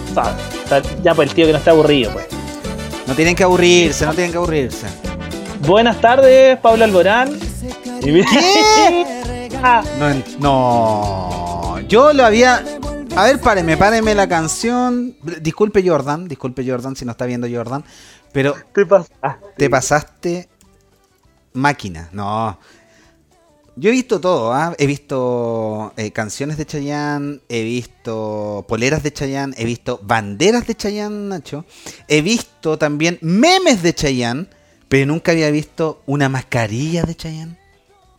César. 0.08 0.34
Ya, 1.04 1.16
pues 1.16 1.30
el 1.30 1.36
tío 1.36 1.46
que 1.46 1.52
no 1.52 1.58
está 1.58 1.72
aburrido, 1.72 2.12
pues. 2.12 2.28
No 3.08 3.16
tienen 3.16 3.36
que 3.36 3.44
aburrirse, 3.44 4.06
no 4.06 4.14
tienen 4.14 4.32
que 4.32 4.38
aburrirse. 4.38 4.88
Buenas 5.66 6.00
tardes, 6.00 6.58
Pablo 6.60 6.84
Alborán. 6.84 7.40
Ah, 9.64 9.84
No, 10.00 10.24
no. 10.40 11.80
Yo 11.88 12.14
lo 12.14 12.26
había. 12.26 12.64
A 13.16 13.24
ver, 13.24 13.40
páreme, 13.40 13.78
páreme 13.78 14.14
la 14.14 14.28
canción. 14.28 15.16
Disculpe, 15.42 15.88
Jordan. 15.88 16.28
Disculpe, 16.28 16.70
Jordan, 16.70 16.96
si 16.96 17.06
no 17.06 17.12
está 17.12 17.26
viendo 17.26 17.48
Jordan. 17.50 17.84
Pero 18.32 18.56
te 18.74 18.86
te 19.58 19.70
pasaste 19.70 20.50
máquina. 21.54 22.10
No. 22.12 22.60
Yo 23.80 23.90
he 23.90 23.94
visto 23.94 24.20
todo, 24.20 24.54
¿ah? 24.54 24.76
He 24.80 24.88
visto 24.88 25.94
eh, 25.98 26.10
canciones 26.10 26.58
de 26.58 26.66
Chayanne, 26.66 27.42
he 27.48 27.64
visto 27.64 28.66
poleras 28.68 29.04
de 29.04 29.14
Chayanne, 29.14 29.54
he 29.56 29.66
visto 29.66 30.00
banderas 30.02 30.66
de 30.66 30.74
Chayanne, 30.74 31.30
Nacho. 31.30 31.64
He 32.08 32.24
visto 32.24 32.80
también 32.80 33.20
memes 33.22 33.84
de 33.84 33.94
Chayanne, 33.94 34.48
pero 34.90 35.06
nunca 35.06 35.32
había 35.32 35.52
visto 35.52 36.02
una 36.08 36.28
mascarilla 36.28 37.04
de 37.04 37.16
Chayanne. 37.16 37.67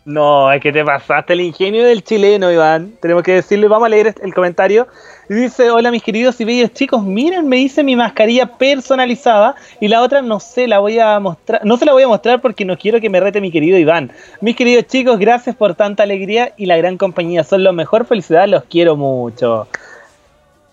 No, 0.09 0.51
es 0.51 0.63
que 0.63 0.73
te 0.73 0.83
pasaste 0.83 1.35
el 1.35 1.43
ingenio 1.43 1.85
del 1.85 2.03
chileno, 2.03 2.51
Iván. 2.51 2.95
Tenemos 2.99 3.23
que 3.23 3.35
decirle, 3.35 3.69
vamos 3.69 3.85
a 3.85 3.89
leer 3.91 4.15
el 4.23 4.33
comentario. 4.33 4.89
Dice, 5.29 5.71
hola 5.71 5.91
mis 5.91 6.03
queridos 6.03 6.41
y 6.41 6.47
bellos 6.47 6.73
chicos, 6.73 7.03
miren, 7.03 7.47
me 7.47 7.59
hice 7.59 7.85
mi 7.85 7.95
mascarilla 7.95 8.57
personalizada 8.57 9.55
y 9.83 9.89
la 9.89 10.01
otra 10.01 10.23
no 10.23 10.41
sé, 10.41 10.67
la 10.67 10.79
voy 10.79 10.99
a 10.99 11.21
mostrar, 11.21 11.61
no 11.63 11.77
se 11.77 11.85
la 11.85 11.93
voy 11.93 12.05
a 12.05 12.09
mostrar 12.09 12.41
porque 12.41 12.65
no 12.65 12.79
quiero 12.79 13.03
que 13.03 13.11
me 13.11 13.21
rete 13.21 13.43
mi 13.43 13.51
querido 13.51 13.77
Iván. 13.77 14.11
Mis 14.41 14.57
queridos 14.57 14.87
chicos, 14.87 15.19
gracias 15.19 15.55
por 15.55 15.75
tanta 15.75 16.05
alegría 16.05 16.55
y 16.57 16.65
la 16.65 16.79
gran 16.79 16.97
compañía, 16.97 17.45
son 17.45 17.63
lo 17.63 17.75
mejor, 17.75 18.07
felicidades, 18.07 18.49
los 18.49 18.65
quiero 18.65 18.97
mucho. 18.97 19.69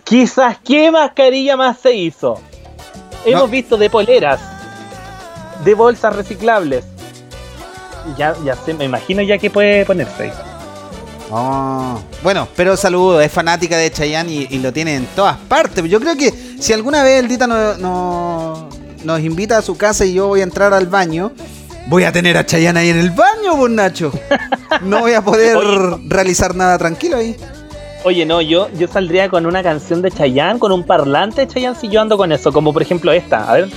Quizás, 0.06 0.60
¿qué 0.64 0.92
mascarilla 0.92 1.58
más 1.58 1.78
se 1.80 1.94
hizo? 1.94 2.40
Hemos 3.26 3.52
visto 3.52 3.76
de 3.76 3.90
poleras, 3.90 4.40
de 5.66 5.74
bolsas 5.74 6.16
reciclables. 6.16 6.95
Ya, 8.18 8.36
ya 8.44 8.56
sé, 8.56 8.74
me 8.74 8.86
imagino 8.86 9.22
ya 9.22 9.38
que 9.38 9.50
puede 9.50 9.86
ponerse 9.86 10.24
ahí. 10.24 10.32
Oh, 11.32 12.00
Bueno, 12.22 12.48
pero 12.56 12.78
saludo, 12.78 13.20
es 13.20 13.32
fanática 13.32 13.78
de 13.78 13.92
Chayanne 13.92 14.32
y, 14.32 14.48
y 14.52 14.60
lo 14.60 14.72
tiene 14.72 14.96
en 14.96 15.06
todas 15.08 15.38
partes. 15.38 15.84
Yo 15.86 16.00
creo 16.00 16.16
que 16.16 16.32
si 16.60 16.72
alguna 16.72 17.04
vez 17.04 17.20
el 17.20 17.28
Dita 17.28 17.48
no- 17.48 17.76
no- 17.78 18.70
nos 19.04 19.20
invita 19.22 19.58
a 19.58 19.62
su 19.62 19.76
casa 19.76 20.06
y 20.06 20.14
yo 20.14 20.28
voy 20.28 20.42
a 20.42 20.44
entrar 20.44 20.74
al 20.74 20.86
baño, 20.88 21.32
voy 21.88 22.04
a 22.04 22.12
tener 22.12 22.38
a 22.38 22.46
Chayanne 22.46 22.80
ahí 22.80 22.90
en 22.90 22.98
el 23.00 23.10
baño, 23.12 23.58
pues 23.58 23.72
Nacho. 23.72 24.12
No 24.82 25.00
voy 25.00 25.14
a 25.14 25.22
poder 25.24 25.58
realizar 26.08 26.56
nada 26.56 26.78
tranquilo 26.78 27.18
ahí. 27.18 27.36
Oye, 28.04 28.24
no, 28.26 28.40
yo, 28.42 28.70
yo 28.78 28.88
saldría 28.88 29.30
con 29.30 29.48
una 29.48 29.64
canción 29.64 30.04
de 30.04 30.12
Chayanne, 30.12 30.60
con 30.60 30.72
un 30.72 30.84
parlante 30.84 31.42
de 31.42 31.48
Chayanne 31.48 31.76
si 31.80 31.88
yo 31.90 32.02
ando 32.02 32.18
con 32.18 32.32
eso, 32.32 32.52
como 32.54 32.72
por 32.72 32.84
ejemplo 32.84 33.12
esta, 33.12 33.50
a 33.50 33.54
ver. 33.56 33.70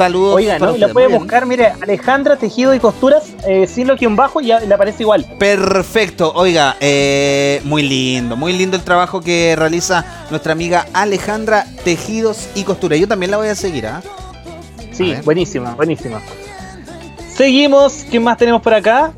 Saludos. 0.00 0.36
Oiga. 0.36 0.58
La 0.58 0.88
puede 0.88 1.08
buscar, 1.08 1.44
mire, 1.44 1.74
Alejandra 1.82 2.36
Tejido 2.36 2.74
y 2.74 2.80
Costuras, 2.80 3.34
eh, 3.46 3.66
sin 3.66 3.86
lo 3.86 3.96
que 3.98 4.06
un 4.06 4.16
bajo, 4.16 4.40
y 4.40 4.46
ya 4.46 4.58
le 4.58 4.72
aparece 4.72 5.02
igual. 5.02 5.26
Perfecto, 5.38 6.32
oiga, 6.34 6.74
eh, 6.80 7.60
muy 7.64 7.82
lindo, 7.82 8.34
muy 8.34 8.54
lindo 8.54 8.78
el 8.78 8.82
trabajo 8.82 9.20
que 9.20 9.54
realiza 9.56 10.06
nuestra 10.30 10.52
amiga 10.52 10.86
Alejandra 10.94 11.66
Tejidos 11.84 12.48
y 12.54 12.64
Costura. 12.64 12.96
Yo 12.96 13.06
también 13.06 13.30
la 13.30 13.36
voy 13.36 13.48
a 13.48 13.54
seguir, 13.54 13.88
¿ah? 13.88 14.00
Sí, 14.90 15.14
buenísima, 15.22 15.74
buenísima. 15.74 16.22
Seguimos, 17.34 18.06
¿qué 18.10 18.18
más 18.18 18.38
tenemos 18.38 18.62
por 18.62 18.72
acá? 18.72 19.12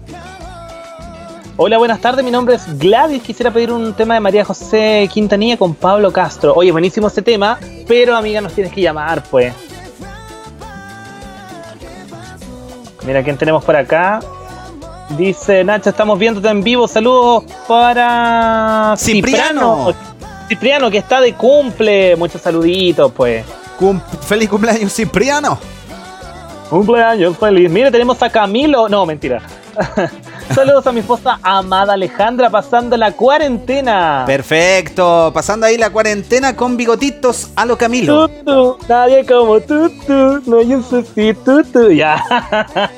Hola, 1.58 1.78
buenas 1.78 2.00
tardes, 2.00 2.24
mi 2.24 2.32
nombre 2.32 2.56
es 2.56 2.76
Gladys. 2.76 3.22
Quisiera 3.22 3.52
pedir 3.52 3.70
un 3.70 3.94
tema 3.94 4.14
de 4.14 4.20
María 4.20 4.44
José 4.44 5.08
Quintanilla 5.12 5.56
con 5.56 5.76
Pablo 5.76 6.12
Castro. 6.12 6.54
Oye, 6.56 6.72
buenísimo 6.72 7.06
ese 7.06 7.22
tema, 7.22 7.60
pero 7.86 8.16
amiga, 8.16 8.40
nos 8.40 8.52
tienes 8.52 8.72
que 8.72 8.80
llamar, 8.80 9.22
pues. 9.30 9.54
Mira, 13.04 13.22
¿quién 13.22 13.36
tenemos 13.36 13.64
por 13.64 13.76
acá? 13.76 14.20
Dice 15.16 15.64
Nacho, 15.64 15.90
estamos 15.90 16.18
viéndote 16.18 16.48
en 16.48 16.62
vivo. 16.62 16.88
Saludos 16.88 17.44
para 17.68 18.94
Cipriano. 18.96 19.92
Cipriano, 20.48 20.90
que 20.90 20.98
está 20.98 21.20
de 21.20 21.34
cumple. 21.34 22.16
Muchos 22.16 22.40
saluditos, 22.40 23.12
pues. 23.12 23.44
feliz 24.22 24.48
cumpleaños, 24.48 24.92
Cipriano. 24.92 25.58
Cumpleaños 26.70 27.36
feliz. 27.36 27.70
Mire, 27.70 27.90
tenemos 27.90 28.22
a 28.22 28.30
Camilo. 28.30 28.88
No, 28.88 29.04
mentira. 29.04 29.42
Saludos 30.54 30.86
a 30.86 30.92
mi 30.92 31.00
esposa 31.00 31.38
amada 31.42 31.94
Alejandra 31.94 32.50
pasando 32.50 32.96
la 32.96 33.12
cuarentena. 33.12 34.24
Perfecto, 34.26 35.30
pasando 35.32 35.66
ahí 35.66 35.78
la 35.78 35.90
cuarentena 35.90 36.54
con 36.54 36.76
bigotitos 36.76 37.50
a 37.56 37.64
lo 37.64 37.78
Camilo. 37.78 38.28
Tutu, 38.28 38.76
nadie 38.88 39.24
como 39.24 39.60
tú, 39.60 39.90
no 40.46 40.58
hay 40.58 40.74
un 40.74 40.84
sustituto. 40.84 41.90
Ya. 41.90 42.22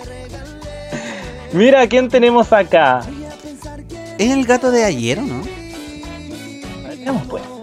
Mira, 1.53 1.87
¿quién 1.87 2.09
tenemos 2.09 2.53
acá? 2.53 3.01
¿Es 4.19 4.31
el 4.33 4.45
gato 4.45 4.71
de 4.71 4.85
ayer 4.85 5.19
o 5.19 5.23
no? 5.23 5.43
Pues. 7.29 7.54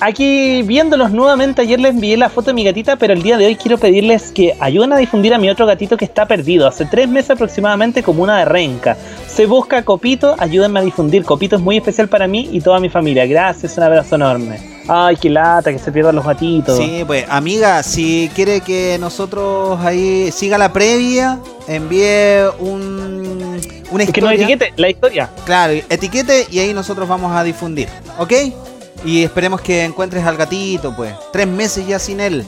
Aquí 0.00 0.62
viéndolos 0.62 1.10
nuevamente, 1.10 1.62
ayer 1.62 1.80
les 1.80 1.90
envié 1.90 2.16
la 2.16 2.28
foto 2.28 2.50
de 2.50 2.54
mi 2.54 2.62
gatita, 2.62 2.94
pero 2.94 3.14
el 3.14 3.22
día 3.22 3.36
de 3.36 3.46
hoy 3.46 3.56
quiero 3.56 3.78
pedirles 3.78 4.30
que 4.30 4.54
ayuden 4.60 4.92
a 4.92 4.96
difundir 4.96 5.34
a 5.34 5.38
mi 5.38 5.50
otro 5.50 5.66
gatito 5.66 5.96
que 5.96 6.04
está 6.04 6.26
perdido. 6.26 6.68
Hace 6.68 6.84
tres 6.84 7.08
meses 7.08 7.30
aproximadamente 7.30 8.04
como 8.04 8.22
una 8.22 8.38
de 8.38 8.44
renca. 8.44 8.96
Se 9.26 9.46
busca 9.46 9.84
Copito, 9.84 10.36
ayúdenme 10.38 10.78
a 10.78 10.82
difundir. 10.82 11.24
Copito 11.24 11.56
es 11.56 11.62
muy 11.62 11.78
especial 11.78 12.08
para 12.08 12.28
mí 12.28 12.48
y 12.52 12.60
toda 12.60 12.78
mi 12.78 12.88
familia. 12.88 13.26
Gracias, 13.26 13.76
un 13.76 13.82
abrazo 13.82 14.14
enorme. 14.14 14.60
Ay, 14.86 15.16
qué 15.16 15.30
lata, 15.30 15.72
que 15.72 15.80
se 15.80 15.90
pierdan 15.90 16.14
los 16.14 16.24
gatitos. 16.24 16.78
Sí, 16.78 17.02
pues 17.04 17.26
amiga, 17.28 17.82
si 17.82 18.30
quiere 18.36 18.60
que 18.60 18.98
nosotros 19.00 19.80
ahí 19.80 20.30
siga 20.30 20.58
la 20.58 20.72
previa, 20.72 21.40
envíe 21.66 22.48
un, 22.60 23.60
una 23.90 24.04
historia. 24.04 24.30
Que 24.30 24.34
etiquete 24.44 24.72
la 24.76 24.90
historia. 24.90 25.28
Claro, 25.44 25.74
etiquete 25.88 26.46
y 26.52 26.60
ahí 26.60 26.72
nosotros 26.72 27.08
vamos 27.08 27.32
a 27.36 27.42
difundir, 27.42 27.88
¿ok? 28.18 28.32
Y 29.04 29.22
esperemos 29.22 29.60
que 29.60 29.84
encuentres 29.84 30.24
al 30.24 30.36
gatito, 30.36 30.94
pues. 30.94 31.14
Tres 31.32 31.46
meses 31.46 31.86
ya 31.86 31.98
sin 31.98 32.20
él. 32.20 32.44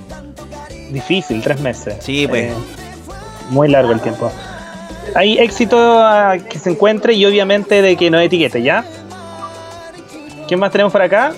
Difícil, 0.90 1.40
tres 1.42 1.60
meses. 1.60 1.96
Sí, 2.00 2.26
pues. 2.26 2.50
Eh, 2.50 2.54
muy 3.50 3.68
largo 3.68 3.92
el 3.92 4.00
tiempo. 4.00 4.30
Hay 5.14 5.38
éxito 5.38 5.78
a 6.02 6.36
que 6.38 6.58
se 6.58 6.70
encuentre 6.70 7.14
y 7.14 7.24
obviamente 7.26 7.82
de 7.82 7.96
que 7.96 8.10
nos 8.10 8.22
etiquete, 8.22 8.62
¿ya? 8.62 8.84
¿Quién 10.46 10.60
más 10.60 10.70
tenemos 10.72 10.92
por 10.92 11.02
acá? 11.02 11.32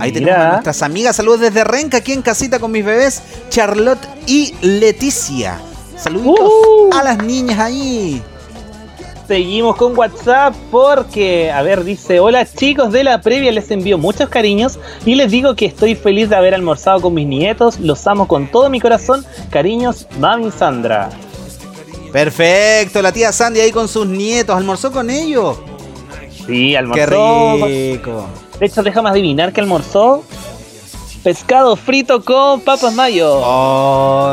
Ahí 0.00 0.10
Mira. 0.10 0.12
tenemos 0.12 0.38
a 0.38 0.48
nuestras 0.52 0.82
amigas. 0.82 1.16
Saludos 1.16 1.40
desde 1.40 1.64
Renca, 1.64 1.98
aquí 1.98 2.12
en 2.12 2.22
casita 2.22 2.58
con 2.58 2.70
mis 2.72 2.84
bebés, 2.84 3.22
Charlotte 3.48 4.06
y 4.26 4.54
Leticia. 4.60 5.60
Saludos 5.96 6.38
Uh. 6.40 6.90
a 6.92 7.02
las 7.02 7.18
niñas 7.22 7.58
ahí. 7.58 8.22
Seguimos 9.26 9.76
con 9.76 9.96
WhatsApp 9.96 10.54
porque, 10.70 11.50
a 11.50 11.62
ver, 11.62 11.82
dice, 11.82 12.20
hola 12.20 12.46
chicos 12.46 12.92
de 12.92 13.04
la 13.04 13.22
previa, 13.22 13.50
les 13.52 13.70
envío 13.70 13.96
muchos 13.96 14.28
cariños 14.28 14.78
y 15.06 15.14
les 15.14 15.30
digo 15.30 15.54
que 15.56 15.64
estoy 15.64 15.94
feliz 15.94 16.28
de 16.28 16.36
haber 16.36 16.54
almorzado 16.54 17.00
con 17.00 17.14
mis 17.14 17.26
nietos, 17.26 17.80
los 17.80 18.06
amo 18.06 18.28
con 18.28 18.48
todo 18.48 18.68
mi 18.68 18.80
corazón, 18.80 19.24
cariños, 19.50 20.06
mami 20.18 20.50
Sandra. 20.50 21.08
Perfecto, 22.12 23.00
la 23.00 23.12
tía 23.12 23.32
Sandy 23.32 23.60
ahí 23.60 23.72
con 23.72 23.88
sus 23.88 24.06
nietos. 24.06 24.56
¿Almorzó 24.56 24.92
con 24.92 25.10
ellos? 25.10 25.56
Sí, 26.46 26.70
Qué 26.70 26.78
almorzó. 26.78 27.66
rico. 27.66 28.26
De 28.60 28.66
hecho, 28.66 28.82
déjame 28.82 29.08
adivinar 29.08 29.52
que 29.52 29.60
almorzó 29.60 30.22
pescado 31.24 31.74
frito 31.74 32.22
con 32.22 32.60
papas 32.60 32.92
mayo. 32.92 33.40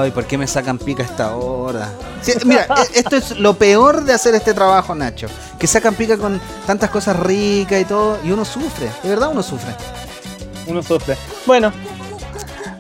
Ay, 0.01 0.11
¿por 0.11 0.25
qué 0.25 0.37
me 0.37 0.45
sacan 0.45 0.77
pica 0.77 1.01
a 1.01 1.05
esta 1.05 1.35
hora? 1.35 1.89
Sí, 2.21 2.33
mira, 2.45 2.67
e- 2.93 2.99
esto 2.99 3.15
es 3.15 3.39
lo 3.39 3.53
peor 3.55 4.03
de 4.03 4.13
hacer 4.13 4.35
este 4.35 4.53
trabajo, 4.53 4.93
Nacho. 4.93 5.27
Que 5.57 5.67
sacan 5.67 5.95
pica 5.95 6.17
con 6.17 6.39
tantas 6.67 6.89
cosas 6.89 7.17
ricas 7.17 7.79
y 7.79 7.85
todo, 7.85 8.19
y 8.23 8.31
uno 8.31 8.43
sufre, 8.43 8.89
de 9.01 9.09
verdad 9.09 9.29
uno 9.31 9.41
sufre. 9.41 9.73
Uno 10.67 10.83
sufre. 10.83 11.17
Bueno, 11.45 11.71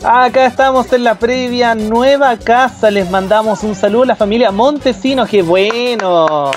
acá 0.03 0.45
estamos 0.45 0.91
en 0.91 1.05
la 1.05 1.15
previa 1.15 1.73
nueva 1.73 2.35
casa. 2.37 2.91
Les 2.91 3.09
mandamos 3.09 3.63
un 3.63 3.75
saludo 3.75 4.03
a 4.03 4.07
la 4.07 4.15
familia 4.15 4.51
Montesinos. 4.51 5.29
¡Qué 5.29 5.41
bueno! 5.41 6.51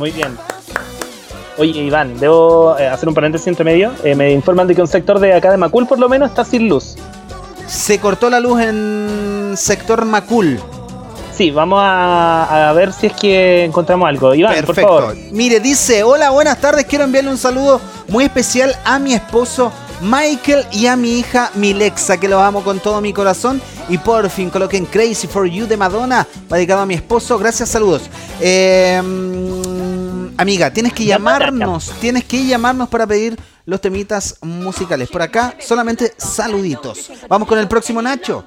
Muy 0.00 0.12
bien. 0.12 0.34
Oye, 1.58 1.82
Iván, 1.82 2.18
debo 2.18 2.74
eh, 2.78 2.88
hacer 2.88 3.06
un 3.06 3.14
paréntesis 3.14 3.46
entre 3.48 3.64
medio. 3.66 3.92
Eh, 4.02 4.14
me 4.14 4.32
informan 4.32 4.66
de 4.66 4.74
que 4.74 4.80
un 4.80 4.88
sector 4.88 5.20
de 5.20 5.34
acá 5.34 5.50
de 5.50 5.58
Macul, 5.58 5.86
por 5.86 5.98
lo 5.98 6.08
menos, 6.08 6.30
está 6.30 6.42
sin 6.42 6.70
luz. 6.70 6.96
Se 7.66 7.98
cortó 7.98 8.30
la 8.30 8.40
luz 8.40 8.62
en 8.62 9.52
sector 9.58 10.06
Macul. 10.06 10.58
Sí, 11.36 11.50
vamos 11.50 11.80
a, 11.82 12.70
a 12.70 12.72
ver 12.72 12.94
si 12.94 13.08
es 13.08 13.12
que 13.12 13.64
encontramos 13.64 14.08
algo. 14.08 14.34
Iván, 14.34 14.64
por 14.64 14.74
favor. 14.74 15.14
Mire, 15.32 15.60
dice, 15.60 16.02
hola, 16.02 16.30
buenas 16.30 16.58
tardes, 16.58 16.86
quiero 16.86 17.04
enviarle 17.04 17.30
un 17.30 17.36
saludo 17.36 17.78
muy 18.08 18.24
especial 18.24 18.74
a 18.86 18.98
mi 18.98 19.12
esposo 19.12 19.70
Michael 20.00 20.64
y 20.72 20.86
a 20.86 20.96
mi 20.96 21.18
hija 21.18 21.50
Milexa, 21.56 22.18
que 22.18 22.26
los 22.26 22.40
amo 22.40 22.64
con 22.64 22.80
todo 22.80 23.02
mi 23.02 23.12
corazón. 23.12 23.60
Y 23.88 23.98
por 23.98 24.30
fin 24.30 24.48
coloquen 24.48 24.86
Crazy 24.86 25.26
for 25.26 25.46
You 25.46 25.66
de 25.66 25.76
Madonna, 25.76 26.26
dedicado 26.48 26.80
a 26.80 26.86
mi 26.86 26.94
esposo. 26.94 27.38
Gracias, 27.38 27.68
saludos. 27.68 28.02
Eh, 28.40 29.02
amiga, 30.40 30.72
tienes 30.72 30.94
que 30.94 31.04
llamarnos, 31.04 31.92
tienes 32.00 32.24
que 32.24 32.46
llamarnos 32.46 32.88
para 32.88 33.06
pedir 33.06 33.36
los 33.66 33.80
temitas 33.80 34.38
musicales. 34.40 35.10
Por 35.10 35.20
acá, 35.20 35.54
solamente 35.60 36.14
saluditos. 36.16 37.10
Vamos 37.28 37.46
con 37.46 37.58
el 37.58 37.68
próximo 37.68 38.00
Nacho. 38.00 38.44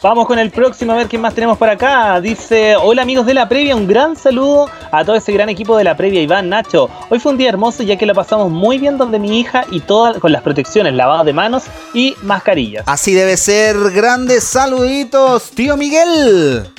Vamos 0.00 0.26
con 0.26 0.38
el 0.38 0.52
próximo 0.52 0.92
a 0.92 0.96
ver 0.96 1.08
quién 1.08 1.20
más 1.20 1.34
tenemos 1.34 1.58
por 1.58 1.68
acá. 1.68 2.20
Dice, 2.20 2.76
hola 2.76 3.02
amigos 3.02 3.26
de 3.26 3.34
la 3.34 3.48
previa, 3.48 3.74
un 3.74 3.88
gran 3.88 4.14
saludo 4.14 4.70
a 4.92 5.04
todo 5.04 5.16
ese 5.16 5.32
gran 5.32 5.48
equipo 5.48 5.76
de 5.76 5.84
la 5.84 5.96
previa, 5.96 6.22
Iván, 6.22 6.48
Nacho. 6.48 6.88
Hoy 7.10 7.18
fue 7.18 7.32
un 7.32 7.38
día 7.38 7.48
hermoso 7.48 7.82
ya 7.82 7.96
que 7.96 8.06
lo 8.06 8.14
pasamos 8.14 8.50
muy 8.50 8.78
bien 8.78 8.96
donde 8.96 9.18
mi 9.18 9.40
hija 9.40 9.64
y 9.72 9.80
todas 9.80 10.18
con 10.18 10.30
las 10.30 10.42
protecciones, 10.42 10.94
lavado 10.94 11.24
de 11.24 11.32
manos 11.32 11.64
y 11.92 12.14
mascarillas. 12.22 12.84
Así 12.86 13.12
debe 13.12 13.36
ser. 13.36 13.76
Grandes 13.90 14.44
saluditos, 14.44 15.50
tío 15.50 15.76
Miguel. 15.76 16.70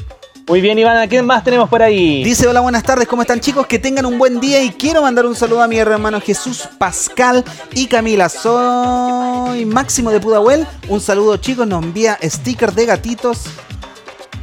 Muy 0.47 0.61
bien, 0.61 0.77
Iván, 0.77 0.97
¿a 0.97 1.07
quién 1.07 1.25
más 1.25 1.43
tenemos 1.43 1.67
por 1.67 1.81
ahí? 1.81 2.23
Dice, 2.23 2.47
hola, 2.47 2.59
buenas 2.59 2.83
tardes, 2.83 3.07
¿cómo 3.07 3.23
están 3.23 3.39
chicos? 3.39 3.65
Que 3.65 3.79
tengan 3.79 4.05
un 4.05 4.19
buen 4.19 4.39
día 4.39 4.61
y 4.61 4.69
quiero 4.69 5.01
mandar 5.01 5.25
un 5.25 5.35
saludo 5.35 5.63
a 5.63 5.67
mi 5.67 5.79
hermano 5.79 6.21
Jesús, 6.21 6.69
Pascal 6.77 7.43
y 7.73 7.87
Camila. 7.87 8.29
Soy 8.29 9.65
Máximo 9.65 10.11
de 10.11 10.19
Pudahuel. 10.19 10.67
Un 10.87 11.01
saludo 11.01 11.37
chicos, 11.37 11.65
nos 11.65 11.83
envía 11.83 12.19
sticker 12.21 12.73
de 12.73 12.85
gatitos. 12.85 13.45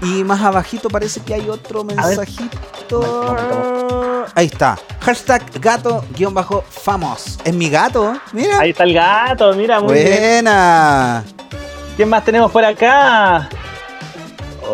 Y 0.03 0.25
más 0.25 0.41
abajito 0.41 0.89
parece 0.89 1.21
que 1.21 1.35
hay 1.35 1.49
otro 1.49 1.85
mensajito. 1.85 2.57
Ahí 4.35 4.47
está. 4.47 4.77
Hashtag 4.99 5.45
gato-famos. 5.61 7.39
Es 7.45 7.55
mi 7.55 7.71
gato, 7.71 8.19
mira. 8.33 8.59
Ahí 8.59 8.71
está 8.71 8.83
el 8.83 8.95
gato, 8.95 9.55
mira, 9.55 9.79
muy 9.79 9.95
bien. 9.95 10.19
Buena. 10.19 11.23
¿Quién 11.97 12.09
más 12.09 12.25
tenemos 12.25 12.51
por 12.51 12.65
acá? 12.65 13.49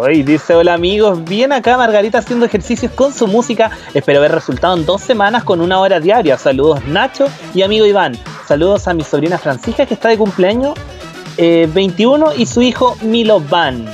Hoy 0.00 0.22
dice, 0.22 0.54
hola 0.54 0.74
amigos, 0.74 1.24
bien 1.24 1.52
acá 1.52 1.76
Margarita 1.76 2.18
haciendo 2.18 2.46
ejercicios 2.46 2.92
con 2.92 3.12
su 3.12 3.26
música. 3.26 3.72
Espero 3.94 4.20
ver 4.20 4.30
resultado 4.30 4.76
en 4.76 4.86
dos 4.86 5.02
semanas 5.02 5.42
con 5.42 5.60
una 5.60 5.80
hora 5.80 5.98
diaria. 5.98 6.38
Saludos 6.38 6.84
Nacho 6.86 7.26
y 7.52 7.62
amigo 7.62 7.84
Iván. 7.84 8.16
Saludos 8.46 8.86
a 8.86 8.94
mi 8.94 9.02
sobrina 9.02 9.38
Francisca 9.38 9.86
que 9.86 9.94
está 9.94 10.08
de 10.08 10.16
cumpleaños 10.16 10.78
eh, 11.36 11.68
21 11.74 12.36
y 12.36 12.46
su 12.46 12.62
hijo 12.62 12.96
Milovan. 13.02 13.86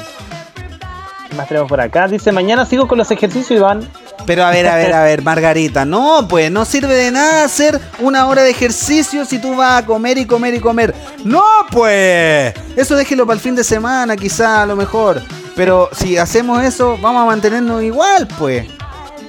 ¿Qué 1.31 1.37
más 1.37 1.49
tenemos 1.49 1.71
por 1.71 1.81
acá? 1.81 2.07
Dice, 2.07 2.33
mañana 2.33 2.67
sigo 2.67 2.87
con 2.87 2.99
los 2.99 3.11
ejercicios 3.11 3.59
Iván. 3.59 3.89
Pero 4.27 4.45
a 4.45 4.51
ver, 4.51 4.67
a 4.69 4.77
ver, 4.77 4.93
a 4.93 5.05
ver, 5.05 5.23
Margarita, 5.23 5.87
no, 5.87 6.27
pues 6.29 6.51
no 6.51 6.67
sirve 6.67 6.95
de 6.95 7.13
nada 7.13 7.45
hacer 7.45 7.81
una 8.01 8.27
hora 8.27 8.43
de 8.43 8.51
ejercicio 8.51 9.25
si 9.25 9.39
tú 9.39 9.57
vas 9.57 9.83
a 9.83 9.87
comer 9.87 10.19
y 10.19 10.27
comer 10.27 10.53
y 10.53 10.61
comer. 10.61 10.95
No, 11.25 11.43
pues. 11.71 12.53
Eso 12.77 12.95
déjelo 12.95 13.25
para 13.25 13.37
el 13.37 13.41
fin 13.41 13.55
de 13.55 13.65
semana, 13.65 14.17
quizá, 14.17 14.63
a 14.63 14.67
lo 14.67 14.77
mejor. 14.77 15.23
Pero 15.57 15.89
si 15.93 16.17
hacemos 16.19 16.63
eso, 16.63 16.99
vamos 17.01 17.23
a 17.23 17.27
mantenernos 17.27 17.83
igual, 17.83 18.27
pues. 18.39 18.67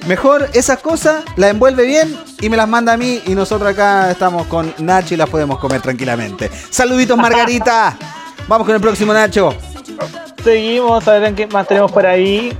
Mejor 0.06 0.48
esas 0.54 0.78
cosas 0.78 1.24
las 1.36 1.50
envuelve 1.50 1.84
bien 1.84 2.16
y 2.40 2.48
me 2.48 2.56
las 2.56 2.68
manda 2.68 2.92
a 2.92 2.96
mí 2.96 3.20
y 3.26 3.34
nosotros 3.34 3.72
acá 3.72 4.10
estamos 4.10 4.46
con 4.46 4.72
Nacho 4.78 5.14
y 5.14 5.16
las 5.16 5.28
podemos 5.28 5.58
comer 5.58 5.80
tranquilamente. 5.80 6.50
Saluditos, 6.70 7.16
Margarita. 7.16 7.96
Vamos 8.48 8.66
con 8.66 8.76
el 8.76 8.80
próximo 8.80 9.12
Nacho. 9.12 9.52
Seguimos, 10.44 11.06
a 11.08 11.18
ver 11.18 11.34
qué 11.34 11.46
más 11.48 11.66
tenemos 11.66 11.90
por 11.90 12.06
ahí. 12.06 12.56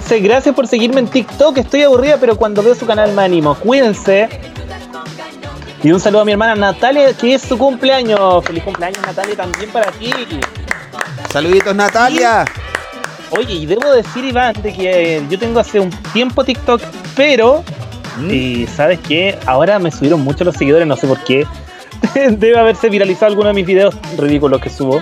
Dice, 0.00 0.20
gracias 0.20 0.54
por 0.54 0.66
seguirme 0.66 1.00
en 1.00 1.08
TikTok, 1.08 1.58
estoy 1.58 1.82
aburrida, 1.82 2.16
pero 2.18 2.36
cuando 2.36 2.62
veo 2.62 2.74
su 2.74 2.86
canal 2.86 3.12
me 3.12 3.22
animo. 3.22 3.54
Cuídense. 3.54 4.28
Y 5.82 5.92
un 5.92 6.00
saludo 6.00 6.22
a 6.22 6.24
mi 6.24 6.32
hermana 6.32 6.54
Natalia, 6.54 7.12
que 7.12 7.34
es 7.34 7.42
su 7.42 7.58
cumpleaños. 7.58 8.44
Feliz 8.44 8.62
cumpleaños 8.64 9.02
Natalia 9.04 9.36
también 9.36 9.70
para 9.70 9.90
ti. 9.92 10.12
Saluditos, 11.32 11.74
Natalia. 11.74 12.44
Oye, 13.30 13.54
y 13.54 13.66
debo 13.66 13.90
decir, 13.90 14.24
Iván, 14.24 14.54
de 14.62 14.72
que 14.72 15.22
yo 15.30 15.38
tengo 15.38 15.60
hace 15.60 15.80
un 15.80 15.90
tiempo 16.12 16.44
TikTok, 16.44 16.82
pero 17.16 17.64
y 18.30 18.66
¿sabes 18.66 19.00
qué? 19.00 19.38
Ahora 19.46 19.78
me 19.78 19.90
subieron 19.90 20.20
mucho 20.20 20.44
los 20.44 20.56
seguidores, 20.56 20.86
no 20.86 20.96
sé 20.96 21.06
por 21.06 21.18
qué. 21.24 21.46
Debe 22.14 22.58
haberse 22.58 22.88
viralizado 22.88 23.26
alguno 23.26 23.48
de 23.48 23.54
mis 23.54 23.66
videos 23.66 23.94
ridículos 24.18 24.60
que 24.60 24.68
subo. 24.70 25.00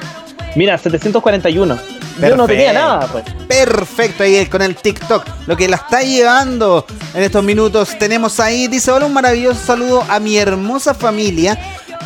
Mira, 0.54 0.78
741. 0.78 1.78
Yo 2.20 2.36
no 2.36 2.46
tenía 2.46 2.72
Perfecto. 2.72 2.72
nada, 2.72 3.06
pues. 3.06 3.24
Perfecto, 3.48 4.22
ahí 4.24 4.46
con 4.46 4.62
el 4.62 4.76
TikTok. 4.76 5.24
Lo 5.46 5.56
que 5.56 5.68
la 5.68 5.76
está 5.76 6.02
llevando 6.02 6.84
en 7.14 7.22
estos 7.22 7.42
minutos. 7.42 7.98
Tenemos 7.98 8.38
ahí, 8.40 8.68
dice, 8.68 8.90
hola, 8.90 9.06
un 9.06 9.12
maravilloso 9.12 9.60
saludo 9.64 10.04
a 10.08 10.20
mi 10.20 10.36
hermosa 10.36 10.92
familia. 10.92 11.58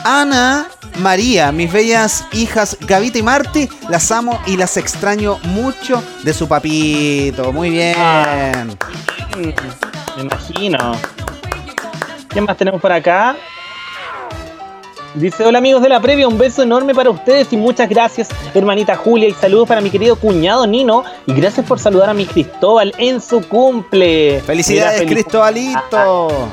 Ana, 0.02 0.66
María, 0.98 1.52
mis 1.52 1.72
bellas 1.72 2.24
hijas 2.32 2.76
Gavita 2.80 3.18
y 3.18 3.22
Marti, 3.22 3.68
las 3.88 4.10
amo 4.10 4.38
y 4.46 4.56
las 4.56 4.76
extraño 4.76 5.38
mucho 5.44 6.02
de 6.22 6.34
su 6.34 6.48
papito. 6.48 7.52
Muy 7.52 7.70
bien. 7.70 7.96
Mm, 9.36 9.52
Me 10.16 10.22
imagino. 10.22 10.92
¿Qué 12.28 12.40
más 12.40 12.56
tenemos 12.56 12.80
por 12.80 12.90
acá? 12.92 13.36
Dice, 15.14 15.44
hola 15.46 15.58
amigos 15.58 15.80
de 15.80 15.88
la 15.88 16.00
previa, 16.00 16.26
un 16.26 16.36
beso 16.36 16.64
enorme 16.64 16.92
para 16.92 17.08
ustedes 17.08 17.52
y 17.52 17.56
muchas 17.56 17.88
gracias 17.88 18.28
hermanita 18.52 18.96
Julia 18.96 19.28
y 19.28 19.32
saludos 19.32 19.68
para 19.68 19.80
mi 19.80 19.88
querido 19.88 20.16
cuñado 20.16 20.66
Nino 20.66 21.04
y 21.26 21.34
gracias 21.34 21.64
por 21.64 21.78
saludar 21.78 22.10
a 22.10 22.14
mi 22.14 22.26
Cristóbal 22.26 22.92
en 22.98 23.20
su 23.20 23.40
cumple. 23.48 24.42
Felicidades, 24.44 24.98
Mira, 25.02 25.08
feliz- 25.08 25.22
Cristobalito. 25.24 26.48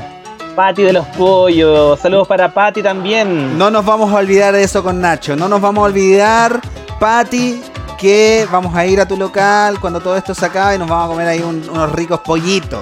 Pati 0.56 0.84
de 0.84 0.94
los 0.94 1.06
pollos, 1.08 2.00
saludos 2.00 2.28
para 2.28 2.54
Pati 2.54 2.84
también. 2.84 3.58
No 3.58 3.72
nos 3.72 3.86
vamos 3.86 4.12
a 4.14 4.18
olvidar 4.18 4.54
de 4.54 4.64
eso 4.64 4.84
con 4.84 5.00
Nacho. 5.00 5.36
No 5.36 5.48
nos 5.48 5.62
vamos 5.62 5.82
a 5.82 5.86
olvidar, 5.86 6.60
Pati, 7.00 7.62
que 7.98 8.46
vamos 8.52 8.76
a 8.76 8.86
ir 8.86 9.00
a 9.00 9.08
tu 9.08 9.16
local 9.16 9.80
cuando 9.80 10.00
todo 10.02 10.16
esto 10.18 10.36
se 10.36 10.46
acabe 10.46 10.76
y 10.76 10.80
nos 10.80 10.90
vamos 10.90 11.06
a 11.06 11.08
comer 11.10 11.28
ahí 11.28 11.40
un- 11.40 11.68
unos 11.70 11.92
ricos 11.94 12.20
pollitos. 12.20 12.82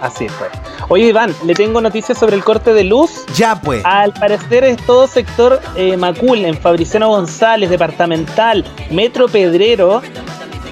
Así 0.00 0.28
fue. 0.28 0.48
Oye 0.88 1.06
Iván, 1.06 1.32
le 1.44 1.54
tengo 1.54 1.80
noticias 1.80 2.18
sobre 2.18 2.34
el 2.34 2.42
corte 2.42 2.74
de 2.74 2.82
luz. 2.82 3.24
Ya 3.36 3.54
pues. 3.60 3.82
Al 3.84 4.12
parecer 4.12 4.64
es 4.64 4.84
todo 4.84 5.06
sector 5.06 5.60
eh, 5.76 5.96
Macul, 5.96 6.44
en 6.44 6.58
Fabriciano 6.58 7.08
González, 7.08 7.70
Departamental, 7.70 8.64
Metro 8.90 9.28
Pedrero, 9.28 10.02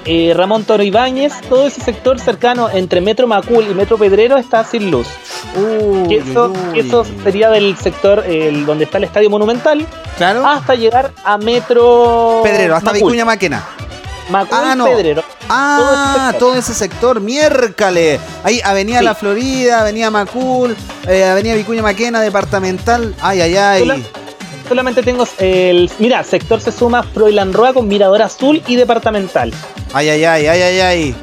eh, 0.04 0.32
Ramón 0.34 0.64
Toro 0.64 0.82
Ibáñez, 0.82 1.32
todo 1.48 1.66
ese 1.66 1.80
sector 1.80 2.18
cercano 2.18 2.68
entre 2.70 3.00
Metro 3.00 3.26
Macul 3.26 3.66
y 3.70 3.74
Metro 3.74 3.98
Pedrero 3.98 4.36
está 4.38 4.64
sin 4.64 4.90
luz. 4.90 5.06
eso, 6.10 6.52
eso 6.74 7.06
sería 7.22 7.50
del 7.50 7.76
sector 7.76 8.24
el, 8.26 8.64
donde 8.66 8.84
está 8.84 8.98
el 8.98 9.04
Estadio 9.04 9.30
Monumental 9.30 9.86
claro. 10.16 10.46
hasta 10.46 10.74
llegar 10.74 11.12
a 11.24 11.38
Metro 11.38 12.40
Pedrero, 12.42 12.74
hasta 12.76 12.92
Macul. 12.92 13.08
Vicuña 13.10 13.24
Maquena. 13.24 13.64
Macul, 14.30 14.58
Ah, 14.62 14.74
no. 14.76 14.84
Pedrero. 14.86 15.24
Ah, 15.48 16.32
todo 16.38 16.54
ese 16.54 16.72
sector, 16.72 17.20
miércoles. 17.20 18.20
Ahí, 18.44 18.60
Avenida 18.64 19.00
Sí. 19.00 19.04
La 19.04 19.14
Florida, 19.16 19.80
Avenida 19.80 20.08
Macul, 20.10 20.76
eh, 21.08 21.24
Avenida 21.24 21.54
Vicuña 21.54 21.82
Maquena, 21.82 22.20
Departamental. 22.20 23.12
Ay, 23.20 23.40
ay, 23.40 23.56
ay. 23.56 24.06
Solamente 24.70 25.02
tengo 25.02 25.24
el. 25.38 25.90
Mira, 25.98 26.22
sector 26.22 26.60
se 26.60 26.70
suma 26.70 27.02
Froilan 27.02 27.52
Roa 27.52 27.72
con 27.72 27.88
Mirador 27.88 28.22
Azul 28.22 28.62
y 28.68 28.76
Departamental. 28.76 29.52
Ay, 29.92 30.10
ay, 30.10 30.24
ay, 30.24 30.46
ay, 30.46 30.62
ay, 30.62 30.80
ay. 30.80 31.14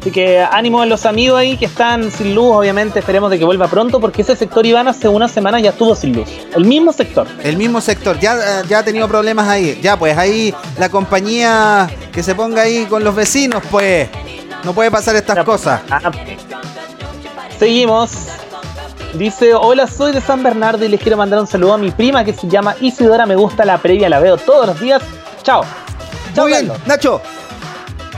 Así 0.00 0.10
que 0.10 0.40
ánimo 0.40 0.82
a 0.82 0.86
los 0.86 1.06
amigos 1.06 1.38
ahí 1.38 1.56
que 1.56 1.66
están 1.66 2.10
sin 2.10 2.34
luz, 2.34 2.56
obviamente 2.56 2.98
esperemos 2.98 3.30
de 3.30 3.38
que 3.38 3.44
vuelva 3.44 3.68
pronto, 3.68 4.00
porque 4.00 4.22
ese 4.22 4.34
sector 4.34 4.66
Iván 4.66 4.88
hace 4.88 5.06
una 5.06 5.28
semana 5.28 5.60
ya 5.60 5.70
estuvo 5.70 5.94
sin 5.94 6.12
luz. 6.12 6.28
El 6.56 6.64
mismo 6.64 6.92
sector. 6.92 7.28
El 7.44 7.56
mismo 7.56 7.80
sector, 7.80 8.18
ya, 8.18 8.34
eh, 8.34 8.64
ya 8.68 8.80
ha 8.80 8.84
tenido 8.84 9.06
problemas 9.06 9.46
ahí. 9.46 9.78
Ya, 9.80 9.96
pues 9.96 10.18
ahí 10.18 10.52
la 10.76 10.88
compañía 10.88 11.88
que 12.12 12.24
se 12.24 12.34
ponga 12.34 12.62
ahí 12.62 12.86
con 12.86 13.04
los 13.04 13.14
vecinos, 13.14 13.62
pues. 13.70 14.08
No 14.64 14.72
puede 14.72 14.90
pasar 14.90 15.14
estas 15.14 15.44
cosas. 15.44 15.82
Seguimos. 17.60 18.10
Dice, 19.14 19.54
hola, 19.54 19.86
soy 19.86 20.12
de 20.12 20.20
San 20.20 20.42
Bernardo 20.42 20.84
y 20.84 20.88
les 20.88 21.00
quiero 21.00 21.18
mandar 21.18 21.38
un 21.38 21.46
saludo 21.46 21.74
a 21.74 21.78
mi 21.78 21.90
prima 21.90 22.24
que 22.24 22.32
se 22.32 22.48
llama 22.48 22.74
Isidora. 22.80 23.26
Me 23.26 23.36
gusta 23.36 23.64
la 23.64 23.78
previa, 23.78 24.08
la 24.08 24.20
veo 24.20 24.38
todos 24.38 24.66
los 24.66 24.80
días. 24.80 25.02
Chao. 25.42 25.64
Chao, 26.34 26.48
Muy 26.48 26.52
bien. 26.52 26.72
Nacho. 26.86 27.20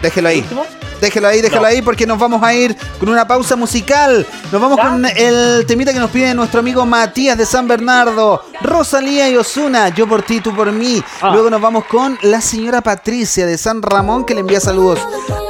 Déjelo 0.01 0.29
ahí. 0.29 0.39
¿Último? 0.41 0.65
Déjelo 1.05 1.29
ahí, 1.29 1.43
déjelo 1.43 1.61
No. 1.61 1.69
ahí 1.69 1.83
porque 1.83 2.07
nos 2.07 2.19
vamos 2.19 2.43
a 2.43 2.55
ir 2.55 2.75
con 2.99 3.11
una 3.11 3.27
pausa 3.27 3.57
musical. 3.57 4.27
Nos 4.51 4.59
vamos 4.61 4.79
¿Ya? 4.79 4.89
con 4.89 5.05
el 5.05 5.67
temita 5.67 5.93
que 5.93 5.99
nos 5.99 6.11
pide 6.11 6.33
nuestro 6.33 6.61
amigo 6.61 6.87
Matías 6.87 7.37
de 7.37 7.45
San 7.45 7.69
Bernardo, 7.69 8.43
Rosalía 8.63 9.29
y 9.29 9.37
Osuna, 9.37 9.91
yo 9.91 10.07
por 10.09 10.23
ti, 10.23 10.41
tú 10.41 10.55
por 10.57 10.73
mí. 10.73 11.03
Ah. 11.21 11.31
Luego 11.35 11.51
nos 11.51 11.61
vamos 11.61 11.85
con 11.85 12.19
la 12.23 12.41
señora 12.41 12.81
Patricia 12.81 13.45
de 13.45 13.59
San 13.59 13.83
Ramón 13.83 14.25
que 14.25 14.33
le 14.33 14.41
envía 14.41 14.61
saludos 14.61 14.99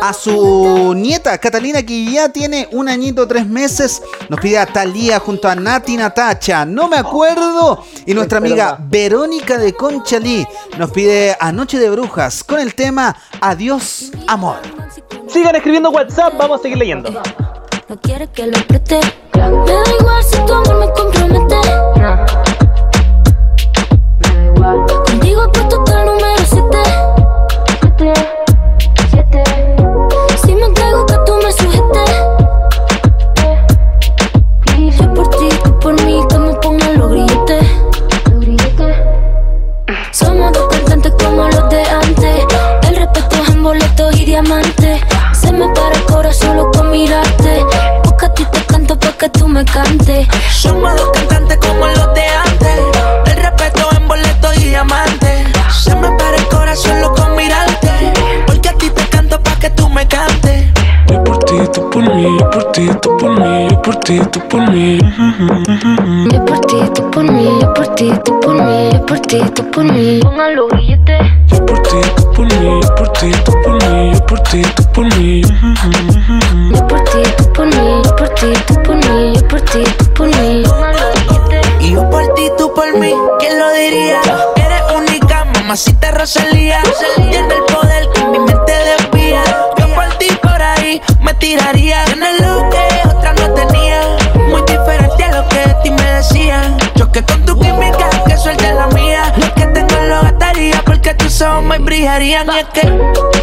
a 0.03 0.13
su 0.13 0.93
nieta 0.97 1.39
Catalina 1.39 1.83
que 1.85 2.05
ya 2.11 2.29
tiene 2.31 2.69
un 2.73 2.89
añito 2.89 3.29
tres 3.29 3.47
meses. 3.47 4.03
Nos 4.29 4.41
pide 4.41 4.59
a 4.59 4.67
Talía 4.67 5.21
junto 5.21 5.49
a 5.49 5.55
Nati 5.55 5.97
Natacha, 5.97 6.65
no 6.65 6.89
me 6.89 6.97
acuerdo. 6.97 7.85
Y 8.07 8.13
nuestra 8.15 8.39
amiga 8.39 8.77
Verónica 8.81 9.57
de 9.57 9.73
Conchalí 9.73 10.45
nos 10.79 10.91
pide 10.91 11.37
a 11.39 11.53
Noche 11.53 11.79
de 11.79 11.91
Brujas 11.91 12.43
con 12.43 12.59
el 12.59 12.75
tema 12.75 13.15
Adiós 13.41 14.11
Amor. 14.27 14.74
Sigan 15.35 15.57
escribiendo 15.57 15.91
WhatsApp, 15.91 16.35
vamos 16.39 16.61
a 16.61 16.63
seguir 16.63 16.79
leyendo. 16.79 17.11
Que 49.75 50.74
ti, 62.75 62.91
tú 63.01 63.17
por 63.19 63.39
mí, 63.39 63.69
yo 63.71 63.83
por 63.83 63.97
ti, 64.01 64.21
tú 64.33 64.41
por 64.49 64.71
mí. 64.71 64.99
Yo 66.33 66.45
por 66.45 66.61
ti, 66.67 66.77
tú 66.93 67.09
por 67.13 67.23
mí, 67.23 67.49
yo 67.61 67.73
por 67.73 67.95
ti, 67.95 68.13
tú 68.25 68.41
por 68.41 68.55
mí, 68.55 68.91
yo 68.93 69.07
por 69.07 69.21
ti, 69.21 69.41
tú 69.55 69.71
por 69.71 69.85
mí. 69.85 70.21
Pongan 70.21 70.57
los 70.57 70.69
grilletes. 70.71 71.21
Yo 71.53 71.65
por 71.65 71.81
ti, 71.83 72.01
tú 72.17 72.33
por 72.33 72.47
mí, 72.47 72.81
yo 72.83 72.95
por 72.97 73.09
ti, 73.13 73.31
tú 73.45 73.53
por 73.63 73.75
mí, 73.75 74.13
yo 74.13 74.27
por 74.27 74.41
ti, 74.41 74.63
tú 74.75 74.83
por 74.93 75.19
mí. 75.19 75.43
Yo 76.73 76.87
por 76.89 77.05
ti, 77.05 77.23
tú 77.37 77.53
por 77.53 77.67
mí, 77.67 78.03
yo 78.05 78.17
por 78.17 78.29
ti, 78.31 78.53
tú 78.67 78.83
por 78.83 78.97
mí, 78.97 79.35
yo 79.35 79.49
por 79.49 79.61
ti, 79.61 79.85
tú 79.97 80.05
por 80.15 80.27
mí. 80.27 80.63
Pongan 80.69 80.97
los 80.97 81.15
grilletes. 81.15 81.73
Y 81.81 81.93
yo 81.93 82.11
por 82.11 82.35
ti, 82.35 82.51
tú 82.59 82.75
por 82.75 82.99
mí, 82.99 83.15
¿quién 83.39 83.59
lo 83.59 83.73
diría? 83.73 84.21
Eres 84.57 84.83
única, 84.97 85.45
mamacita 85.45 86.11
Rosalía. 86.11 86.79
Tiene 87.15 87.55
el 87.55 87.63
poder 87.73 88.09
que 88.15 88.25
mi 88.25 88.39
mente 88.41 88.73
desvía. 88.73 89.45
Yo 89.79 89.95
por 89.95 90.09
ti 90.19 90.27
por 90.43 90.61
ahí 90.61 91.01
me 91.21 91.35
tiraría. 91.35 92.05
Tienes 92.07 92.34
lo 92.34 92.34
ojos 101.45 101.65
me 101.65 101.79
brillarían. 101.79 102.47
Y 102.51 102.59
es 102.59 102.67
que, 102.67 102.81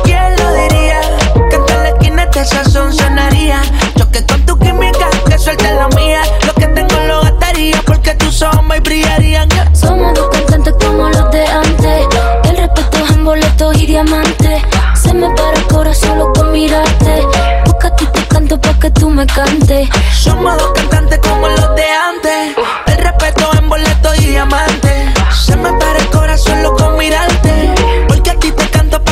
¿quién 0.04 0.36
lo 0.38 0.54
diría? 0.54 1.02
Que 1.50 1.56
en 1.56 1.84
la 1.84 1.90
esquina 1.90 2.24
este 2.24 2.46
sazón 2.46 2.94
sonaría. 2.94 3.62
Choque 3.98 4.26
con 4.26 4.46
tu 4.46 4.58
química, 4.60 5.08
que 5.28 5.38
suelte 5.38 5.74
la 5.74 5.88
mía. 5.90 6.22
Lo 6.46 6.54
que 6.54 6.68
tengo 6.68 7.00
lo 7.08 7.22
gastaría 7.22 7.82
porque 7.86 8.16
tus 8.16 8.42
ojos 8.42 8.64
me 8.64 8.80
brillarían. 8.80 9.48
Somos 9.74 10.14
dos 10.14 10.30
cantantes 10.30 10.74
como 10.80 11.10
los 11.10 11.32
de 11.32 11.46
antes. 11.46 12.08
El 12.44 12.58
respeto 12.58 12.98
es 13.06 13.12
en 13.12 13.26
boletos 13.26 13.78
y 13.82 13.86
diamantes. 13.86 14.62
Se 14.96 15.14
me 15.14 15.30
para 15.36 15.54
el 15.54 15.68
corazón 15.68 16.10
solo 16.10 16.34
con 16.34 16.52
mirarte. 16.52 17.28
Porque 17.66 17.88
a 17.88 17.96
ti 17.96 18.06
te 18.14 18.28
canto 18.28 18.60
pa' 18.60 18.80
que 18.80 18.92
tú 18.92 19.10
me 19.10 19.26
cantes. 19.26 19.90
Somos 20.14 20.58
dos 20.58 20.72
cantantes 20.74 21.20
como 21.20 21.48
los 21.48 21.76
de 21.76 21.84
antes. 21.84 22.58
El 22.88 22.98
respeto 22.98 23.52
en 23.58 23.70
boleto 23.70 24.16
y 24.16 24.26
diamante. 24.26 25.14
Se 25.46 25.56
me 25.56 25.72
para 25.74 26.00
el 26.00 26.08
corazón 26.08 26.64
loco 26.64 26.78
con 26.78 26.98
mirarte. 26.98 27.31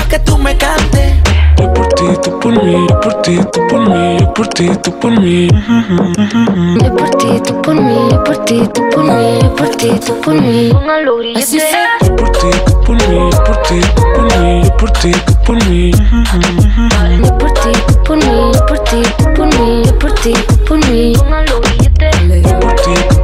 Que 0.09 0.19
tú 0.19 0.37
me 0.37 0.57
cantes. 0.57 1.13
Yo 1.57 1.71
por 1.73 1.87
ti, 1.89 2.05
tú 2.23 2.39
por 2.39 2.63
mí, 2.63 2.87
yo 2.89 2.99
por 2.99 3.21
ti, 3.21 3.39
tú 3.53 3.67
por 3.67 3.87
mí, 3.87 4.17
yo 4.19 4.33
por 4.33 4.47
ti, 4.47 4.69
tú 4.83 4.99
por 4.99 5.11
mí. 5.11 5.47
Yo 5.47 6.95
por 6.95 7.09
ti, 7.11 7.39
tú 7.45 7.61
por 7.61 7.75
mí, 7.75 8.09
yo 8.09 8.23
por 8.23 8.45
ti, 8.45 8.67
tú 8.73 8.89
por 8.89 9.03
mí, 9.03 9.39
yo 9.41 9.55
por 9.55 9.69
ti, 9.75 9.91
tú 10.05 10.19
por 10.21 10.33
mí. 10.41 10.71
Los 11.03 11.19
grilletes. 11.19 11.63
Yo 12.01 12.15
por 12.15 12.31
ti, 12.31 12.47
tú 12.65 12.81
por 12.81 12.95
mí, 13.07 13.29
yo 13.31 13.43
por 13.43 13.61
ti, 13.63 13.79
tú 13.95 14.03
por 14.15 14.39
mí, 14.39 14.63
yo 14.63 14.77
por 14.77 14.91
ti, 14.91 15.11
tú 15.11 15.33
por 15.45 15.65
mí. 15.69 15.91
Yo 15.91 17.37
por 17.37 17.51
ti, 17.53 17.71
tú 17.87 18.03
por 18.03 18.17
mí, 18.17 18.51
yo 18.53 18.65
por 18.65 18.79
ti, 18.79 19.01
tú 19.17 19.33
por 19.35 19.59
mí, 19.59 19.83
yo 19.85 19.99
por 19.99 20.11
ti, 20.13 20.33
tú 20.33 20.57
por 20.65 20.77
mí. 20.89 21.13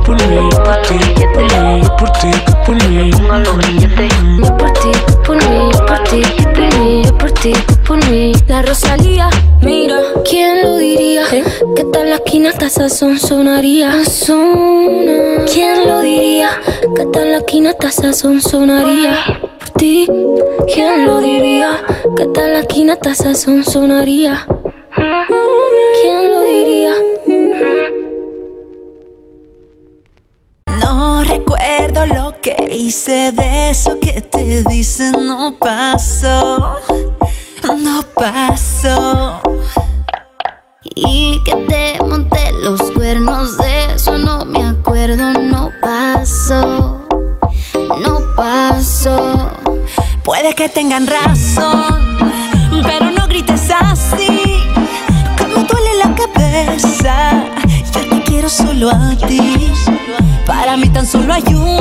Por 0.05 0.17
ti, 0.17 0.97
tú 1.15 1.23
por 1.33 1.45
mí, 1.57 1.81
yo 1.81 1.95
por 1.97 2.11
ti, 2.11 2.31
por 2.65 2.75
mí, 2.87 3.11
yo 3.11 3.17
por 3.17 3.51
ti, 3.61 3.87
por 3.87 3.97
mí. 3.97 4.39
Yo 4.43 4.57
por 4.57 4.71
ti, 4.73 4.91
por 5.25 5.35
mí, 5.37 5.71
por 5.87 6.03
ti, 6.03 6.21
por 6.53 6.79
mí, 6.79 7.03
yo 7.03 7.17
por 7.17 7.31
ti, 7.31 7.53
por 7.87 8.09
mí. 8.09 8.31
La 8.47 8.61
Rosalía, 8.61 9.29
mira, 9.61 9.97
¿quién 10.29 10.61
lo 10.63 10.77
diría? 10.77 11.23
Que 11.75 11.83
tal 11.91 12.09
la 12.09 12.15
esquina 12.15 12.49
hasta 12.49 12.69
sazón 12.69 13.17
sonaría. 13.17 13.91
¿Quién 15.51 15.87
lo 15.87 16.01
diría? 16.01 16.49
Que 16.95 17.05
tal 17.07 17.31
la 17.31 17.37
esquina 17.37 17.71
hasta 17.71 17.91
sazón 17.91 18.41
sonaría. 18.41 19.17
Por 19.59 19.69
ti, 19.71 20.07
¿quién 20.73 21.05
lo 21.07 21.19
diría? 21.19 21.83
Que 22.15 22.25
tal 22.27 22.53
la 22.53 22.59
esquina 22.59 22.93
hasta 22.93 23.15
sazón 23.15 23.63
sonaría. 23.63 24.45
No 35.37 35.51
pasó, 35.59 36.77
no 37.77 38.01
pasó. 38.15 39.41
Y 40.83 41.43
que 41.43 41.55
te 41.67 42.03
monté 42.03 42.53
los 42.63 42.81
cuernos 42.91 43.57
de 43.57 43.95
eso 43.95 44.17
no 44.17 44.45
me 44.45 44.63
acuerdo, 44.63 45.33
no 45.33 45.71
pasó, 45.81 47.05
no 47.73 48.19
pasó. 48.37 49.51
Puede 50.23 50.55
que 50.55 50.69
tengan 50.69 51.05
razón, 51.05 52.17
pero 52.83 53.11
no 53.11 53.27
grites 53.27 53.69
así. 53.77 54.63
Como 55.37 55.65
duele 55.65 55.95
la 56.01 56.15
cabeza, 56.15 57.43
yo 57.93 58.09
te 58.09 58.23
quiero 58.23 58.47
solo 58.47 58.89
a 58.89 59.15
ti. 59.27 59.73
Para 60.45 60.77
mí 60.77 60.87
tan 60.89 61.05
solo 61.05 61.33
hay 61.33 61.43
uno, 61.53 61.74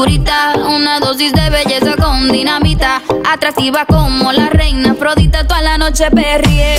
una 0.00 1.00
dosis 1.00 1.32
de 1.32 1.50
belleza 1.50 1.96
con 1.96 2.30
dinamita, 2.30 3.02
atractiva 3.28 3.84
como 3.84 4.30
la 4.30 4.48
reina 4.48 4.92
Afrodita, 4.92 5.44
toda 5.44 5.60
la 5.60 5.76
noche 5.76 6.08
perrié, 6.12 6.76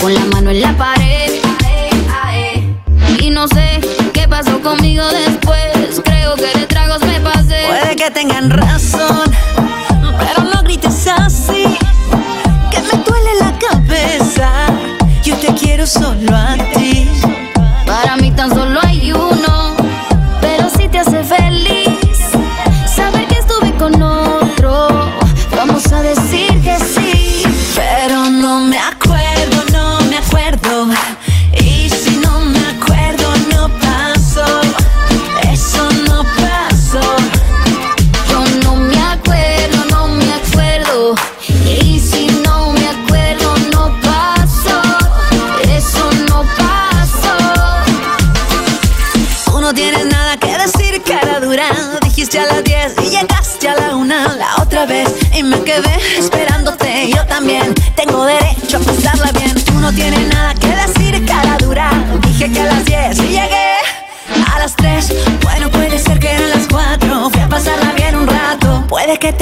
con 0.00 0.12
la 0.12 0.24
mano 0.24 0.50
en 0.50 0.60
la 0.60 0.72
pared, 0.76 1.40
y 3.20 3.30
no 3.30 3.46
sé 3.46 3.80
qué 4.12 4.26
pasó 4.26 4.60
conmigo 4.60 5.04
después, 5.06 6.02
creo 6.04 6.34
que 6.34 6.58
de 6.58 6.66
tragos 6.66 7.00
me 7.02 7.20
pasé. 7.20 7.64
Puede 7.68 7.94
que 7.94 8.10
tengan 8.10 8.50
razón, 8.50 9.30
pero 10.18 10.42
no 10.52 10.62
grites 10.64 11.06
así, 11.06 11.64
que 12.72 12.80
me 12.80 13.04
duele 13.04 13.30
la 13.38 13.56
cabeza, 13.56 14.50
yo 15.22 15.36
te 15.36 15.54
quiero 15.54 15.86
solo 15.86 16.34
a 16.34 16.56
ti. 16.74 17.08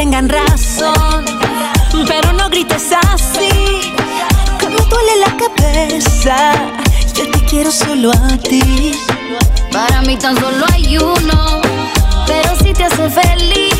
tengan 0.02 0.28
razón. 0.28 1.24
Pero 2.08 2.32
no 2.32 2.50
grites 2.50 2.90
así, 3.12 3.92
que 4.58 4.68
me 4.68 4.82
duele 4.90 5.14
la 5.24 5.36
cabeza. 5.36 6.54
Yo 7.14 7.30
te 7.30 7.38
quiero 7.44 7.70
solo 7.70 8.10
a 8.10 8.36
ti. 8.36 8.94
Para 9.70 10.02
mí 10.02 10.16
tan 10.16 10.34
solo 10.34 10.66
hay 10.72 10.98
uno, 10.98 11.60
pero 12.26 12.50
si 12.60 12.72
te 12.72 12.84
hace 12.84 13.08
feliz 13.10 13.71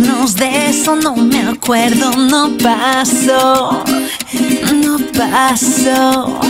de 0.00 0.70
eso 0.70 0.96
no 0.96 1.14
me 1.14 1.42
acuerdo, 1.42 2.10
no 2.12 2.56
pasó, 2.56 3.84
no 4.74 4.98
pasó. 5.16 6.40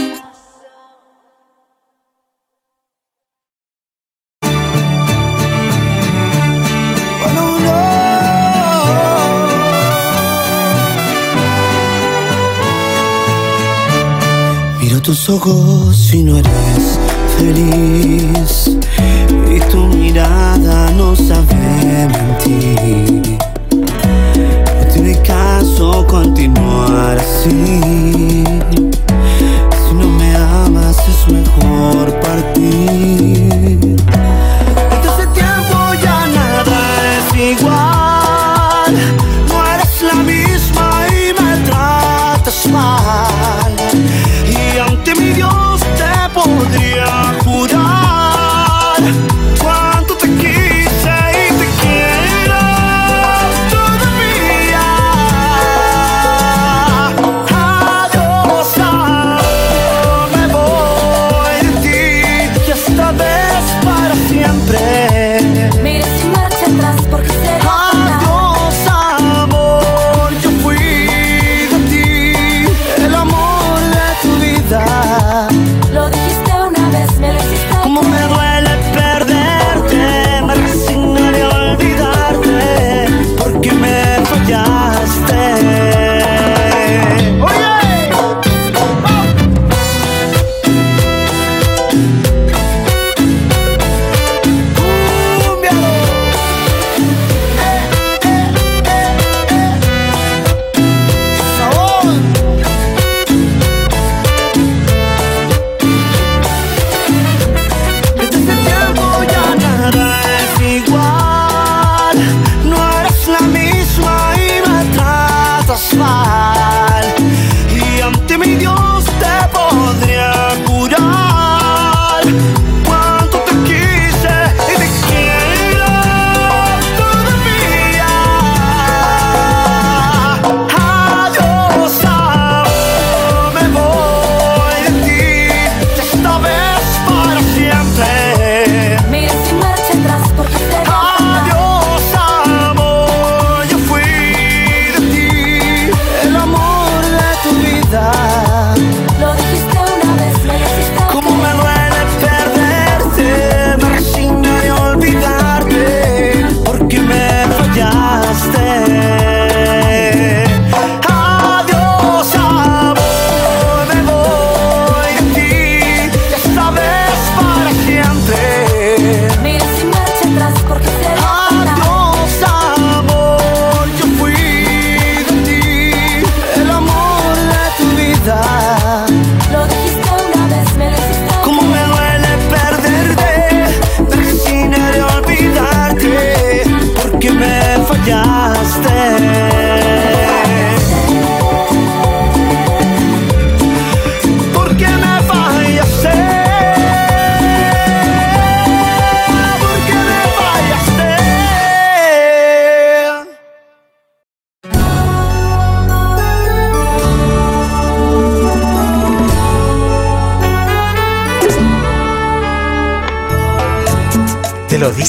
Miro 14.80 15.02
tus 15.02 15.28
ojos 15.28 16.14
y 16.14 16.22
no 16.22 16.38
eres 16.38 16.98
feliz 17.36 18.70
y 19.50 19.60
tu 19.70 19.86
mirada 19.88 20.90
no 20.92 21.16
sabe 21.16 22.08
mentir 22.08 23.39
pienso 25.80 26.06
continuar 26.06 27.16
así. 27.16 28.44
Si 28.70 29.94
no 29.94 30.06
me 30.18 30.36
amas 30.36 30.98
es 31.08 31.32
mejor 31.32 32.12
partir. 32.20 33.96
Desde 34.90 35.08
hace 35.08 35.26
tiempo 35.28 35.94
ya 36.02 36.26
nada 36.26 36.80
es 37.16 37.58
igual. 37.58 38.94
No 39.48 39.66
eres 39.74 40.02
la 40.02 40.22
misma 40.22 41.06
y 41.08 41.42
me 41.42 41.56
tratas 41.66 42.66
mal. 42.70 43.29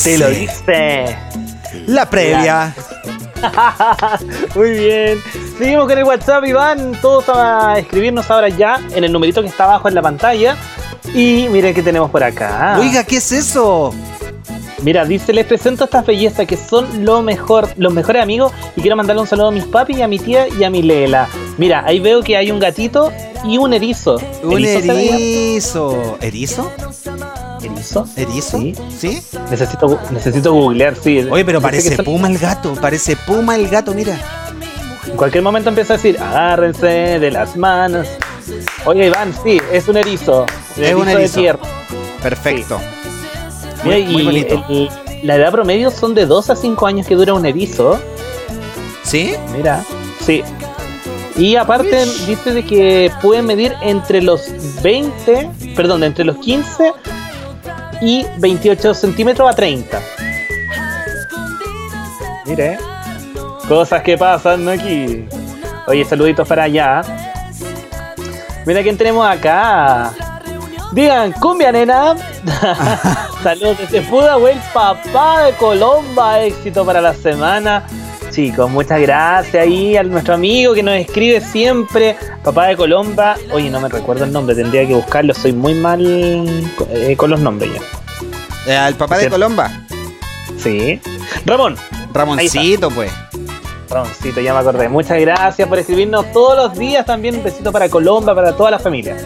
Dice. 0.10 0.12
Te 0.12 0.18
lo 0.18 0.30
dice. 0.30 1.18
La 1.88 2.10
previa. 2.10 2.74
Muy 4.56 4.72
bien. 4.72 5.20
Seguimos 5.58 5.88
con 5.88 5.98
el 5.98 6.04
WhatsApp, 6.04 6.46
Iván. 6.46 6.94
Todos 7.02 7.30
a 7.30 7.78
escribirnos 7.78 8.30
ahora 8.30 8.50
ya 8.50 8.80
en 8.94 9.04
el 9.04 9.12
numerito 9.12 9.42
que 9.42 9.48
está 9.48 9.66
abajo 9.66 9.88
en 9.88 9.96
la 9.96 10.02
pantalla. 10.02 10.56
Y 11.14 11.48
miren 11.50 11.74
qué 11.74 11.82
tenemos 11.82 12.10
por 12.10 12.24
acá. 12.24 12.78
Oiga, 12.80 13.04
¿qué 13.04 13.18
es 13.18 13.32
eso? 13.32 13.94
Mira, 14.84 15.06
dice, 15.06 15.32
les 15.32 15.46
presento 15.46 15.84
estas 15.84 16.06
bellezas 16.06 16.48
que 16.48 16.58
son 16.58 17.06
lo 17.06 17.22
mejor, 17.22 17.70
los 17.78 17.94
mejores 17.94 18.24
amigos 18.24 18.52
y 18.76 18.82
quiero 18.82 18.96
mandarle 18.96 19.22
un 19.22 19.28
saludo 19.28 19.50
a 19.50 19.52
mis 19.52 19.66
papis 19.66 19.98
y 19.98 20.02
a 20.02 20.08
mi 20.08 20.18
tía 20.18 20.48
y 20.48 20.64
a 20.64 20.72
mi 20.72 20.82
Lela. 20.82 21.28
Mira, 21.58 21.84
ahí 21.86 22.00
veo 22.00 22.24
que 22.24 22.36
hay 22.36 22.50
un 22.50 22.60
gatito 22.60 23.12
y 23.44 23.60
un 23.60 23.74
erizo. 23.74 24.18
Un 24.44 24.58
¿Erizo 24.58 24.92
erizo. 24.92 26.18
¿Erizo? 26.20 26.72
¿Erizo? 27.92 28.08
¿Erizo? 28.16 28.58
Sí. 28.60 28.74
¿Sí? 28.98 29.22
Necesito, 29.50 30.00
necesito 30.12 30.54
googlear, 30.54 30.96
sí. 30.96 31.26
Oye, 31.30 31.44
pero 31.46 31.62
parece 31.62 31.96
son- 31.96 32.06
puma 32.06 32.28
el 32.30 32.38
gato. 32.38 32.74
Parece 32.80 33.16
puma 33.16 33.56
el 33.56 33.68
gato, 33.68 33.94
mira. 33.94 34.18
En 35.08 35.16
cualquier 35.18 35.44
momento 35.44 35.70
empieza 35.70 35.94
a 35.94 35.98
decir, 35.98 36.18
agárrense 36.20 36.86
de 37.20 37.32
las 37.32 37.56
manos. 37.58 38.08
Oye, 38.86 39.08
Iván, 39.08 39.34
sí, 39.44 39.60
es 39.72 39.88
un 39.88 39.98
erizo. 39.98 40.46
Es 40.78 40.94
un 40.94 41.06
de 41.06 41.14
erizo. 41.14 41.40
tierra. 41.40 41.60
Perfecto. 42.22 42.80
Muy, 43.84 44.24
bonito. 44.24 44.64
el- 44.70 44.90
la 45.24 45.36
edad 45.36 45.52
promedio 45.52 45.92
son 45.92 46.14
de 46.16 46.26
2 46.26 46.50
a 46.50 46.56
5 46.56 46.88
años 46.88 47.06
que 47.08 47.16
dura 47.16 47.34
un 47.34 47.46
erizo. 47.46 48.00
¿Sí? 49.04 49.34
Mira, 49.56 49.84
sí. 50.26 50.44
Y 51.36 51.56
aparte 51.56 52.06
dice 52.28 52.54
de 52.54 52.64
que 52.66 53.12
pueden 53.22 53.46
medir 53.46 53.74
entre 53.82 54.22
los 54.22 54.42
20, 54.84 55.50
perdón, 55.76 56.04
entre 56.04 56.26
los 56.26 56.38
15 56.38 56.94
y 58.02 58.26
28 58.38 58.94
centímetros 58.94 59.50
a 59.50 59.54
30. 59.54 60.02
Mire, 62.46 62.78
cosas 63.68 64.02
que 64.02 64.18
pasan 64.18 64.68
aquí. 64.68 65.26
Oye, 65.88 66.04
saluditos 66.04 66.48
para 66.48 66.64
allá. 66.64 67.02
Mira 68.66 68.84
quién 68.84 68.98
tenemos 68.98 69.26
acá. 69.26 70.12
Digan, 70.92 71.32
cumbia 71.34 71.72
nena. 71.72 72.16
Saludos 73.44 73.78
desde 73.80 74.02
Pudahuel, 74.02 74.60
papá 74.74 75.44
de 75.44 75.54
Colomba. 75.54 76.42
Éxito 76.42 76.86
para 76.86 77.02
la 77.02 77.14
semana. 77.14 77.84
Chicos, 78.32 78.70
muchas 78.72 79.02
gracias 79.02 79.62
ahí 79.62 79.98
a 79.98 80.04
nuestro 80.04 80.36
amigo 80.36 80.74
que 80.74 80.82
nos 80.82 80.96
escribe 80.96 81.42
siempre. 81.42 82.16
Papá 82.44 82.68
de 82.68 82.78
Colomba. 82.78 83.36
Oye, 83.52 83.70
no 83.70 83.82
me 83.82 83.90
recuerdo 83.90 84.24
el 84.24 84.32
nombre, 84.32 84.56
tendría 84.56 84.88
que 84.88 84.96
buscarlo. 84.96 85.34
Soy 85.34 85.52
muy 85.52 85.74
mal 85.74 86.02
eh, 86.90 87.16
con 87.18 87.30
los 87.30 87.42
nombres 87.42 87.72
ya. 87.74 88.72
Eh, 88.72 88.78
al 88.78 88.96
papá 88.96 89.18
de. 89.18 89.30
Colomba. 89.30 89.70
Sí. 90.58 91.02
Ramón. 91.46 91.76
Ramoncito, 92.14 92.90
pues. 92.90 93.12
Ramoncito, 93.90 94.40
ya 94.40 94.54
me 94.54 94.60
acordé. 94.60 94.88
Muchas 94.88 95.20
gracias 95.20 95.68
por 95.68 95.80
escribirnos 95.80 96.32
todos 96.32 96.56
los 96.56 96.80
días. 96.80 97.06
También 97.06 97.36
un 97.36 97.44
besito 97.44 97.72
para 97.74 97.90
Colomba, 97.90 98.34
para 98.34 98.56
toda 98.56 98.72
la 98.72 98.80
familia. 98.80 99.18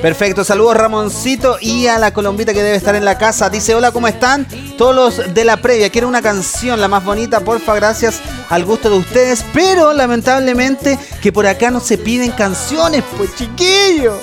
Perfecto, 0.00 0.44
saludos 0.44 0.76
Ramoncito 0.76 1.56
y 1.60 1.86
a 1.86 1.98
la 1.98 2.12
colombita 2.12 2.52
que 2.52 2.62
debe 2.62 2.76
estar 2.76 2.94
en 2.94 3.04
la 3.04 3.16
casa. 3.16 3.48
Dice, 3.48 3.74
hola, 3.74 3.90
¿cómo 3.92 4.08
están? 4.08 4.46
Todos 4.76 4.94
los 4.94 5.34
de 5.34 5.44
la 5.44 5.56
previa, 5.56 5.90
quiero 5.90 6.08
una 6.08 6.20
canción, 6.20 6.80
la 6.80 6.88
más 6.88 7.04
bonita, 7.04 7.40
porfa, 7.40 7.74
gracias 7.74 8.20
al 8.50 8.64
gusto 8.64 8.90
de 8.90 8.98
ustedes. 8.98 9.44
Pero 9.54 9.92
lamentablemente 9.92 10.98
que 11.22 11.32
por 11.32 11.46
acá 11.46 11.70
no 11.70 11.80
se 11.80 11.96
piden 11.96 12.32
canciones, 12.32 13.02
pues 13.16 13.34
chiquillo. 13.36 14.18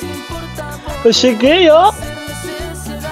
Pues 1.03 1.19
chiquillo. 1.19 1.91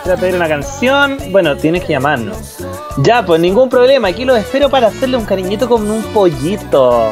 Voy 0.05 0.13
a 0.13 0.17
pedir 0.17 0.35
una 0.35 0.47
canción. 0.47 1.17
Bueno, 1.31 1.57
tienes 1.57 1.83
que 1.83 1.93
llamarnos. 1.93 2.57
Ya, 2.97 3.25
pues 3.25 3.39
ningún 3.39 3.69
problema. 3.69 4.09
Aquí 4.09 4.25
los 4.25 4.37
espero 4.37 4.69
para 4.69 4.87
hacerle 4.87 5.17
un 5.17 5.25
cariñito 5.25 5.67
con 5.67 5.89
un 5.89 6.03
pollito. 6.13 7.11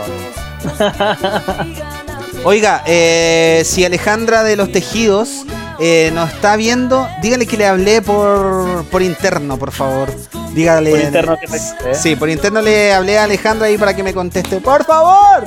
Oiga, 2.47 2.81
eh, 2.85 3.63
si 3.65 3.83
Alejandra 3.83 4.41
de 4.43 4.55
los 4.55 4.71
Tejidos 4.71 5.43
eh, 5.79 6.11
nos 6.13 6.31
está 6.31 6.55
viendo, 6.55 7.05
dígale 7.21 7.45
que 7.45 7.57
le 7.57 7.67
hablé 7.67 8.01
por, 8.01 8.85
por 8.85 9.01
interno, 9.01 9.59
por 9.59 9.73
favor. 9.73 10.09
Dígale. 10.53 10.91
Por 10.91 10.99
interno 11.01 11.35
que 11.37 11.45
te- 11.47 11.57
¿eh? 11.57 11.93
Sí, 11.93 12.15
por 12.15 12.29
interno 12.29 12.61
le 12.61 12.93
hablé 12.93 13.19
a 13.19 13.25
Alejandra 13.25 13.67
ahí 13.67 13.77
para 13.77 13.93
que 13.93 14.01
me 14.01 14.13
conteste. 14.13 14.61
¡Por 14.61 14.85
favor! 14.85 15.43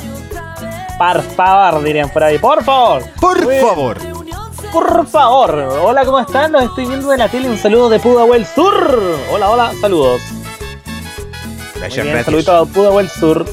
Por 0.99 1.23
favor, 1.35 1.83
dirían 1.83 2.11
por 2.11 2.23
ahí. 2.23 2.39
Por 2.39 2.63
favor. 2.63 3.03
Por 3.19 3.39
favor. 3.61 3.97
Por 4.71 5.07
favor. 5.07 5.55
Hola, 5.83 6.05
¿cómo 6.05 6.21
están? 6.21 6.53
Los 6.53 6.65
estoy 6.65 6.85
viendo 6.85 7.11
en 7.15 7.19
la 7.19 7.31
tele. 7.31 7.49
Un 7.49 7.57
saludo 7.57 7.89
de 7.89 7.99
Pudahuel 7.99 8.45
Sur. 8.45 9.17
Hola, 9.33 9.49
hola. 9.49 9.73
Saludos. 9.81 10.21
Muy 11.81 11.89
bien, 12.03 12.23
saludito 12.27 12.55
a 12.55 12.67
Pudahuel 12.67 13.09
Sur. 13.09 13.47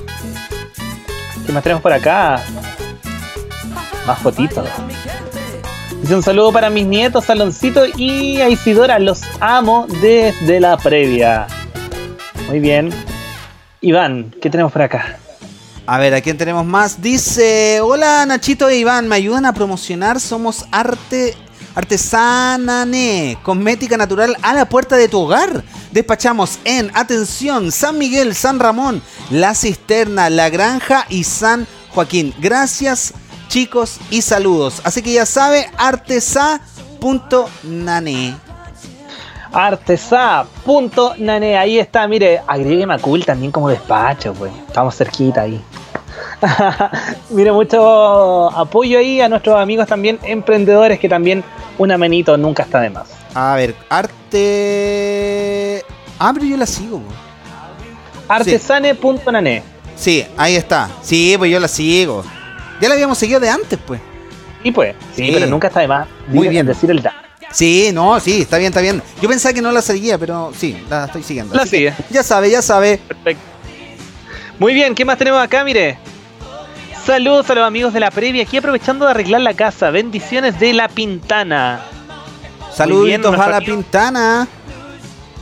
¿Qué 1.46 1.54
más 1.54 1.64
tenemos 1.64 1.82
por 1.82 1.94
acá? 1.94 2.44
Más 4.08 4.20
fotitos. 4.20 4.66
Dice 6.02 6.16
un 6.16 6.24
saludo 6.24 6.54
para 6.54 6.70
mis 6.70 6.86
nietos, 6.86 7.26
Saloncito 7.26 7.82
y 7.98 8.40
a 8.40 8.48
Isidora. 8.48 9.00
Los 9.00 9.22
amo 9.42 9.86
desde 10.02 10.62
la 10.62 10.78
previa. 10.78 11.46
Muy 12.48 12.62
bien. 12.62 12.90
Iván, 13.82 14.34
¿qué 14.42 14.50
tenemos 14.50 14.72
por 14.72 14.84
acá? 14.84 15.20
A 15.86 15.98
ver, 15.98 16.14
¿a 16.14 16.22
quién 16.22 16.38
tenemos 16.38 16.66
más? 16.66 17.02
Dice, 17.02 17.82
hola 17.82 18.26
Nachito 18.26 18.70
e 18.70 18.78
Iván, 18.78 19.10
¿me 19.10 19.16
ayudan 19.16 19.46
a 19.46 19.54
promocionar? 19.54 20.22
Somos 20.22 20.66
arte 20.72 21.36
artesanane, 21.76 23.38
cosmética 23.44 23.98
natural 23.98 24.38
a 24.42 24.54
la 24.54 24.70
puerta 24.70 24.96
de 24.96 25.10
tu 25.10 25.20
hogar. 25.20 25.66
Despachamos 25.92 26.60
en, 26.64 26.92
atención, 26.96 27.74
San 27.74 27.98
Miguel, 27.98 28.36
San 28.36 28.60
Ramón, 28.60 29.02
La 29.30 29.54
Cisterna, 29.54 30.30
La 30.30 30.50
Granja 30.50 31.06
y 31.10 31.26
San 31.26 31.68
Joaquín. 31.90 32.34
Gracias 32.40 33.14
chicos 33.48 34.00
y 34.10 34.22
saludos. 34.22 34.82
Así 34.84 35.02
que 35.02 35.14
ya 35.14 35.26
sabe, 35.26 35.70
artesa.nane. 35.78 38.36
Artesa.nane, 39.52 41.58
ahí 41.58 41.80
está, 41.80 42.08
mire, 42.08 42.42
agrégueme 42.46 42.94
a 42.94 43.00
cool 43.00 43.26
también 43.26 43.52
como 43.52 43.70
despacho, 43.70 44.34
pues. 44.34 44.52
Estamos 44.68 44.96
cerquita 44.96 45.42
ahí. 45.42 45.60
mire, 47.30 47.52
mucho 47.52 48.50
apoyo 48.52 49.00
ahí 49.00 49.22
a 49.22 49.30
nuestros 49.30 49.58
amigos 49.58 49.88
también 49.88 50.20
emprendedores 50.24 51.00
que 51.00 51.10
también 51.10 51.44
un 51.78 51.92
amenito 51.92 52.38
nunca 52.38 52.64
está 52.64 52.82
de 52.82 52.90
más. 52.90 53.08
A 53.34 53.56
ver, 53.56 53.76
arte... 53.90 55.84
Ah, 56.20 56.32
pero 56.34 56.46
yo 56.46 56.58
la 56.58 56.66
sigo. 56.66 57.02
Artesane.nane. 58.28 59.64
Sí, 59.96 60.26
ahí 60.38 60.56
está. 60.56 60.90
Sí, 61.02 61.36
pues 61.38 61.52
yo 61.52 61.60
la 61.60 61.68
sigo. 61.68 62.24
Ya 62.82 62.88
la 62.90 62.94
habíamos 62.96 63.18
seguido 63.18 63.40
de 63.40 63.50
antes, 63.50 63.78
pues. 63.86 64.00
Y 64.64 64.72
pues, 64.72 64.96
sí, 65.16 65.26
Sí. 65.28 65.32
pero 65.34 65.48
nunca 65.48 65.68
está 65.68 65.80
de 65.82 65.88
más. 65.88 66.08
Muy 66.28 66.48
Diga- 66.48 66.52
bien. 66.52 66.66
Decir 66.66 66.92
el 66.92 67.02
dato. 67.02 67.18
Sí, 67.52 67.92
no, 67.94 68.20
sí, 68.20 68.42
está 68.42 68.58
bien, 68.58 68.70
está 68.70 68.82
bien. 68.82 69.02
Yo 69.22 69.30
pensaba 69.30 69.54
que 69.54 69.62
no 69.62 69.72
la 69.72 69.82
seguía, 69.82 70.18
pero 70.18 70.52
sí, 70.56 70.78
la 70.90 71.06
estoy 71.06 71.24
siguiendo. 71.24 71.56
La 71.56 71.66
sigue. 71.66 71.94
Ya 72.10 72.22
sabe, 72.24 72.50
ya 72.52 72.62
sabe. 72.62 73.00
Perfecto. 73.08 73.42
Muy 74.60 74.74
bien, 74.74 74.94
¿qué 74.96 75.06
más 75.06 75.18
tenemos 75.18 75.42
acá? 75.42 75.64
Mire. 75.64 75.98
Saludos 77.06 77.50
a 77.50 77.56
los 77.56 77.64
amigos 77.66 77.94
de 77.94 78.02
la 78.02 78.12
previa, 78.12 78.44
aquí 78.44 78.58
aprovechando 78.58 79.06
de 79.06 79.12
arreglar 79.12 79.40
la 79.42 79.54
casa. 79.54 79.92
Bendiciones 79.92 80.60
de 80.60 80.74
la 80.74 80.90
Pintana. 80.90 81.80
Bien, 82.60 82.74
Saluditos 82.74 83.40
a 83.40 83.48
la 83.48 83.62
pintana. 83.62 84.48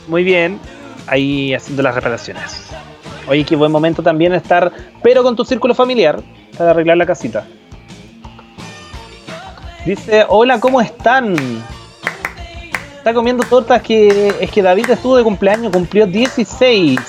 Muy 0.08 0.24
bien, 0.24 0.60
ahí 1.08 1.54
haciendo 1.56 1.82
las 1.82 1.96
reparaciones. 1.96 2.68
Oye, 3.28 3.44
qué 3.44 3.56
buen 3.56 3.72
momento 3.72 4.04
también 4.04 4.32
estar, 4.34 4.72
pero 5.02 5.24
con 5.24 5.36
tu 5.36 5.44
círculo 5.44 5.74
familiar, 5.74 6.22
para 6.58 6.72
arreglar 6.72 6.98
la 6.98 7.06
casita. 7.06 7.46
Dice, 9.86 10.26
hola, 10.28 10.60
¿cómo 10.60 10.82
están? 10.82 11.36
Está 12.98 13.14
comiendo 13.14 13.44
tortas 13.44 13.82
que 13.84 14.34
es 14.40 14.50
que 14.50 14.62
David 14.64 14.90
estuvo 14.90 15.16
de 15.16 15.24
cumpleaños, 15.24 15.72
cumplió 15.72 16.08
16. 16.08 17.00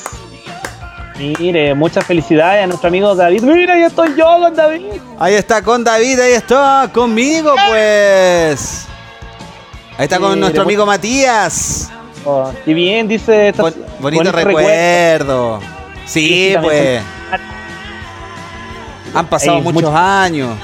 Mire, 1.19 1.75
muchas 1.75 2.05
felicidades 2.05 2.65
a 2.65 2.67
nuestro 2.67 2.89
amigo 2.89 3.15
David. 3.15 3.43
Mira, 3.43 3.79
ya 3.79 3.87
estoy 3.87 4.15
yo 4.15 4.27
con 4.39 4.55
David. 4.55 4.83
Ahí 5.19 5.33
está 5.35 5.63
con 5.63 5.83
David, 5.83 6.21
ahí 6.21 6.33
está 6.33 6.91
conmigo, 6.93 7.55
pues. 7.69 8.87
Ahí 9.97 10.05
está 10.05 10.19
con 10.19 10.39
nuestro 10.39 10.65
amigo 10.65 10.85
Matías. 10.85 11.91
Oh, 12.27 12.53
y 12.67 12.75
bien, 12.75 13.09
dice... 13.09 13.55
Bon- 13.57 13.73
bonito, 14.01 14.31
recuerdo. 14.31 15.61
Sí, 16.05 16.51
Sí, 16.53 16.57
pues. 16.61 17.03
Han 19.17 19.27
pasado 19.29 19.57
Ey, 19.59 19.63
muchos 19.63 19.83
mucho- 19.83 19.97
años. 19.97 20.57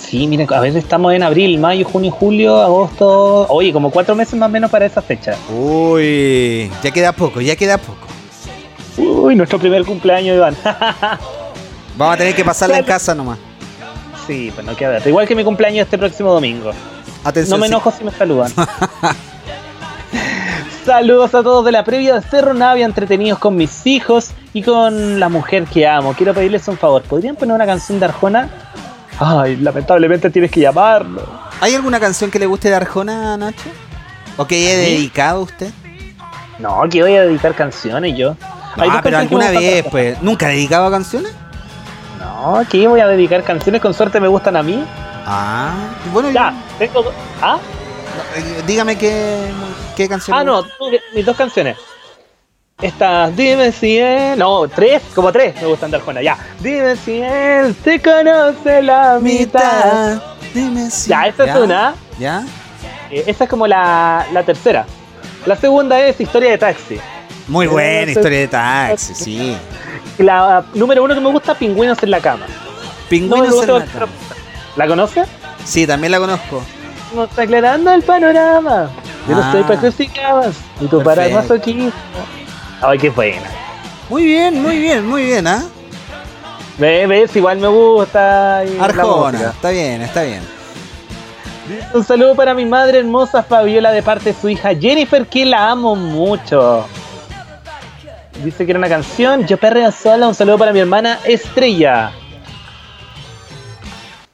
Sí, 0.00 0.26
miren, 0.26 0.46
a 0.54 0.60
ver, 0.60 0.74
estamos 0.76 1.12
en 1.12 1.22
abril, 1.22 1.58
mayo, 1.58 1.84
junio, 1.84 2.10
julio, 2.10 2.60
agosto. 2.62 3.46
Oye, 3.48 3.72
como 3.72 3.90
cuatro 3.90 4.14
meses 4.14 4.34
más 4.34 4.48
o 4.48 4.52
menos 4.52 4.70
para 4.70 4.86
esa 4.86 5.02
fecha. 5.02 5.36
Uy, 5.50 6.70
ya 6.82 6.90
queda 6.90 7.12
poco, 7.12 7.40
ya 7.40 7.56
queda 7.56 7.76
poco. 7.76 8.06
Uy, 8.96 9.34
nuestro 9.34 9.58
primer 9.58 9.84
cumpleaños, 9.84 10.36
Iván. 10.36 10.56
Vamos 11.96 12.14
a 12.14 12.18
tener 12.18 12.34
que 12.34 12.44
pasarla 12.44 12.78
en 12.78 12.84
casa 12.84 13.14
nomás. 13.14 13.38
sí, 14.26 14.50
pues 14.54 14.66
no 14.66 14.74
queda. 14.76 15.00
Igual 15.06 15.26
que 15.28 15.34
mi 15.34 15.44
cumpleaños 15.44 15.84
este 15.84 15.98
próximo 15.98 16.32
domingo. 16.32 16.70
Atención. 17.24 17.58
no 17.58 17.62
me 17.62 17.66
sí. 17.66 17.72
enojo 17.72 17.92
si 17.96 18.04
me 18.04 18.12
saludan. 18.12 18.52
Saludos 20.86 21.34
a 21.34 21.42
todos 21.42 21.64
de 21.64 21.72
la 21.72 21.82
previa 21.84 22.14
de 22.14 22.22
Cerro 22.22 22.54
Navia, 22.54 22.84
entretenidos 22.86 23.40
con 23.40 23.56
mis 23.56 23.84
hijos 23.88 24.30
y 24.52 24.62
con 24.62 25.18
la 25.18 25.28
mujer 25.28 25.64
que 25.64 25.86
amo. 25.86 26.14
Quiero 26.14 26.32
pedirles 26.32 26.66
un 26.68 26.78
favor, 26.78 27.02
¿podrían 27.02 27.34
poner 27.34 27.56
una 27.56 27.66
canción 27.66 27.98
de 27.98 28.04
Arjona? 28.06 28.48
Ay, 29.18 29.56
lamentablemente 29.56 30.30
tienes 30.30 30.50
que 30.52 30.60
llamarlo. 30.60 31.22
¿Hay 31.60 31.74
alguna 31.74 31.98
canción 31.98 32.30
que 32.30 32.38
le 32.38 32.46
guste 32.46 32.68
de 32.68 32.76
Arjona, 32.76 33.36
Nacho? 33.36 33.68
¿O 34.36 34.46
que 34.46 34.54
haya 34.64 34.76
dedicado 34.78 35.40
a 35.40 35.42
usted? 35.42 35.70
No, 36.60 36.82
que 36.88 37.02
voy 37.02 37.16
a 37.16 37.22
dedicar 37.22 37.54
canciones 37.54 38.16
yo. 38.16 38.36
Ah, 38.78 39.00
pero 39.02 39.18
alguna 39.18 39.50
vez, 39.50 39.84
pues. 39.90 40.22
¿Nunca 40.22 40.46
ha 40.46 40.50
dedicado 40.50 40.86
a 40.86 40.90
canciones? 40.92 41.32
No, 42.20 42.62
que 42.70 42.86
voy 42.86 43.00
a 43.00 43.08
dedicar 43.08 43.42
canciones, 43.42 43.80
con 43.82 43.92
suerte 43.92 44.20
me 44.20 44.28
gustan 44.28 44.56
a 44.56 44.62
mí. 44.62 44.84
Ah, 45.26 45.72
bueno, 46.12 46.30
Ya, 46.30 46.54
tengo. 46.78 47.02
do- 47.02 47.12
¿Ah? 47.42 47.58
Eh, 48.36 48.62
dígame 48.66 48.96
qué, 48.96 49.50
qué 49.96 50.08
canción. 50.08 50.36
Ah, 50.36 50.44
no, 50.44 50.64
mis 51.14 51.24
dos 51.24 51.36
canciones. 51.36 51.76
Estas, 52.80 53.34
dime 53.34 53.72
si 53.72 53.98
él. 53.98 54.38
No, 54.38 54.68
tres, 54.68 55.02
como 55.14 55.32
tres 55.32 55.54
me 55.62 55.66
gustan 55.68 55.90
de 55.90 55.96
Arjona, 55.96 56.20
ya. 56.22 56.36
Dime 56.60 56.94
si 56.96 57.22
él 57.22 57.74
te 57.82 58.00
conoce 58.00 58.82
la 58.82 59.18
mitad. 59.20 60.20
Dime 60.52 60.90
si. 60.90 61.08
Ya, 61.10 61.26
esa 61.26 61.44
es 61.44 61.56
una. 61.56 61.94
¿Ya? 62.18 62.44
Eh, 63.10 63.24
esa 63.26 63.44
es 63.44 63.50
como 63.50 63.66
la, 63.66 64.26
la 64.32 64.42
tercera. 64.42 64.84
La 65.46 65.56
segunda 65.56 65.98
es 66.00 66.20
Historia 66.20 66.50
de 66.50 66.58
Taxi. 66.58 67.00
Muy 67.48 67.66
Eh, 67.66 67.68
buena 67.68 68.10
historia 68.10 68.40
de 68.40 68.48
taxi, 68.48 69.14
sí. 69.14 69.56
La 70.18 70.64
número 70.74 71.04
uno 71.04 71.14
que 71.14 71.20
me 71.20 71.30
gusta, 71.30 71.54
Pingüinos 71.54 72.02
en 72.02 72.10
la 72.10 72.20
cama. 72.20 72.44
Pingüinos 73.08 73.54
No 73.54 73.62
en 73.62 73.78
la 73.80 73.86
cama. 73.86 74.12
¿La 74.74 74.86
conoces? 74.88 75.28
Sí, 75.64 75.86
también 75.86 76.10
la 76.10 76.18
conozco. 76.18 76.62
No 77.16 77.24
está 77.24 77.42
aclarando 77.42 77.90
el 77.92 78.02
panorama. 78.02 78.90
Yo 79.28 79.34
Ah. 79.34 79.40
no 79.46 79.52
soy 79.52 79.62
para 79.62 79.80
crucificabas. 79.80 80.56
Y 80.80 80.86
tú 80.86 81.02
para 81.02 81.22
Perfecto. 81.24 81.40
masoquista. 81.42 81.98
Ay, 82.82 82.98
qué 82.98 83.08
buena. 83.10 83.42
Muy 84.10 84.24
bien, 84.24 84.62
muy 84.62 84.78
bien, 84.78 85.06
muy 85.06 85.24
bien, 85.24 85.46
¿ah? 85.46 85.64
Ve, 86.78 87.06
ves, 87.06 87.34
igual 87.34 87.56
me 87.58 87.68
gusta. 87.68 88.58
Arjona, 88.80 89.48
está 89.50 89.70
bien, 89.70 90.02
está 90.02 90.22
bien. 90.22 90.42
Un 91.94 92.04
saludo 92.04 92.34
para 92.36 92.52
mi 92.54 92.64
madre 92.66 92.98
hermosa 92.98 93.42
Fabiola 93.42 93.90
de 93.90 94.02
parte 94.02 94.32
de 94.32 94.38
su 94.40 94.48
hija 94.50 94.74
Jennifer, 94.78 95.26
que 95.26 95.44
la 95.46 95.70
amo 95.70 95.96
mucho. 95.96 96.86
Dice 98.44 98.66
que 98.66 98.72
era 98.72 98.78
una 98.78 98.88
canción. 98.90 99.46
Yo 99.46 99.56
perreo 99.56 99.90
sola. 99.90 100.28
Un 100.28 100.34
saludo 100.34 100.58
para 100.58 100.72
mi 100.72 100.80
hermana 100.80 101.18
Estrella. 101.24 102.12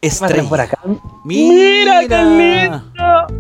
¿Qué 0.02 0.08
más 0.08 0.22
Estrella. 0.22 0.48
por 0.48 0.60
acá? 0.60 0.78
Mira. 1.22 2.00
Mira, 2.00 2.08
qué 2.08 2.24
lindo. 2.24 2.82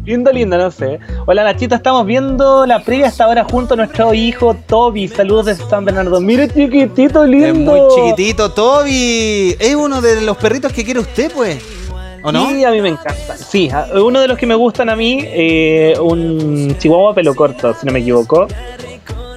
Lindo, 0.04 0.32
lindo, 0.32 0.56
no 0.56 0.70
sé. 0.70 1.00
Hola 1.26 1.42
Nachita, 1.42 1.74
estamos 1.74 2.06
viendo 2.06 2.66
la 2.66 2.78
previa 2.84 3.08
hasta 3.08 3.24
ahora 3.24 3.42
junto 3.42 3.74
a 3.74 3.78
nuestro 3.78 4.14
hijo 4.14 4.54
Toby. 4.68 5.08
Saludos 5.08 5.46
desde 5.46 5.68
San 5.68 5.84
Bernardo. 5.84 6.20
Mira, 6.20 6.46
chiquitito, 6.46 7.26
lindo. 7.26 7.48
Es 7.48 7.54
muy 7.54 7.80
chiquitito, 7.96 8.52
Toby. 8.52 9.56
Es 9.58 9.74
uno 9.74 10.00
de 10.00 10.20
los 10.20 10.36
perritos 10.36 10.72
que 10.72 10.84
quiere 10.84 11.00
usted, 11.00 11.32
pues. 11.32 11.60
¿O 12.22 12.30
no? 12.30 12.48
Sí, 12.48 12.64
a 12.64 12.70
mí 12.70 12.80
me 12.80 12.90
encanta. 12.90 13.36
Sí, 13.36 13.68
uno 13.96 14.20
de 14.20 14.28
los 14.28 14.38
que 14.38 14.46
me 14.46 14.54
gustan 14.54 14.88
a 14.88 14.94
mí, 14.94 15.18
eh, 15.24 15.94
un 16.00 16.76
chihuahua 16.78 17.12
pelo 17.12 17.34
corto, 17.34 17.74
si 17.74 17.86
no 17.86 17.92
me 17.92 17.98
equivoco. 17.98 18.46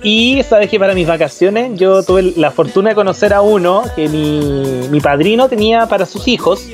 Y 0.04 0.44
sabes 0.44 0.70
que 0.70 0.80
para 0.80 0.94
mis 0.94 1.08
vacaciones 1.08 1.80
yo 1.80 2.04
tuve 2.04 2.34
la 2.38 2.52
fortuna 2.52 2.90
de 2.90 2.96
conocer 2.96 3.34
a 3.34 3.42
uno 3.42 3.82
que 3.96 4.08
mi, 4.08 4.88
mi 4.92 5.00
padrino 5.00 5.50
tenía 5.50 5.88
para 5.88 6.06
sus 6.06 6.28
hijos. 6.28 6.68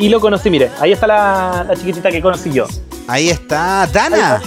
Y 0.00 0.08
lo 0.08 0.18
conocí, 0.18 0.48
mire, 0.50 0.70
ahí 0.80 0.92
está 0.92 1.06
la, 1.06 1.64
la 1.68 1.76
chiquitita 1.76 2.10
que 2.10 2.20
conocí 2.22 2.50
yo. 2.50 2.66
Ahí 3.06 3.28
está, 3.28 3.86
Dana. 3.92 4.40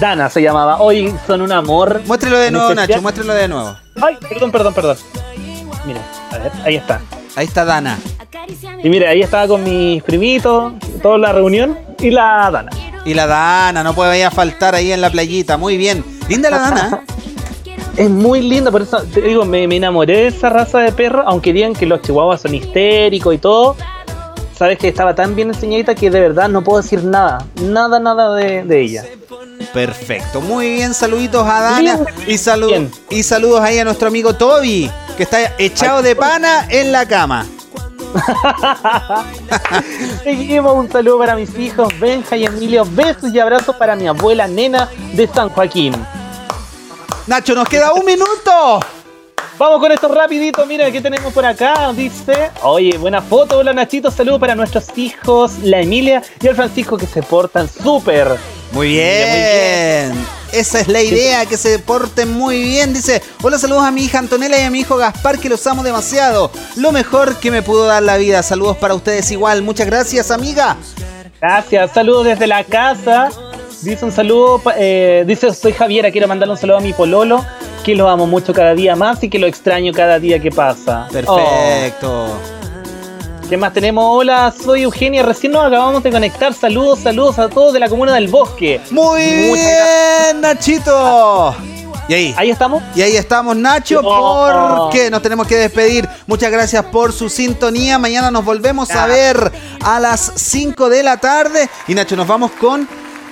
Dana 0.00 0.30
se 0.30 0.40
llamaba. 0.40 0.80
Hoy 0.80 1.14
son 1.26 1.42
un 1.42 1.52
amor. 1.52 2.00
Muéstrelo 2.06 2.38
de 2.38 2.50
nuevo, 2.50 2.70
especial- 2.70 2.88
Nacho, 2.88 3.02
muéstrelo 3.02 3.34
de 3.34 3.48
nuevo. 3.48 3.76
Ay, 4.00 4.16
perdón, 4.28 4.50
perdón, 4.50 4.74
perdón. 4.74 4.96
Mira, 5.84 6.00
a 6.32 6.38
ver, 6.38 6.52
ahí 6.64 6.76
está. 6.76 7.00
Ahí 7.36 7.46
está 7.46 7.64
Dana. 7.64 7.98
Y 8.82 8.88
mire, 8.88 9.06
ahí 9.08 9.20
estaba 9.20 9.46
con 9.46 9.62
mis 9.62 10.02
primitos, 10.02 10.72
toda 11.02 11.18
la 11.18 11.32
reunión 11.32 11.78
y 11.98 12.10
la 12.10 12.48
Dana. 12.50 12.70
Y 13.04 13.12
la 13.14 13.26
Dana, 13.26 13.82
no 13.84 13.92
puede 13.94 14.24
a 14.24 14.30
faltar 14.30 14.74
ahí 14.74 14.92
en 14.92 15.00
la 15.00 15.10
playita. 15.10 15.56
Muy 15.56 15.76
bien. 15.76 16.04
Linda 16.28 16.50
la 16.50 16.58
Dana. 16.58 17.02
Es 17.96 18.08
muy 18.08 18.42
linda, 18.42 18.70
por 18.70 18.82
eso 18.82 19.02
te 19.12 19.20
digo, 19.20 19.44
me, 19.44 19.66
me 19.66 19.74
enamoré 19.74 20.16
de 20.18 20.26
esa 20.28 20.48
raza 20.50 20.78
de 20.78 20.92
perro, 20.92 21.24
aunque 21.26 21.52
digan 21.52 21.72
que 21.74 21.84
los 21.84 22.00
chihuahuas 22.00 22.40
son 22.42 22.54
histéricos 22.54 23.34
y 23.34 23.38
todo. 23.38 23.74
Sabes 24.58 24.78
que 24.78 24.88
estaba 24.88 25.14
tan 25.14 25.36
bien 25.36 25.48
enseñadita 25.48 25.94
que 25.94 26.10
de 26.10 26.20
verdad 26.20 26.48
no 26.48 26.64
puedo 26.64 26.82
decir 26.82 27.04
nada, 27.04 27.46
nada, 27.62 28.00
nada 28.00 28.34
de, 28.34 28.64
de 28.64 28.80
ella. 28.80 29.04
Perfecto. 29.72 30.40
Muy 30.40 30.72
bien, 30.74 30.94
saluditos 30.94 31.46
a 31.46 31.60
Dana. 31.60 31.78
Bien. 31.78 32.06
Y, 32.26 32.34
salu- 32.34 32.90
y 33.10 33.22
saludos 33.22 33.60
ahí 33.60 33.78
a 33.78 33.84
nuestro 33.84 34.08
amigo 34.08 34.34
Toby, 34.34 34.90
que 35.16 35.22
está 35.22 35.52
echado 35.58 36.02
de 36.02 36.16
pana 36.16 36.66
en 36.70 36.90
la 36.90 37.06
cama. 37.06 37.46
Seguimos, 40.24 40.74
un 40.74 40.90
saludo 40.90 41.18
para 41.18 41.36
mis 41.36 41.56
hijos, 41.58 41.88
Benja 42.00 42.36
y 42.36 42.46
Emilio, 42.46 42.84
besos 42.90 43.32
y 43.32 43.38
abrazos 43.38 43.76
para 43.76 43.94
mi 43.96 44.06
abuela 44.08 44.48
nena 44.48 44.88
de 45.12 45.26
San 45.28 45.48
Joaquín. 45.50 45.94
Nacho, 47.26 47.54
nos 47.54 47.68
queda 47.68 47.92
un 47.92 48.04
minuto. 48.04 48.80
Vamos 49.58 49.80
con 49.80 49.90
esto 49.90 50.06
rapidito, 50.06 50.64
mira 50.66 50.88
qué 50.92 51.00
tenemos 51.00 51.32
por 51.32 51.44
acá, 51.44 51.92
dice. 51.92 52.52
Oye, 52.62 52.96
buena 52.96 53.20
foto, 53.20 53.58
hola 53.58 53.72
Nachito, 53.72 54.08
saludo 54.08 54.38
para 54.38 54.54
nuestros 54.54 54.96
hijos, 54.96 55.58
la 55.64 55.80
Emilia 55.80 56.22
y 56.40 56.46
el 56.46 56.54
Francisco 56.54 56.96
que 56.96 57.06
se 57.06 57.24
portan 57.24 57.68
súper. 57.68 58.36
Muy 58.70 58.90
bien. 58.90 60.12
Esa 60.52 60.78
es 60.78 60.86
la 60.86 61.02
idea, 61.02 61.44
que 61.44 61.56
se 61.56 61.80
porten 61.80 62.32
muy 62.32 62.62
bien. 62.62 62.94
Dice, 62.94 63.20
hola, 63.42 63.58
saludos 63.58 63.82
a 63.82 63.90
mi 63.90 64.04
hija 64.04 64.20
Antonella 64.20 64.60
y 64.60 64.64
a 64.64 64.70
mi 64.70 64.80
hijo 64.80 64.96
Gaspar, 64.96 65.40
que 65.40 65.48
los 65.48 65.66
amo 65.66 65.82
demasiado. 65.82 66.52
Lo 66.76 66.92
mejor 66.92 67.36
que 67.40 67.50
me 67.50 67.60
pudo 67.60 67.86
dar 67.86 68.04
la 68.04 68.16
vida. 68.16 68.44
Saludos 68.44 68.76
para 68.76 68.94
ustedes 68.94 69.28
igual. 69.32 69.62
Muchas 69.62 69.88
gracias, 69.88 70.30
amiga. 70.30 70.76
Gracias, 71.40 71.92
saludos 71.92 72.26
desde 72.26 72.46
la 72.46 72.62
casa. 72.62 73.30
Dice 73.82 74.04
un 74.04 74.12
saludo, 74.12 74.60
eh, 74.76 75.24
dice 75.26 75.54
soy 75.54 75.72
Javiera, 75.72 76.10
quiero 76.10 76.26
mandarle 76.26 76.52
un 76.52 76.58
saludo 76.58 76.78
a 76.78 76.80
mi 76.80 76.92
pololo, 76.92 77.46
que 77.84 77.94
lo 77.94 78.08
amo 78.08 78.26
mucho 78.26 78.52
cada 78.52 78.74
día 78.74 78.96
más 78.96 79.22
y 79.22 79.28
que 79.30 79.38
lo 79.38 79.46
extraño 79.46 79.92
cada 79.92 80.18
día 80.18 80.40
que 80.40 80.50
pasa. 80.50 81.08
Perfecto. 81.10 82.26
Oh. 82.26 82.58
¿Qué 83.48 83.56
más 83.56 83.72
tenemos? 83.72 84.04
Hola, 84.06 84.52
soy 84.62 84.82
Eugenia, 84.82 85.22
recién 85.22 85.52
nos 85.52 85.64
acabamos 85.64 86.02
de 86.02 86.10
conectar. 86.10 86.52
Saludos, 86.52 86.98
saludos 87.00 87.38
a 87.38 87.48
todos 87.48 87.72
de 87.72 87.80
la 87.80 87.88
comuna 87.88 88.14
del 88.14 88.28
bosque. 88.28 88.80
Muy 88.90 89.22
bien, 89.22 90.40
Nachito. 90.42 91.54
Y 92.08 92.14
ahí. 92.14 92.34
Ahí 92.36 92.50
estamos. 92.50 92.82
Y 92.94 93.02
ahí 93.02 93.16
estamos, 93.16 93.56
Nacho, 93.56 94.00
Oh. 94.04 94.80
porque 94.90 95.10
nos 95.10 95.22
tenemos 95.22 95.46
que 95.46 95.56
despedir. 95.56 96.08
Muchas 96.26 96.50
gracias 96.50 96.84
por 96.86 97.12
su 97.12 97.28
sintonía. 97.30 97.98
Mañana 97.98 98.30
nos 98.30 98.44
volvemos 98.44 98.90
a 98.90 99.06
ver 99.06 99.52
a 99.82 99.98
las 100.00 100.32
5 100.36 100.88
de 100.90 101.02
la 101.02 101.16
tarde. 101.18 101.68
Y 101.86 101.94
Nacho, 101.94 102.16
nos 102.16 102.26
vamos 102.26 102.50
con 102.52 102.86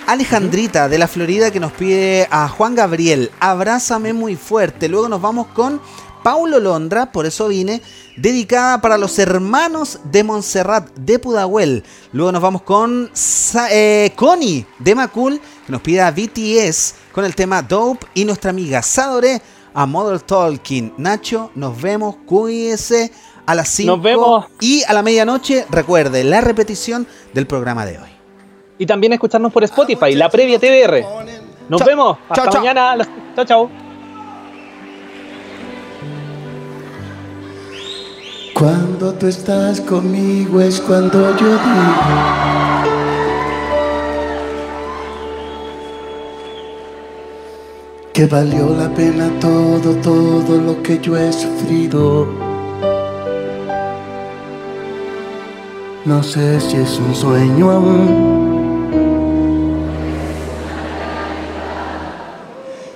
Alejandrita 0.06 0.88
de 0.88 0.98
la 0.98 1.08
Florida 1.08 1.50
que 1.50 1.60
nos 1.60 1.72
pide 1.72 2.28
a 2.30 2.48
Juan 2.48 2.74
Gabriel. 2.74 3.30
Abrázame 3.40 4.12
muy 4.12 4.36
fuerte. 4.36 4.88
Luego 4.88 5.08
nos 5.08 5.20
vamos 5.20 5.48
con 5.48 5.80
Paulo 6.22 6.58
Londra, 6.60 7.10
por 7.12 7.26
eso 7.26 7.48
vine, 7.48 7.82
dedicada 8.16 8.80
para 8.80 8.98
los 8.98 9.18
hermanos 9.18 9.98
de 10.04 10.24
Montserrat 10.24 10.88
de 10.96 11.18
Pudahuel. 11.18 11.84
Luego 12.12 12.32
nos 12.32 12.42
vamos 12.42 12.62
con 12.62 13.10
Sa- 13.12 13.68
eh, 13.72 14.12
Connie 14.16 14.64
de 14.78 14.94
Macul, 14.94 15.40
que 15.66 15.72
nos 15.72 15.80
pide 15.82 16.00
a 16.00 16.10
BTS 16.10 16.94
con 17.12 17.24
el 17.24 17.34
tema 17.34 17.62
Dope. 17.62 18.06
Y 18.14 18.24
nuestra 18.24 18.50
amiga 18.50 18.82
Sadore 18.82 19.40
a 19.74 19.86
Mother 19.86 20.20
Talking. 20.20 20.94
Nacho, 20.98 21.50
nos 21.54 21.80
vemos, 21.80 22.16
cuídese 22.26 23.12
a 23.44 23.54
las 23.54 23.68
5 23.68 23.92
Nos 23.96 24.02
vemos. 24.02 24.46
y 24.60 24.82
a 24.84 24.92
la 24.92 25.02
medianoche. 25.02 25.66
Recuerde 25.70 26.24
la 26.24 26.40
repetición 26.40 27.06
del 27.34 27.46
programa 27.46 27.84
de 27.86 27.98
hoy. 27.98 28.15
Y 28.78 28.86
también 28.86 29.12
escucharnos 29.15 29.53
por 29.53 29.65
Spotify, 29.65 30.15
la 30.15 30.28
previa 30.28 30.59
TBR. 30.59 31.05
Nos 31.69 31.81
Chao. 31.81 31.89
vemos. 31.89 32.19
Hasta 32.28 32.35
Chao, 32.43 32.53
chao. 32.53 32.61
mañana. 32.62 32.97
Chao, 33.35 33.44
chao. 33.44 33.70
Cuando 38.55 39.12
tú 39.15 39.27
estás 39.27 39.81
conmigo 39.82 40.61
es 40.61 40.81
cuando 40.81 41.36
yo 41.36 41.47
digo. 41.47 42.97
Que 48.12 48.27
valió 48.27 48.70
la 48.74 48.89
pena 48.94 49.28
todo, 49.40 49.94
todo 49.97 50.59
lo 50.61 50.82
que 50.82 50.98
yo 51.01 51.16
he 51.19 51.31
sufrido. 51.32 52.27
No 56.07 56.23
sé 56.23 56.61
si 56.61 56.77
es 56.78 56.98
un 56.98 57.15
sueño 57.15 57.70
aún. 57.70 58.35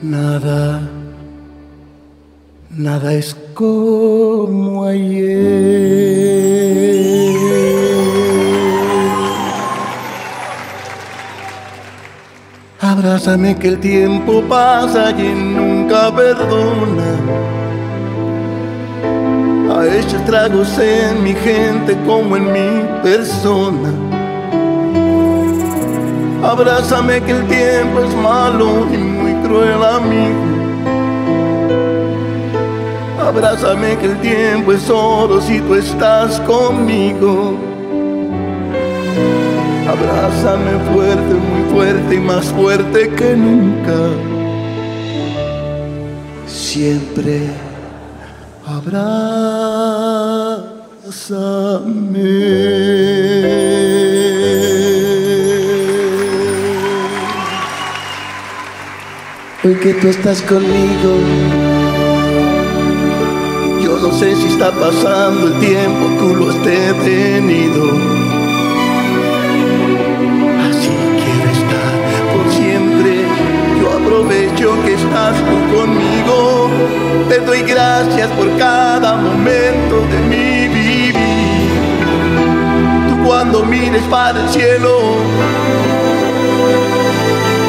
Nada, 0.00 0.80
nada 2.70 3.14
es 3.14 3.36
como 3.52 4.84
ayer. 4.84 5.28
Abrázame 12.80 13.56
que 13.56 13.68
el 13.68 13.80
tiempo 13.80 14.40
pasa 14.48 15.10
y 15.10 15.34
nunca 15.34 16.14
perdona. 16.14 17.18
Ha 19.74 19.84
hecho 19.84 20.16
estragos 20.16 20.78
en 20.78 21.24
mi 21.24 21.34
gente 21.34 21.98
como 22.06 22.36
en 22.36 22.52
mi 22.52 23.02
persona. 23.02 23.92
Abrázame 26.44 27.20
que 27.20 27.32
el 27.32 27.44
tiempo 27.48 28.00
es 28.00 28.14
malo 28.14 28.86
y 28.94 28.96
muy 28.96 29.37
cruel 29.48 29.82
amigo. 29.82 30.44
Abrázame 33.20 33.96
que 33.98 34.06
el 34.06 34.20
tiempo 34.20 34.72
es 34.72 34.88
oro 34.88 35.40
si 35.40 35.60
tú 35.60 35.74
estás 35.74 36.40
conmigo. 36.40 37.56
Abrázame 39.88 40.72
fuerte, 40.92 41.34
muy 41.34 41.62
fuerte 41.72 42.14
y 42.14 42.20
más 42.20 42.46
fuerte 42.46 43.08
que 43.10 43.36
nunca. 43.36 44.10
Siempre 46.46 47.48
abrázame. 48.66 49.28
Hoy 59.68 59.74
que 59.74 59.92
tú 59.92 60.08
estás 60.08 60.40
conmigo, 60.40 61.18
yo 63.82 63.98
no 63.98 64.10
sé 64.12 64.34
si 64.34 64.46
está 64.46 64.72
pasando 64.72 65.48
el 65.48 65.58
tiempo, 65.58 66.06
tú 66.18 66.34
lo 66.34 66.48
has 66.48 66.64
detenido. 66.64 67.84
Así 70.70 70.88
quiero 71.20 71.50
estar 71.58 71.92
por 72.32 72.50
siempre. 72.50 73.26
Yo 73.78 73.90
aprovecho 73.92 74.82
que 74.86 74.94
estás 74.94 75.36
tú 75.36 75.76
conmigo. 75.76 76.70
Te 77.28 77.38
doy 77.40 77.60
gracias 77.60 78.30
por 78.38 78.48
cada 78.56 79.16
momento 79.16 80.00
de 80.10 80.18
mi 80.30 80.68
vivir. 80.74 81.14
Tú 83.10 83.22
cuando 83.22 83.66
mires 83.66 84.04
para 84.04 84.44
el 84.44 84.48
cielo, 84.48 84.98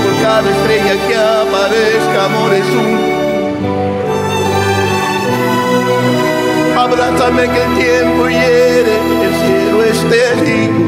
por 0.03 0.21
cada 0.21 0.49
estrella 0.49 0.95
que 1.07 1.15
aparezca, 1.15 1.48
es 1.67 2.69
un 2.73 3.09
Abrázame 6.77 7.43
que 7.49 7.63
el 7.63 7.75
tiempo 7.77 8.27
hiere, 8.29 8.95
el 9.25 9.33
cielo 9.41 9.83
es 9.83 9.99
testigo. 10.09 10.85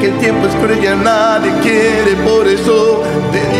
Que 0.00 0.06
el 0.08 0.18
tiempo 0.18 0.46
es 0.46 0.54
cruel 0.56 0.84
y 0.84 0.86
a 0.86 0.94
nadie 0.94 1.52
quiere, 1.62 2.14
por 2.24 2.46
eso 2.46 3.02
te 3.32 3.51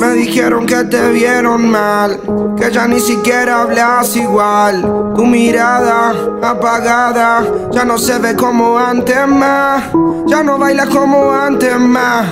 Me 0.00 0.12
dijeron 0.14 0.66
que 0.66 0.82
te 0.84 1.10
vieron 1.10 1.70
mal, 1.70 2.20
que 2.58 2.72
ya 2.72 2.88
ni 2.88 2.98
siquiera 2.98 3.62
hablas 3.62 4.16
igual. 4.16 5.12
Tu 5.14 5.24
mirada 5.24 6.12
apagada 6.42 7.44
ya 7.70 7.84
no 7.84 7.98
se 7.98 8.18
ve 8.18 8.34
como 8.34 8.76
antes 8.76 9.28
más. 9.28 9.84
Ya 10.26 10.42
no 10.42 10.58
bailas 10.58 10.88
como 10.88 11.32
antes 11.32 11.78
más. 11.78 12.26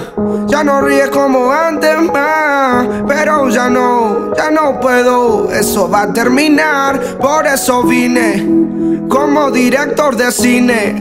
Ya 0.46 0.64
no 0.64 0.80
ríes 0.80 1.10
como 1.10 1.52
antes 1.52 2.00
más. 2.12 2.86
Pero 3.06 3.48
ya 3.48 3.70
no, 3.70 4.34
ya 4.36 4.50
no 4.50 4.80
puedo. 4.80 5.52
Eso 5.52 5.88
va 5.88 6.02
a 6.02 6.12
terminar. 6.12 7.00
Por 7.18 7.46
eso 7.46 7.84
vine 7.84 9.06
como 9.08 9.50
director 9.52 10.16
de 10.16 10.32
cine. 10.32 11.00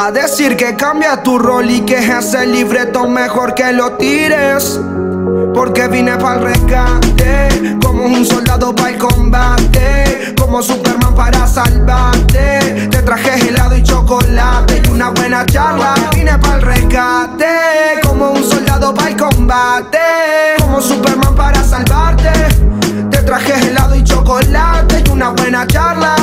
A 0.00 0.12
decir 0.12 0.56
que 0.56 0.76
cambia 0.76 1.24
tu 1.24 1.40
rol 1.40 1.68
y 1.68 1.80
que 1.80 1.98
ese 1.98 2.46
libreto 2.46 3.08
mejor 3.08 3.52
que 3.52 3.72
lo 3.72 3.94
tires. 3.94 4.78
Porque 5.52 5.88
vine 5.88 6.16
para 6.16 6.36
el 6.36 6.44
rescate, 6.44 7.76
como 7.84 8.04
un 8.04 8.24
soldado 8.24 8.72
para 8.76 8.90
el 8.90 8.98
combate, 8.98 10.36
como 10.38 10.62
Superman 10.62 11.16
para 11.16 11.48
salvarte. 11.48 12.88
Te 12.88 13.02
traje 13.02 13.48
helado 13.48 13.76
y 13.76 13.82
chocolate 13.82 14.82
y 14.84 14.88
una 14.88 15.10
buena 15.10 15.44
charla. 15.46 15.94
Vine 16.14 16.38
para 16.38 16.54
el 16.54 16.62
rescate, 16.62 18.00
como 18.06 18.30
un 18.30 18.44
soldado 18.44 18.94
para 18.94 19.08
el 19.08 19.16
combate, 19.16 19.98
como 20.60 20.80
Superman 20.80 21.34
para 21.34 21.64
salvarte. 21.64 22.30
Te 23.10 23.18
traje 23.22 23.68
helado 23.68 23.96
y 23.96 24.04
chocolate 24.04 25.02
y 25.04 25.10
una 25.10 25.30
buena 25.30 25.66
charla. 25.66 26.14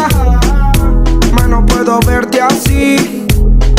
Ma, 1.34 1.45
no 1.45 1.65
puedo 1.65 1.99
verte 1.99 2.39
así. 2.41 3.24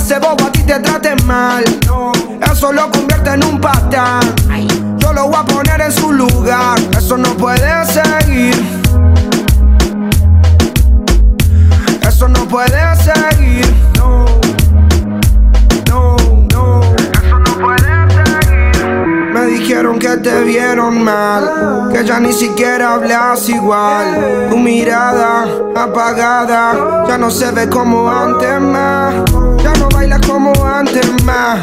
Ese 0.00 0.18
bobo 0.18 0.46
a 0.46 0.50
ti 0.50 0.62
te 0.62 0.80
trate 0.80 1.14
mal. 1.24 1.62
Eso 2.50 2.72
lo 2.72 2.90
convierte 2.90 3.34
en 3.34 3.44
un 3.44 3.60
patán. 3.60 4.22
Yo 4.96 5.12
lo 5.12 5.26
voy 5.26 5.36
a 5.36 5.44
poner 5.44 5.80
en 5.82 5.92
su 5.92 6.10
lugar. 6.10 6.78
Eso 6.96 7.18
no 7.18 7.28
puede 7.36 7.84
seguir. 7.84 8.54
Eso 12.00 12.28
no 12.28 12.48
puede 12.48 12.80
seguir. 12.96 13.66
No, 13.98 14.24
no, 15.90 16.16
no. 16.54 16.80
Eso 16.80 17.38
no 17.38 17.58
puede 17.60 17.92
seguir. 18.10 19.30
Me 19.34 19.44
dijeron 19.44 19.98
que 19.98 20.16
te 20.16 20.42
vieron 20.44 21.04
mal, 21.04 21.90
que 21.92 22.04
ya 22.04 22.18
ni 22.18 22.32
siquiera 22.32 22.94
hablas 22.94 23.48
igual. 23.50 24.48
Tu 24.50 24.56
mirada 24.56 25.44
apagada 25.76 27.04
ya 27.06 27.18
no 27.18 27.30
se 27.30 27.52
ve 27.52 27.68
como 27.68 28.10
antes 28.10 28.60
más. 28.60 29.29
Como 30.30 30.52
antes 30.64 31.24
más. 31.24 31.58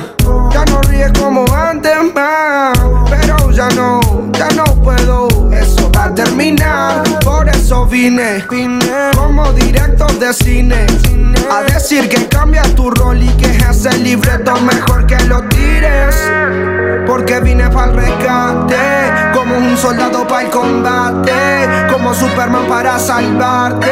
Ya 0.51 0.65
no 0.65 0.81
ríes 0.81 1.13
como 1.17 1.45
antes 1.55 1.95
más. 2.13 2.77
Pero 3.09 3.49
ya 3.49 3.69
no, 3.69 4.01
ya 4.33 4.49
no 4.49 4.65
puedo. 4.83 5.29
Eso 5.53 5.89
va 5.95 6.05
a 6.05 6.13
terminar. 6.13 7.01
Por 7.23 7.47
eso 7.47 7.85
vine, 7.85 8.43
como 9.15 9.53
director 9.53 10.11
de 10.19 10.33
cine. 10.33 10.85
A 11.49 11.63
decir 11.63 12.09
que 12.09 12.27
cambia 12.27 12.61
tu 12.75 12.91
rol 12.91 13.23
y 13.23 13.29
que 13.37 13.55
ese 13.55 13.97
libreto 13.99 14.59
mejor 14.59 15.07
que 15.07 15.17
lo 15.23 15.41
tires. 15.43 16.15
Porque 17.07 17.39
vine 17.39 17.69
para 17.69 17.91
el 17.91 17.97
rescate, 17.97 18.75
como 19.33 19.55
un 19.55 19.77
soldado 19.77 20.27
para 20.27 20.41
el 20.41 20.49
combate, 20.49 21.31
como 21.89 22.13
Superman 22.13 22.67
para 22.67 22.99
salvarte. 22.99 23.87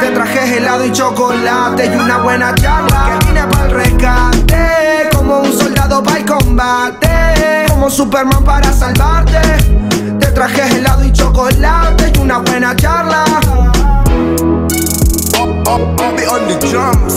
Te 0.00 0.10
traje 0.12 0.56
helado 0.56 0.82
y 0.86 0.92
chocolate 0.92 1.84
y 1.84 1.94
una 1.94 2.18
buena 2.18 2.54
charla. 2.54 3.18
Como 5.14 5.40
un 5.40 5.52
soldado 5.52 6.02
para 6.02 6.18
el 6.18 6.26
combate, 6.26 7.66
como 7.68 7.88
Superman 7.88 8.44
para 8.44 8.72
salvarte. 8.72 9.40
Te 10.18 10.26
traje 10.28 10.76
helado 10.76 11.04
y 11.04 11.12
chocolate 11.12 12.12
y 12.14 12.18
una 12.18 12.38
buena 12.38 12.76
charla. 12.76 13.24
on 16.34 16.48
the 16.48 16.56
drums. 16.68 17.14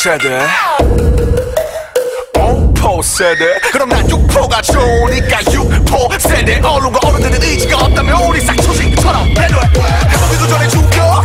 세대? 0.00 0.40
어? 2.38 2.72
6% 2.74 3.02
세대? 3.02 3.58
그럼 3.70 3.90
난 3.90 4.06
6%가 4.08 4.62
좋으니까 4.62 5.40
6% 5.40 6.18
세대. 6.18 6.58
어른과 6.60 6.98
어른들은 7.06 7.42
의지가 7.42 7.76
없다면 7.76 8.22
우리 8.22 8.40
싹초식처럼 8.40 9.34
배려해. 9.34 9.66
해보기도 10.08 10.46
전에 10.48 10.68
죽여 10.68 11.22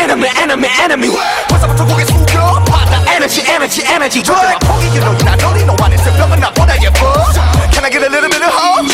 enemy 0.00 0.30
enemy 0.38 0.70
enemy 0.80 1.10
벌써부터 1.50 1.84
고개 1.84 2.02
숙여. 2.06 2.64
받아 2.66 2.96
energy 3.12 3.46
energy 3.46 3.86
energy 3.92 4.22
절대 4.22 4.56
포기 4.66 4.86
you 4.86 5.00
know 5.00 5.14
나. 5.22 5.36
너리 5.36 5.62
너 5.66 5.76
안에 5.82 5.94
새벽은 5.98 6.40
나보다 6.40 6.82
예뻐. 6.82 7.12
Can 7.72 7.84
I 7.84 7.90
get 7.90 8.02
a 8.02 8.08
little 8.08 8.30
bit 8.30 8.42
of 8.42 8.50
hope? 8.50 8.88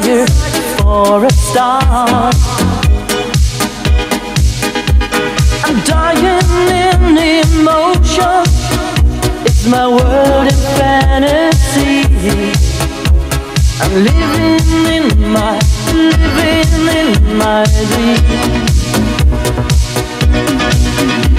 Desire 0.00 0.76
for 0.78 1.24
a 1.24 1.30
star. 1.32 2.30
I'm 5.64 5.78
dying 5.84 6.42
in 6.82 7.18
emotion. 7.18 8.42
It's 9.46 9.66
my 9.66 9.86
world 9.88 10.46
in 10.52 10.58
fantasy. 10.78 12.02
I'm 13.80 13.94
living 14.08 14.86
in 14.96 15.32
my, 15.32 15.58
living 15.92 16.84
in 17.00 17.36
my 17.36 17.64
dream. 17.90 18.58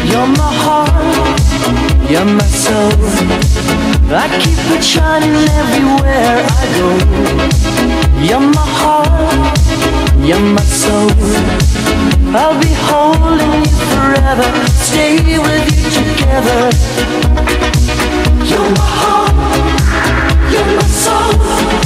You're 0.10 0.28
my 0.28 0.52
heart, 0.64 2.10
you're 2.10 2.26
my 2.26 2.48
soul. 2.48 3.50
I 4.12 4.28
keep 4.42 4.60
it 4.76 4.84
shining 4.84 5.36
everywhere 5.60 6.46
I 6.50 6.66
go. 6.78 7.79
You're 8.22 8.42
my 8.42 8.66
heart, 8.82 9.58
you're 10.20 10.40
my 10.40 10.62
soul. 10.62 11.10
I'll 12.36 12.60
be 12.60 12.74
holding 12.74 13.64
you 13.64 13.76
forever, 13.96 14.68
stay 14.68 15.40
with 15.40 15.66
you 15.72 15.90
together. 15.90 16.70
You're 18.44 18.72
my 18.72 18.90
heart, 19.00 20.52
you're 20.52 20.66
my 20.76 20.84
soul. 20.84 21.79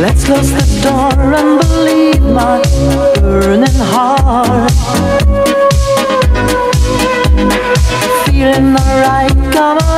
Let's 0.00 0.24
close 0.24 0.50
the 0.50 0.80
door 0.82 1.34
and 1.34 1.60
believe 1.60 2.22
my 2.22 2.62
burning 3.20 3.78
heart. 3.92 4.72
Feeling 8.24 8.74
alright, 8.74 9.36
come 9.52 9.78
on, 9.78 9.91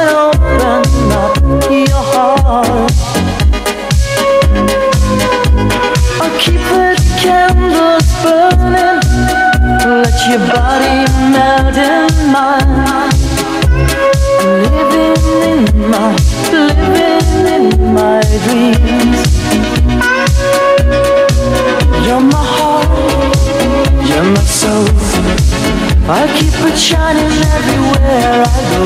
but 26.64 26.78
shining 26.78 27.30
everywhere 27.56 28.42
I 28.46 28.60
go. 28.72 28.82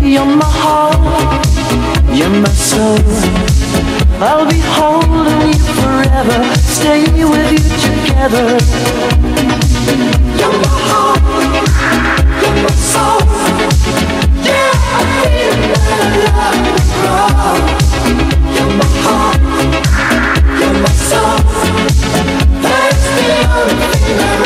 You're 0.00 0.24
my 0.24 0.50
heart, 0.62 1.44
you're 2.16 2.30
my 2.30 2.48
soul. 2.48 2.96
I'll 4.24 4.48
be 4.48 4.60
holding 4.64 5.52
you 5.52 5.64
forever. 5.80 6.38
Stay 6.56 7.02
with 7.32 7.52
you 7.52 7.64
together. 7.86 8.46
You're 10.40 10.58
my 10.64 10.76
heart, 10.88 11.20
you're 12.40 12.58
my 12.64 12.72
soul. 12.92 13.20
Yeah, 14.48 14.96
I 14.96 15.02
feel 15.20 15.56
that 15.72 16.08
love 16.24 16.60
you 16.68 16.78
from 16.96 17.60
You're 18.56 18.72
my 18.80 18.88
heart, 19.04 19.40
you're 20.58 20.76
my 20.84 20.92
soul. 21.10 21.36
That's 22.64 23.04
the 23.16 23.28
only 23.58 23.88
thing 23.92 24.18
I 24.20 24.45